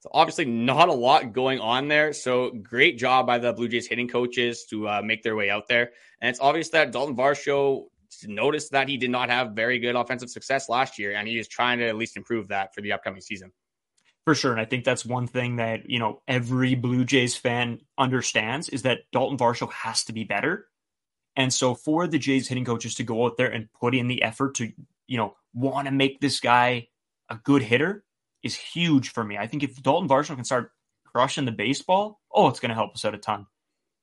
So 0.00 0.10
obviously 0.12 0.44
not 0.44 0.88
a 0.88 0.92
lot 0.92 1.32
going 1.32 1.60
on 1.60 1.88
there. 1.88 2.12
So 2.12 2.50
great 2.50 2.98
job 2.98 3.26
by 3.26 3.38
the 3.38 3.52
Blue 3.52 3.68
Jays 3.68 3.86
hitting 3.86 4.08
coaches 4.08 4.64
to 4.70 4.88
uh, 4.88 5.02
make 5.02 5.22
their 5.22 5.34
way 5.34 5.50
out 5.50 5.66
there. 5.66 5.90
And 6.20 6.30
it's 6.30 6.40
obvious 6.40 6.68
that 6.70 6.92
Daulton 6.92 7.16
Varsho 7.16 7.86
noticed 8.26 8.72
that 8.72 8.88
he 8.88 8.96
did 8.96 9.10
not 9.10 9.30
have 9.30 9.52
very 9.52 9.78
good 9.78 9.96
offensive 9.96 10.30
success 10.30 10.68
last 10.68 10.98
year, 10.98 11.12
and 11.12 11.28
he 11.28 11.38
is 11.38 11.48
trying 11.48 11.78
to 11.78 11.86
at 11.86 11.96
least 11.96 12.16
improve 12.16 12.48
that 12.48 12.74
for 12.74 12.80
the 12.80 12.92
upcoming 12.92 13.20
season. 13.20 13.52
For 14.24 14.34
sure. 14.34 14.52
And 14.52 14.60
I 14.60 14.66
think 14.66 14.84
that's 14.84 15.06
one 15.06 15.26
thing 15.26 15.56
that, 15.56 15.88
you 15.88 15.98
know, 15.98 16.22
every 16.28 16.74
Blue 16.74 17.04
Jays 17.04 17.34
fan 17.34 17.80
understands 17.96 18.68
is 18.68 18.82
that 18.82 19.00
Daulton 19.14 19.38
Varsho 19.38 19.70
has 19.72 20.04
to 20.04 20.12
be 20.12 20.24
better. 20.24 20.66
And 21.34 21.52
so 21.52 21.74
for 21.74 22.06
the 22.06 22.18
Jays 22.18 22.48
hitting 22.48 22.64
coaches 22.64 22.96
to 22.96 23.04
go 23.04 23.24
out 23.24 23.36
there 23.36 23.50
and 23.50 23.72
put 23.72 23.94
in 23.94 24.08
the 24.08 24.22
effort 24.22 24.56
to, 24.56 24.70
you 25.06 25.16
know, 25.16 25.34
want 25.54 25.86
to 25.86 25.92
make 25.92 26.20
this 26.20 26.40
guy 26.40 26.88
a 27.30 27.36
good 27.36 27.62
hitter 27.62 28.04
is 28.42 28.54
huge 28.54 29.10
for 29.10 29.24
me. 29.24 29.36
I 29.36 29.46
think 29.46 29.62
if 29.62 29.76
Daulton 29.82 30.08
Varsho 30.08 30.34
can 30.34 30.44
start 30.44 30.70
crushing 31.04 31.44
the 31.44 31.52
baseball, 31.52 32.20
oh, 32.32 32.48
it's 32.48 32.60
going 32.60 32.70
to 32.70 32.74
help 32.74 32.94
us 32.94 33.04
out 33.04 33.14
a 33.14 33.18
ton. 33.18 33.46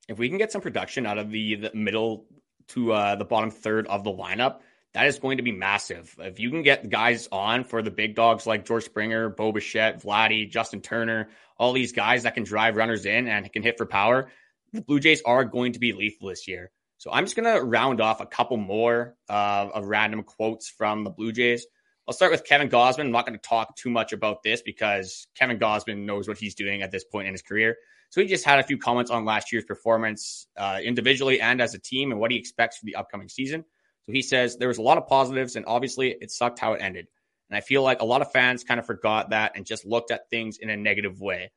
If 0.08 0.18
we 0.18 0.30
can 0.30 0.38
get 0.38 0.52
some 0.52 0.62
production 0.62 1.06
out 1.06 1.18
of 1.18 1.32
the, 1.32 1.56
the 1.56 1.72
middle 1.74 2.26
to 2.70 2.94
uh, 2.94 3.16
the 3.16 3.26
bottom 3.26 3.52
third 3.52 3.88
of 3.88 4.04
the 4.04 4.12
lineup, 4.12 4.60
that 4.94 5.08
is 5.08 5.20
going 5.20 5.38
to 5.38 5.44
be 5.44 5.52
massive. 5.52 6.16
If 6.20 6.40
you 6.40 6.50
can 6.50 6.64
get 6.64 6.90
guys 6.90 7.28
on 7.32 7.66
for 7.66 7.82
the 7.82 7.92
big 7.92 8.16
dogs 8.16 8.48
like 8.48 8.66
George 8.66 8.86
Springer, 8.86 9.30
Bo 9.30 9.52
Bichette, 9.52 10.02
Vladdy, 10.02 10.50
Justin 10.50 10.82
Turner, 10.82 11.30
all 11.58 11.74
these 11.74 11.92
guys 11.92 12.24
that 12.24 12.34
can 12.34 12.44
drive 12.44 12.76
runners 12.76 13.06
in 13.06 13.28
and 13.28 13.52
can 13.52 13.62
hit 13.62 13.78
for 13.78 13.86
power, 13.86 14.30
the 14.72 14.82
Blue 14.82 15.00
Jays 15.00 15.22
are 15.26 15.44
going 15.44 15.74
to 15.74 15.80
be 15.80 15.94
lethal 15.94 16.30
this 16.30 16.48
year. 16.48 16.72
So 16.98 17.12
I'm 17.12 17.26
just 17.26 17.36
going 17.36 17.54
to 17.54 17.64
round 17.64 18.00
off 18.00 18.22
a 18.22 18.26
couple 18.26 18.58
more 18.58 19.16
uh, 19.30 19.68
of 19.74 19.86
random 19.86 20.24
quotes 20.24 20.70
from 20.70 21.04
the 21.04 21.10
Blue 21.10 21.32
Jays. 21.32 21.66
I'll 22.08 22.14
start 22.14 22.32
with 22.32 22.44
Kevin 22.44 22.70
Gausman. 22.70 23.02
I'm 23.02 23.12
not 23.12 23.26
going 23.26 23.38
to 23.38 23.48
talk 23.48 23.76
too 23.76 23.90
much 23.90 24.14
about 24.14 24.44
this 24.44 24.62
because 24.62 25.28
Kevin 25.36 25.58
Gausman 25.58 26.06
knows 26.06 26.28
what 26.28 26.38
he's 26.38 26.54
doing 26.54 26.84
at 26.84 26.92
this 26.92 27.04
point 27.04 27.28
in 27.28 27.34
his 27.34 27.42
career. 27.42 27.78
So 28.10 28.22
he 28.22 28.28
just 28.28 28.46
had 28.46 28.60
a 28.60 28.64
few 28.64 28.78
comments 28.78 29.10
on 29.10 29.26
last 29.26 29.52
year's 29.52 29.66
performance 29.66 30.48
uh, 30.56 30.80
individually 30.84 31.42
and 31.42 31.60
as 31.60 31.74
a 31.74 31.80
team 31.80 32.12
and 32.12 32.20
what 32.20 32.30
he 32.30 32.38
expects 32.38 32.78
for 32.78 32.86
the 32.86 32.96
upcoming 32.96 33.28
season. 33.28 33.66
So 34.04 34.12
he 34.12 34.22
says 34.22 34.58
there 34.58 34.68
was 34.68 34.78
a 34.78 34.84
lot 34.84 35.00
of 35.00 35.08
positives 35.08 35.56
and 35.56 35.66
obviously 35.66 36.16
it 36.22 36.30
sucked 36.30 36.60
how 36.60 36.74
it 36.74 36.82
ended. 36.82 37.08
And 37.50 37.58
I 37.58 37.62
feel 37.62 37.82
like 37.82 38.02
a 38.02 38.06
lot 38.06 38.22
of 38.22 38.32
fans 38.32 38.64
kind 38.64 38.80
of 38.80 38.86
forgot 38.86 39.32
that 39.32 39.54
and 39.56 39.66
just 39.66 39.86
looked 39.86 40.12
at 40.12 40.30
things 40.30 40.60
in 40.60 40.70
a 40.70 40.78
negative 40.78 41.20
way. 41.20 41.52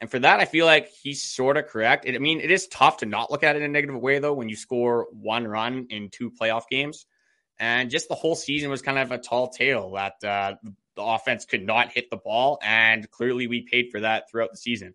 And 0.00 0.10
for 0.10 0.18
that, 0.18 0.40
I 0.40 0.46
feel 0.46 0.66
like 0.66 0.88
he's 0.88 1.22
sort 1.22 1.56
of 1.56 1.66
correct. 1.66 2.08
I 2.08 2.18
mean, 2.18 2.40
it 2.40 2.50
is 2.50 2.66
tough 2.68 2.98
to 2.98 3.06
not 3.06 3.30
look 3.30 3.42
at 3.42 3.54
it 3.54 3.60
in 3.60 3.64
a 3.64 3.72
negative 3.72 4.00
way, 4.00 4.18
though, 4.18 4.34
when 4.34 4.48
you 4.48 4.56
score 4.56 5.06
one 5.12 5.46
run 5.46 5.86
in 5.90 6.10
two 6.10 6.30
playoff 6.30 6.68
games. 6.68 7.06
And 7.58 7.90
just 7.90 8.08
the 8.08 8.14
whole 8.14 8.34
season 8.34 8.70
was 8.70 8.82
kind 8.82 8.98
of 8.98 9.12
a 9.12 9.18
tall 9.18 9.48
tale 9.48 9.92
that 9.92 10.24
uh, 10.24 10.54
the 10.96 11.02
offense 11.02 11.44
could 11.44 11.64
not 11.64 11.92
hit 11.92 12.10
the 12.10 12.16
ball. 12.16 12.58
And 12.62 13.08
clearly, 13.10 13.46
we 13.46 13.62
paid 13.62 13.90
for 13.90 14.00
that 14.00 14.30
throughout 14.30 14.50
the 14.50 14.56
season. 14.56 14.94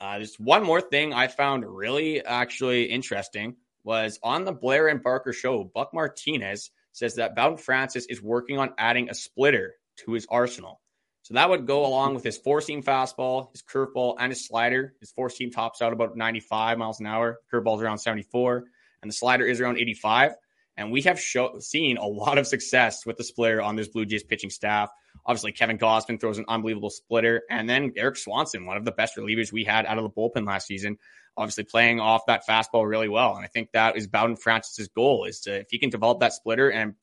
Uh, 0.00 0.18
just 0.18 0.38
one 0.38 0.62
more 0.62 0.80
thing 0.80 1.12
I 1.12 1.26
found 1.26 1.64
really 1.64 2.24
actually 2.24 2.84
interesting 2.84 3.56
was 3.84 4.18
on 4.22 4.44
the 4.44 4.52
Blair 4.52 4.88
and 4.88 5.02
Barker 5.02 5.32
show, 5.32 5.64
Buck 5.64 5.92
Martinez 5.94 6.70
says 6.92 7.16
that 7.16 7.34
Bowden 7.34 7.58
Francis 7.58 8.06
is 8.06 8.22
working 8.22 8.58
on 8.58 8.74
adding 8.76 9.08
a 9.08 9.14
splitter 9.14 9.74
to 10.04 10.12
his 10.12 10.26
arsenal. 10.30 10.80
So 11.22 11.34
that 11.34 11.50
would 11.50 11.66
go 11.66 11.84
along 11.84 12.14
with 12.14 12.24
his 12.24 12.38
four 12.38 12.60
seam 12.60 12.82
fastball, 12.82 13.50
his 13.52 13.62
curveball, 13.62 14.16
and 14.18 14.32
his 14.32 14.46
slider. 14.46 14.94
His 15.00 15.10
four 15.10 15.30
seam 15.30 15.50
tops 15.50 15.82
out 15.82 15.92
about 15.92 16.16
95 16.16 16.78
miles 16.78 17.00
an 17.00 17.06
hour. 17.06 17.40
Curveball's 17.52 17.82
around 17.82 17.98
74, 17.98 18.64
and 19.02 19.10
the 19.10 19.14
slider 19.14 19.44
is 19.44 19.60
around 19.60 19.78
85. 19.78 20.32
And 20.78 20.92
we 20.92 21.02
have 21.02 21.20
show, 21.20 21.58
seen 21.58 21.96
a 21.98 22.06
lot 22.06 22.38
of 22.38 22.46
success 22.46 23.04
with 23.04 23.16
the 23.16 23.24
splitter 23.24 23.60
on 23.60 23.74
this 23.74 23.88
Blue 23.88 24.06
Jays 24.06 24.22
pitching 24.22 24.48
staff. 24.48 24.88
Obviously, 25.26 25.50
Kevin 25.50 25.76
Gausman 25.76 26.20
throws 26.20 26.38
an 26.38 26.44
unbelievable 26.46 26.88
splitter. 26.88 27.42
And 27.50 27.68
then 27.68 27.92
Erik 27.96 28.16
Swanson, 28.16 28.64
one 28.64 28.76
of 28.76 28.84
the 28.84 28.92
best 28.92 29.16
relievers 29.16 29.52
we 29.52 29.64
had 29.64 29.84
out 29.86 29.98
of 29.98 30.04
the 30.04 30.10
bullpen 30.10 30.46
last 30.46 30.68
season, 30.68 30.96
obviously 31.36 31.64
playing 31.64 31.98
off 31.98 32.22
that 32.26 32.46
fastball 32.48 32.88
really 32.88 33.08
well. 33.08 33.34
And 33.34 33.44
I 33.44 33.48
think 33.48 33.72
that 33.72 33.96
is 33.96 34.06
Bowden 34.06 34.36
Francis's 34.36 34.88
goal 34.88 35.24
is 35.24 35.40
to, 35.40 35.56
if 35.60 35.66
he 35.68 35.78
can 35.78 35.90
develop 35.90 36.20
that 36.20 36.32
splitter 36.32 36.70
and 36.70 36.94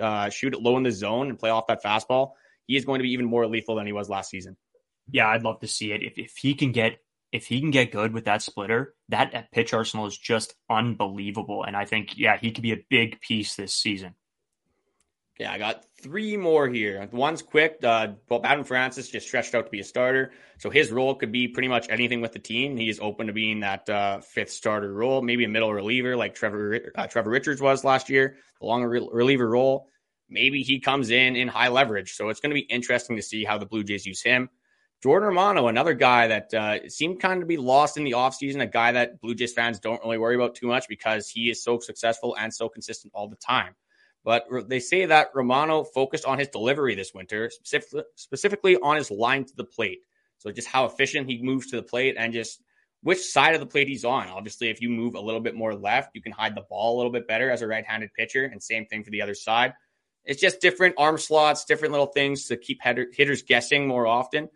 uh, 0.00 0.28
shoot 0.28 0.52
it 0.52 0.60
low 0.60 0.76
in 0.76 0.82
the 0.82 0.92
zone 0.92 1.30
and 1.30 1.38
play 1.38 1.50
off 1.50 1.68
that 1.68 1.82
fastball, 1.82 2.32
he 2.66 2.76
is 2.76 2.84
going 2.84 2.98
to 2.98 3.04
be 3.04 3.12
even 3.12 3.26
more 3.26 3.46
lethal 3.46 3.76
than 3.76 3.86
he 3.86 3.92
was 3.92 4.08
last 4.08 4.28
season. 4.28 4.56
Yeah, 5.10 5.28
I'd 5.28 5.44
love 5.44 5.60
to 5.60 5.68
see 5.68 5.92
it. 5.92 6.02
If 6.02 6.18
if 6.18 6.36
he 6.36 6.54
can 6.54 6.72
get 6.72 6.98
if 7.34 7.46
he 7.48 7.58
can 7.58 7.72
get 7.72 7.90
good 7.90 8.12
with 8.12 8.26
that 8.26 8.42
splitter, 8.42 8.94
that 9.08 9.50
pitch 9.50 9.74
arsenal 9.74 10.06
is 10.06 10.16
just 10.16 10.54
unbelievable. 10.70 11.64
And 11.64 11.76
I 11.76 11.84
think, 11.84 12.16
yeah, 12.16 12.36
he 12.36 12.52
could 12.52 12.62
be 12.62 12.72
a 12.72 12.86
big 12.88 13.20
piece 13.20 13.56
this 13.56 13.74
season. 13.74 14.14
Yeah, 15.40 15.50
I 15.50 15.58
got 15.58 15.84
three 16.00 16.36
more 16.36 16.68
here. 16.68 17.08
One's 17.10 17.42
quick. 17.42 17.78
Uh, 17.82 18.12
Bowden 18.28 18.62
Francis 18.62 19.08
just 19.08 19.26
stretched 19.26 19.52
out 19.56 19.64
to 19.64 19.70
be 19.72 19.80
a 19.80 19.84
starter, 19.84 20.30
so 20.58 20.70
his 20.70 20.92
role 20.92 21.16
could 21.16 21.32
be 21.32 21.48
pretty 21.48 21.66
much 21.66 21.88
anything 21.90 22.20
with 22.20 22.30
the 22.30 22.38
team. 22.38 22.76
He 22.76 22.88
is 22.88 23.00
open 23.00 23.26
to 23.26 23.32
being 23.32 23.60
that 23.60 23.90
uh, 23.90 24.20
fifth 24.20 24.52
starter 24.52 24.94
role, 24.94 25.20
maybe 25.20 25.44
a 25.44 25.48
middle 25.48 25.74
reliever 25.74 26.14
like 26.14 26.36
Trevor 26.36 26.92
uh, 26.94 27.08
Trevor 27.08 27.30
Richards 27.30 27.60
was 27.60 27.82
last 27.82 28.10
year, 28.10 28.36
the 28.60 28.66
longer 28.66 28.88
re- 28.88 29.08
reliever 29.10 29.50
role. 29.50 29.88
Maybe 30.28 30.62
he 30.62 30.78
comes 30.78 31.10
in 31.10 31.34
in 31.34 31.48
high 31.48 31.68
leverage, 31.68 32.12
so 32.12 32.28
it's 32.28 32.38
going 32.38 32.50
to 32.50 32.54
be 32.54 32.60
interesting 32.60 33.16
to 33.16 33.22
see 33.22 33.42
how 33.42 33.58
the 33.58 33.66
Blue 33.66 33.82
Jays 33.82 34.06
use 34.06 34.22
him. 34.22 34.50
Jordan 35.04 35.28
Romano, 35.28 35.68
another 35.68 35.92
guy 35.92 36.28
that 36.28 36.54
uh, 36.54 36.88
seemed 36.88 37.20
kind 37.20 37.34
of 37.34 37.40
to 37.40 37.46
be 37.46 37.58
lost 37.58 37.98
in 37.98 38.04
the 38.04 38.12
offseason, 38.12 38.62
a 38.62 38.66
guy 38.66 38.92
that 38.92 39.20
Blue 39.20 39.34
Jays 39.34 39.52
fans 39.52 39.78
don't 39.78 40.02
really 40.02 40.16
worry 40.16 40.34
about 40.34 40.54
too 40.54 40.66
much 40.66 40.88
because 40.88 41.28
he 41.28 41.50
is 41.50 41.62
so 41.62 41.78
successful 41.78 42.34
and 42.40 42.54
so 42.54 42.70
consistent 42.70 43.12
all 43.14 43.28
the 43.28 43.36
time. 43.36 43.74
But 44.24 44.46
they 44.66 44.80
say 44.80 45.04
that 45.04 45.28
Romano 45.34 45.84
focused 45.84 46.24
on 46.24 46.38
his 46.38 46.48
delivery 46.48 46.94
this 46.94 47.12
winter, 47.12 47.50
specific, 47.50 48.06
specifically 48.14 48.78
on 48.78 48.96
his 48.96 49.10
line 49.10 49.44
to 49.44 49.54
the 49.54 49.64
plate. 49.64 49.98
So 50.38 50.50
just 50.50 50.68
how 50.68 50.86
efficient 50.86 51.28
he 51.28 51.42
moves 51.42 51.66
to 51.66 51.76
the 51.76 51.82
plate 51.82 52.14
and 52.18 52.32
just 52.32 52.62
which 53.02 53.20
side 53.20 53.52
of 53.52 53.60
the 53.60 53.66
plate 53.66 53.88
he's 53.88 54.06
on. 54.06 54.28
Obviously, 54.28 54.70
if 54.70 54.80
you 54.80 54.88
move 54.88 55.16
a 55.16 55.20
little 55.20 55.42
bit 55.42 55.54
more 55.54 55.74
left, 55.74 56.12
you 56.14 56.22
can 56.22 56.32
hide 56.32 56.54
the 56.54 56.64
ball 56.70 56.96
a 56.96 56.96
little 56.96 57.12
bit 57.12 57.28
better 57.28 57.50
as 57.50 57.60
a 57.60 57.66
right-handed 57.66 58.08
pitcher, 58.14 58.46
and 58.46 58.62
same 58.62 58.86
thing 58.86 59.04
for 59.04 59.10
the 59.10 59.20
other 59.20 59.34
side. 59.34 59.74
It's 60.24 60.40
just 60.40 60.62
different 60.62 60.94
arm 60.96 61.18
slots, 61.18 61.66
different 61.66 61.92
little 61.92 62.06
things 62.06 62.46
to 62.46 62.56
keep 62.56 62.80
hitters 62.82 63.42
guessing 63.42 63.86
more 63.86 64.06
often. 64.06 64.48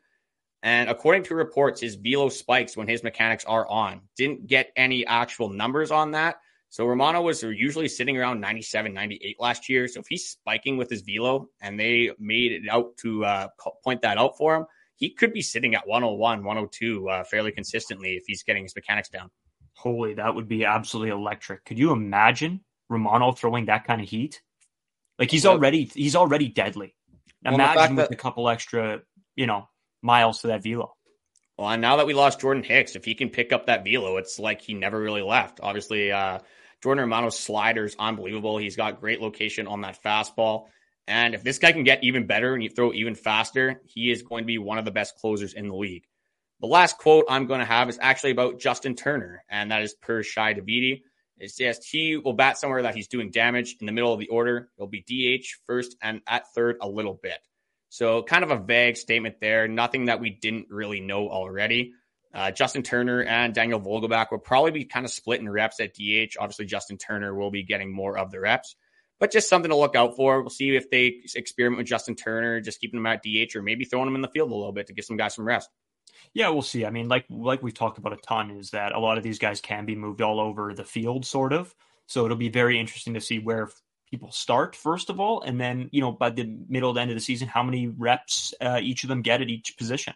And 0.63 0.91
according 0.91 1.23
to 1.25 1.35
reports, 1.35 1.81
his 1.81 1.95
velo 1.95 2.29
spikes 2.29 2.77
when 2.77 2.89
his 2.89 3.03
mechanics 3.03 3.45
are 3.45 3.67
on. 3.69 4.01
Didn't 4.17 4.47
get 4.47 4.73
any 4.77 5.07
actual 5.07 5.51
numbers 5.51 5.91
on 5.91 6.13
that. 6.13 6.37
So 6.71 6.85
Romano 6.85 7.23
was 7.23 7.43
usually 7.43 7.89
sitting 7.89 8.19
around 8.19 8.41
97, 8.41 8.93
98 8.93 9.37
last 9.41 9.69
year. 9.69 9.89
So 9.89 10.01
if 10.01 10.07
he's 10.09 10.29
spiking 10.29 10.77
with 10.77 10.91
his 10.91 11.03
velo 11.03 11.49
and 11.63 11.79
they 11.79 12.11
made 12.19 12.53
it 12.53 12.69
out 12.69 12.97
to 12.99 13.25
uh, 13.25 13.49
point 13.83 14.03
that 14.03 14.19
out 14.19 14.37
for 14.37 14.57
him, 14.57 14.67
he 14.97 15.11
could 15.11 15.33
be 15.33 15.41
sitting 15.41 15.75
at 15.75 15.87
101, 15.87 16.45
102 16.45 17.09
uh, 17.09 17.25
fairly 17.25 17.53
consistently 17.53 18.17
if 18.17 18.25
he's 18.27 18.43
getting 18.43 18.65
his 18.65 18.75
mechanics 18.75 19.09
down. 19.09 19.31
Holy, 19.75 20.15
that 20.15 20.35
would 20.35 20.49
be 20.49 20.65
absolutely 20.65 21.11
electric. 21.11 21.65
Could 21.65 21.79
you 21.79 21.93
imagine 21.93 22.61
Romano 22.89 23.31
throwing 23.33 23.67
that 23.67 23.87
kind 23.87 24.03
of 24.03 24.09
heat? 24.09 24.43
Like 25.19 25.31
he's 25.31 25.47
already 25.47 25.85
he's 25.85 26.17
already 26.17 26.49
deadly. 26.49 26.95
Imagine 27.45 27.77
well, 27.77 27.89
with 27.91 27.97
that, 27.97 28.13
a 28.13 28.17
couple 28.17 28.49
extra, 28.49 29.01
you 29.37 29.47
know, 29.47 29.69
miles 30.03 30.41
to 30.41 30.49
that 30.49 30.63
velo. 30.63 30.95
Well, 31.57 31.71
and 31.71 31.83
now 31.83 31.97
that 31.97 32.07
we 32.07 32.15
lost 32.15 32.41
Jordan 32.41 32.63
Hicks, 32.63 32.95
if 32.95 33.05
he 33.05 33.15
can 33.15 33.31
pick 33.31 33.53
up 33.53 33.67
that 33.67 33.85
velo, 33.85 34.17
it's 34.17 34.39
like 34.39 34.61
he 34.61 34.75
never 34.75 35.01
really 35.01 35.23
left. 35.23 35.59
Obviously, 35.61 36.13
uh, 36.13 36.39
Jordan 36.83 37.03
Romano's 37.03 37.39
slider 37.39 37.85
is 37.85 37.97
unbelievable. 37.99 38.59
He's 38.59 38.77
got 38.77 39.01
great 39.01 39.21
location 39.21 39.67
on 39.67 39.81
that 39.81 40.01
fastball. 40.03 40.67
And 41.09 41.35
if 41.35 41.43
this 41.43 41.59
guy 41.59 41.73
can 41.73 41.85
get 41.85 42.05
even 42.05 42.27
better 42.27 42.55
and 42.55 42.63
you 42.63 42.69
throw 42.69 42.93
even 42.93 43.15
faster, 43.15 43.81
he 43.87 44.11
is 44.11 44.23
going 44.23 44.45
to 44.45 44.47
be 44.47 44.59
one 44.59 44.79
of 44.79 44.85
the 44.85 44.91
best 44.91 45.17
closers 45.17 45.55
in 45.55 45.67
the 45.67 45.75
league. 45.75 46.05
The 46.61 46.67
last 46.67 46.99
quote 46.99 47.25
I'm 47.29 47.47
going 47.47 47.61
to 47.61 47.67
have 47.67 47.89
is 47.89 47.99
actually 48.01 48.33
about 48.33 48.61
Justin 48.61 48.95
Turner, 48.95 49.43
and 49.49 49.71
that 49.71 49.83
is 49.83 49.95
per 49.95 50.23
Shi 50.23 50.41
Davidi. 50.41 51.03
It 51.39 51.51
says 51.51 51.85
he 51.85 52.17
will 52.17 52.33
bat 52.33 52.59
somewhere 52.59 52.83
that 52.83 52.95
he's 52.95 53.09
doing 53.09 53.31
damage 53.31 53.77
in 53.81 53.87
the 53.87 53.93
middle 53.93 54.13
of 54.13 54.19
the 54.19 54.29
order. 54.29 54.69
He'll 54.77 54.89
be 54.89 55.03
DH 55.03 55.47
first 55.67 55.97
and 56.03 56.21
at 56.27 56.53
third 56.55 56.77
a 56.81 56.89
little 56.89 57.19
bit. 57.21 57.39
So, 57.89 58.23
kind 58.23 58.45
of 58.45 58.51
a 58.51 58.59
vague 58.59 58.97
statement 58.97 59.37
there. 59.41 59.69
Nothing 59.69 60.07
that 60.07 60.21
we 60.21 60.31
didn't 60.31 60.67
really 60.71 61.01
know 61.01 61.29
already. 61.29 61.93
Uh, 62.33 62.51
Justin 62.51 62.83
Turner 62.83 63.23
and 63.23 63.55
Daniel 63.55 63.81
Vogelbach 63.81 64.31
will 64.31 64.39
probably 64.39 64.71
be 64.71 64.85
kind 64.85 65.07
of 65.07 65.13
split 65.13 65.41
in 65.41 65.49
reps 65.49 65.81
at 65.81 65.95
DH. 65.95 66.37
Obviously, 66.39 66.67
Justin 66.67 66.99
Turner 66.99 67.35
will 67.35 67.51
be 67.51 67.63
getting 67.63 67.93
more 67.93 68.19
of 68.19 68.31
the 68.31 68.39
reps, 68.39 68.77
but 69.19 69.33
just 69.33 69.49
something 69.49 69.71
to 69.71 69.77
look 69.77 69.97
out 69.97 70.15
for. 70.17 70.43
We'll 70.43 70.51
see 70.51 70.77
if 70.77 70.91
they 70.91 71.23
experiment 71.35 71.79
with 71.79 71.87
Justin 71.87 72.17
Turner, 72.17 72.61
just 72.61 72.81
keeping 72.81 73.01
him 73.01 73.07
at 73.07 73.23
DH 73.23 73.57
or 73.57 73.63
maybe 73.63 73.87
throwing 73.87 74.09
him 74.09 74.15
in 74.15 74.21
the 74.21 74.29
field 74.29 74.51
a 74.51 74.55
little 74.55 74.73
bit 74.73 74.89
to 74.89 74.93
give 74.93 75.07
some 75.07 75.17
guys 75.17 75.35
some 75.35 75.47
rest. 75.47 75.71
Yeah, 76.35 76.51
we'll 76.51 76.63
see. 76.63 76.85
I 76.85 76.91
mean, 76.91 77.09
like 77.09 77.25
like 77.31 77.63
we've 77.63 77.75
talked 77.75 77.99
about 77.99 78.13
a 78.13 78.17
ton, 78.17 78.51
is 78.51 78.71
that 78.71 78.95
a 78.95 79.01
lot 79.01 79.17
of 79.17 79.25
these 79.25 79.39
guys 79.39 79.61
can 79.61 79.87
be 79.87 79.97
moved 79.97 80.21
all 80.21 80.41
over 80.41 80.75
the 80.75 80.85
field, 80.85 81.25
sort 81.25 81.53
of. 81.53 81.75
So 82.07 82.25
it'll 82.25 82.37
be 82.37 82.51
very 82.51 82.79
interesting 82.79 83.15
to 83.15 83.21
see 83.21 83.39
where 83.39 83.71
people 84.11 84.33
start 84.33 84.75
first 84.77 85.11
of 85.11 85.21
all, 85.21 85.43
and 85.43 85.61
then 85.61 85.89
you 85.93 86.01
know 86.01 86.13
by 86.13 86.31
the 86.31 86.45
middle 86.69 86.95
to 86.95 87.01
end 87.01 87.11
of 87.11 87.17
the 87.17 87.21
season, 87.21 87.49
how 87.49 87.63
many 87.63 87.89
reps 87.89 88.55
uh, 88.61 88.81
each 88.83 89.05
of 89.05 89.09
them 89.09 89.23
get 89.23 89.43
at 89.43 89.49
each 89.49 89.77
position. 89.77 90.15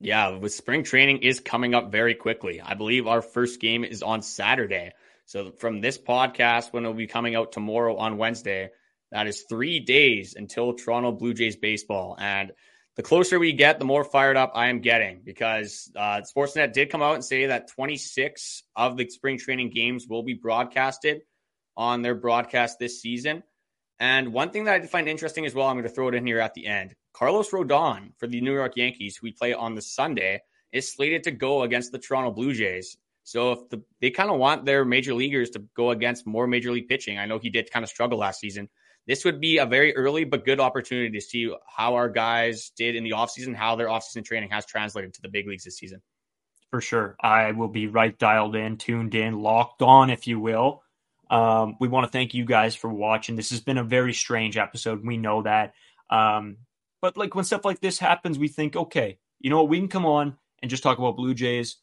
Yeah, 0.00 0.36
with 0.36 0.52
spring 0.52 0.84
training 0.84 1.18
is 1.22 1.40
coming 1.40 1.74
up 1.74 1.90
very 1.90 2.14
quickly. 2.14 2.60
I 2.60 2.74
believe 2.74 3.06
our 3.06 3.20
first 3.20 3.60
game 3.60 3.84
is 3.84 4.02
on 4.02 4.22
Saturday. 4.22 4.92
So 5.26 5.50
from 5.50 5.80
this 5.80 5.98
podcast, 5.98 6.72
when 6.72 6.84
it'll 6.84 6.94
be 6.94 7.08
coming 7.08 7.34
out 7.34 7.52
tomorrow 7.52 7.96
on 7.96 8.16
Wednesday, 8.16 8.70
that 9.10 9.26
is 9.26 9.44
three 9.48 9.80
days 9.80 10.34
until 10.36 10.74
Toronto 10.74 11.12
Blue 11.12 11.34
Jays 11.34 11.56
baseball. 11.56 12.16
And 12.18 12.52
the 12.96 13.02
closer 13.02 13.38
we 13.38 13.52
get, 13.52 13.78
the 13.78 13.84
more 13.84 14.04
fired 14.04 14.36
up 14.36 14.52
I 14.54 14.68
am 14.68 14.80
getting 14.80 15.20
because 15.24 15.90
uh, 15.96 16.22
Sportsnet 16.22 16.72
did 16.72 16.90
come 16.90 17.02
out 17.02 17.14
and 17.14 17.24
say 17.24 17.46
that 17.46 17.68
26 17.68 18.62
of 18.76 18.96
the 18.96 19.08
spring 19.08 19.38
training 19.38 19.70
games 19.70 20.06
will 20.08 20.22
be 20.22 20.34
broadcasted 20.34 21.22
on 21.78 22.02
their 22.02 22.14
broadcast 22.14 22.78
this 22.78 23.00
season. 23.00 23.42
And 24.00 24.32
one 24.32 24.50
thing 24.50 24.64
that 24.64 24.82
I 24.82 24.86
find 24.86 25.08
interesting 25.08 25.46
as 25.46 25.54
well, 25.54 25.66
I'm 25.66 25.76
going 25.76 25.84
to 25.84 25.88
throw 25.88 26.08
it 26.08 26.14
in 26.14 26.26
here 26.26 26.40
at 26.40 26.54
the 26.54 26.66
end. 26.66 26.94
Carlos 27.14 27.50
Rodon 27.50 28.10
for 28.18 28.26
the 28.26 28.40
New 28.40 28.52
York 28.52 28.76
Yankees, 28.76 29.16
who 29.16 29.24
we 29.24 29.32
play 29.32 29.54
on 29.54 29.74
the 29.74 29.82
Sunday, 29.82 30.42
is 30.72 30.92
slated 30.92 31.24
to 31.24 31.30
go 31.30 31.62
against 31.62 31.92
the 31.92 31.98
Toronto 31.98 32.30
Blue 32.30 32.52
Jays. 32.52 32.96
So 33.24 33.52
if 33.52 33.68
the, 33.70 33.82
they 34.00 34.10
kind 34.10 34.30
of 34.30 34.38
want 34.38 34.64
their 34.64 34.84
major 34.84 35.14
leaguers 35.14 35.50
to 35.50 35.64
go 35.74 35.90
against 35.90 36.26
more 36.26 36.46
major 36.46 36.72
league 36.72 36.88
pitching, 36.88 37.18
I 37.18 37.26
know 37.26 37.38
he 37.38 37.50
did 37.50 37.70
kind 37.70 37.82
of 37.82 37.90
struggle 37.90 38.18
last 38.18 38.40
season. 38.40 38.68
This 39.06 39.24
would 39.24 39.40
be 39.40 39.58
a 39.58 39.66
very 39.66 39.96
early 39.96 40.24
but 40.24 40.44
good 40.44 40.60
opportunity 40.60 41.10
to 41.10 41.20
see 41.20 41.52
how 41.66 41.94
our 41.94 42.08
guys 42.08 42.70
did 42.76 42.94
in 42.94 43.04
the 43.04 43.12
offseason, 43.12 43.54
how 43.54 43.76
their 43.76 43.88
offseason 43.88 44.24
training 44.24 44.50
has 44.50 44.66
translated 44.66 45.14
to 45.14 45.22
the 45.22 45.28
big 45.28 45.46
leagues 45.46 45.64
this 45.64 45.76
season. 45.76 46.02
For 46.70 46.80
sure. 46.80 47.16
I 47.20 47.52
will 47.52 47.68
be 47.68 47.86
right 47.86 48.16
dialed 48.18 48.54
in, 48.54 48.76
tuned 48.76 49.14
in, 49.14 49.38
locked 49.38 49.82
on, 49.82 50.10
if 50.10 50.26
you 50.26 50.38
will. 50.38 50.82
Um, 51.30 51.76
we 51.80 51.88
want 51.88 52.06
to 52.06 52.12
thank 52.12 52.34
you 52.34 52.44
guys 52.44 52.74
for 52.74 52.88
watching. 52.88 53.36
This 53.36 53.50
has 53.50 53.60
been 53.60 53.78
a 53.78 53.84
very 53.84 54.14
strange 54.14 54.56
episode. 54.56 55.04
We 55.04 55.16
know 55.16 55.42
that. 55.42 55.74
Um, 56.10 56.58
but 57.02 57.16
like 57.16 57.34
when 57.34 57.44
stuff 57.44 57.64
like 57.64 57.80
this 57.80 57.98
happens, 57.98 58.38
we 58.38 58.48
think, 58.48 58.76
okay, 58.76 59.18
you 59.40 59.50
know 59.50 59.58
what? 59.58 59.68
We 59.68 59.78
can 59.78 59.88
come 59.88 60.06
on 60.06 60.36
and 60.62 60.70
just 60.70 60.82
talk 60.82 60.98
about 60.98 61.16
Blue 61.16 61.34
Jays, 61.34 61.76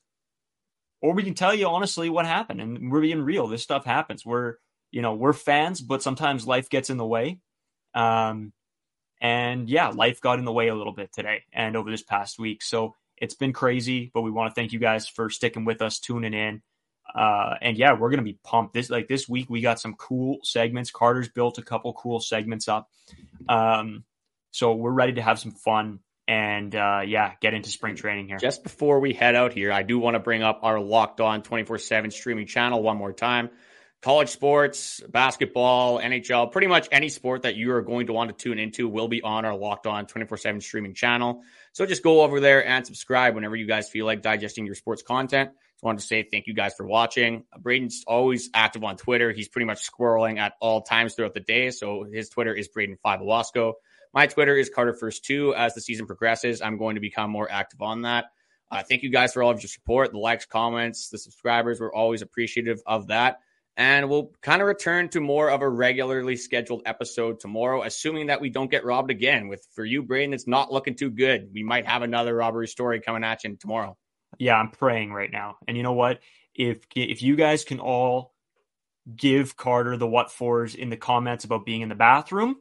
or 1.01 1.13
we 1.13 1.23
can 1.23 1.35
tell 1.35 1.53
you 1.53 1.67
honestly 1.67 2.09
what 2.09 2.25
happened. 2.25 2.59
And 2.59 2.91
we're 2.91 3.01
being 3.01 3.21
real. 3.21 3.47
This 3.47 3.63
stuff 3.63 3.85
happens. 3.85 4.25
We're, 4.25 4.55
you 4.91 5.01
know, 5.01 5.13
we're 5.13 5.33
fans, 5.33 5.81
but 5.81 6.03
sometimes 6.03 6.47
life 6.47 6.69
gets 6.69 6.89
in 6.89 6.97
the 6.97 7.05
way. 7.05 7.39
Um, 7.93 8.51
and 9.21 9.69
yeah, 9.69 9.89
life 9.89 10.19
got 10.19 10.39
in 10.39 10.45
the 10.45 10.51
way 10.51 10.67
a 10.67 10.75
little 10.75 10.93
bit 10.93 11.13
today 11.13 11.43
and 11.53 11.75
over 11.77 11.89
this 11.89 12.03
past 12.03 12.37
week. 12.37 12.61
So 12.61 12.95
it's 13.17 13.35
been 13.35 13.53
crazy, 13.53 14.11
but 14.13 14.21
we 14.21 14.31
want 14.31 14.51
to 14.51 14.55
thank 14.55 14.73
you 14.73 14.79
guys 14.79 15.07
for 15.07 15.29
sticking 15.29 15.63
with 15.63 15.81
us, 15.81 15.99
tuning 15.99 16.33
in. 16.33 16.61
Uh, 17.13 17.55
and 17.61 17.77
yeah, 17.77 17.93
we're 17.93 18.09
gonna 18.09 18.21
be 18.21 18.39
pumped. 18.43 18.73
This 18.73 18.89
like 18.89 19.07
this 19.07 19.27
week 19.27 19.49
we 19.49 19.61
got 19.61 19.79
some 19.79 19.95
cool 19.95 20.37
segments. 20.43 20.91
Carter's 20.91 21.29
built 21.29 21.57
a 21.57 21.61
couple 21.61 21.93
cool 21.93 22.19
segments 22.19 22.67
up. 22.67 22.89
Um, 23.47 24.03
so 24.51 24.73
we're 24.73 24.91
ready 24.91 25.13
to 25.13 25.21
have 25.21 25.39
some 25.39 25.51
fun 25.51 25.99
and 26.27 26.73
uh, 26.75 27.01
yeah, 27.05 27.33
get 27.39 27.53
into 27.53 27.69
spring 27.69 27.95
training 27.95 28.27
here. 28.27 28.37
Just 28.37 28.63
before 28.63 28.99
we 28.99 29.13
head 29.13 29.35
out 29.35 29.53
here, 29.53 29.71
I 29.71 29.83
do 29.83 29.99
want 29.99 30.15
to 30.15 30.19
bring 30.19 30.43
up 30.43 30.59
our 30.63 30.79
Locked 30.79 31.21
On 31.21 31.43
24 31.43 31.77
7 31.77 32.11
streaming 32.11 32.47
channel 32.47 32.81
one 32.81 32.97
more 32.97 33.13
time. 33.13 33.49
College 34.01 34.29
sports, 34.29 35.01
basketball, 35.09 35.99
NHL, 35.99 36.51
pretty 36.51 36.67
much 36.67 36.87
any 36.91 37.09
sport 37.09 37.43
that 37.43 37.55
you 37.55 37.71
are 37.71 37.81
going 37.81 38.07
to 38.07 38.13
want 38.13 38.29
to 38.29 38.35
tune 38.35 38.59
into 38.59 38.87
will 38.87 39.07
be 39.07 39.21
on 39.21 39.45
our 39.45 39.55
Locked 39.55 39.87
On 39.87 40.05
24 40.05 40.37
7 40.37 40.61
streaming 40.61 40.93
channel. 40.93 41.43
So 41.73 41.85
just 41.85 42.03
go 42.03 42.21
over 42.21 42.39
there 42.39 42.65
and 42.65 42.85
subscribe 42.85 43.35
whenever 43.35 43.55
you 43.55 43.65
guys 43.65 43.89
feel 43.89 44.05
like 44.05 44.21
digesting 44.21 44.65
your 44.65 44.75
sports 44.75 45.01
content. 45.01 45.51
Just 45.75 45.83
wanted 45.83 45.99
to 45.99 46.05
say 46.05 46.23
thank 46.23 46.47
you 46.47 46.53
guys 46.53 46.73
for 46.73 46.87
watching. 46.87 47.43
Brayden's 47.59 48.05
always 48.07 48.49
active 48.53 48.83
on 48.85 48.95
Twitter. 48.95 49.33
He's 49.33 49.49
pretty 49.49 49.65
much 49.65 49.89
squirreling 49.89 50.39
at 50.39 50.53
all 50.61 50.81
times 50.81 51.15
throughout 51.15 51.33
the 51.33 51.41
day. 51.41 51.69
So 51.71 52.05
his 52.09 52.29
Twitter 52.29 52.53
is 52.53 52.69
Brayden5Ewasko. 52.69 53.73
My 54.13 54.27
Twitter 54.27 54.55
is 54.55 54.69
Carter 54.69 54.93
First 54.93 55.25
Two. 55.25 55.53
As 55.53 55.73
the 55.73 55.81
season 55.81 56.05
progresses, 56.05 56.61
I'm 56.61 56.77
going 56.77 56.95
to 56.95 57.01
become 57.01 57.29
more 57.29 57.51
active 57.51 57.81
on 57.81 58.03
that. 58.03 58.25
Uh, 58.71 58.83
thank 58.83 59.03
you 59.03 59.09
guys 59.09 59.33
for 59.33 59.43
all 59.43 59.51
of 59.51 59.61
your 59.61 59.67
support, 59.67 60.11
the 60.11 60.17
likes, 60.17 60.45
comments, 60.45 61.09
the 61.09 61.17
subscribers. 61.17 61.81
We're 61.81 61.93
always 61.93 62.21
appreciative 62.21 62.79
of 62.85 63.07
that. 63.07 63.39
And 63.77 64.09
we'll 64.09 64.31
kind 64.41 64.61
of 64.61 64.69
return 64.69 65.09
to 65.09 65.19
more 65.19 65.49
of 65.51 65.61
a 65.61 65.67
regularly 65.67 66.37
scheduled 66.37 66.83
episode 66.85 67.41
tomorrow, 67.41 67.83
assuming 67.83 68.27
that 68.27 68.39
we 68.39 68.49
don't 68.49 68.71
get 68.71 68.85
robbed 68.85 69.11
again. 69.11 69.49
With 69.49 69.67
for 69.75 69.83
you, 69.83 70.01
Braden, 70.01 70.33
it's 70.33 70.47
not 70.47 70.71
looking 70.71 70.95
too 70.95 71.09
good. 71.09 71.49
We 71.53 71.63
might 71.63 71.85
have 71.85 72.01
another 72.01 72.33
robbery 72.33 72.69
story 72.69 73.01
coming 73.01 73.25
at 73.25 73.43
you 73.43 73.57
tomorrow. 73.57 73.97
Yeah, 74.37 74.55
I'm 74.55 74.71
praying 74.71 75.13
right 75.13 75.31
now. 75.31 75.57
And 75.67 75.77
you 75.77 75.83
know 75.83 75.93
what? 75.93 76.19
If 76.53 76.85
if 76.95 77.21
you 77.21 77.35
guys 77.35 77.63
can 77.63 77.79
all 77.79 78.33
give 79.15 79.57
Carter 79.57 79.97
the 79.97 80.07
what 80.07 80.31
fors 80.31 80.75
in 80.75 80.89
the 80.89 80.97
comments 80.97 81.45
about 81.45 81.65
being 81.65 81.81
in 81.81 81.89
the 81.89 81.95
bathroom, 81.95 82.57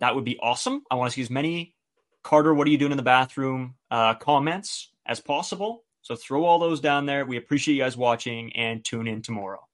that 0.00 0.14
would 0.14 0.24
be 0.24 0.38
awesome. 0.40 0.82
I 0.90 0.96
want 0.96 1.10
to 1.10 1.14
see 1.14 1.22
as 1.22 1.30
many 1.30 1.74
Carter, 2.22 2.52
what 2.54 2.66
are 2.66 2.70
you 2.70 2.78
doing 2.78 2.92
in 2.92 2.98
the 2.98 3.02
bathroom 3.02 3.76
uh, 3.90 4.14
comments 4.14 4.90
as 5.06 5.20
possible. 5.20 5.84
So 6.02 6.16
throw 6.16 6.44
all 6.44 6.58
those 6.58 6.80
down 6.80 7.06
there. 7.06 7.24
We 7.24 7.36
appreciate 7.36 7.74
you 7.76 7.82
guys 7.82 7.96
watching 7.96 8.52
and 8.54 8.84
tune 8.84 9.08
in 9.08 9.22
tomorrow. 9.22 9.67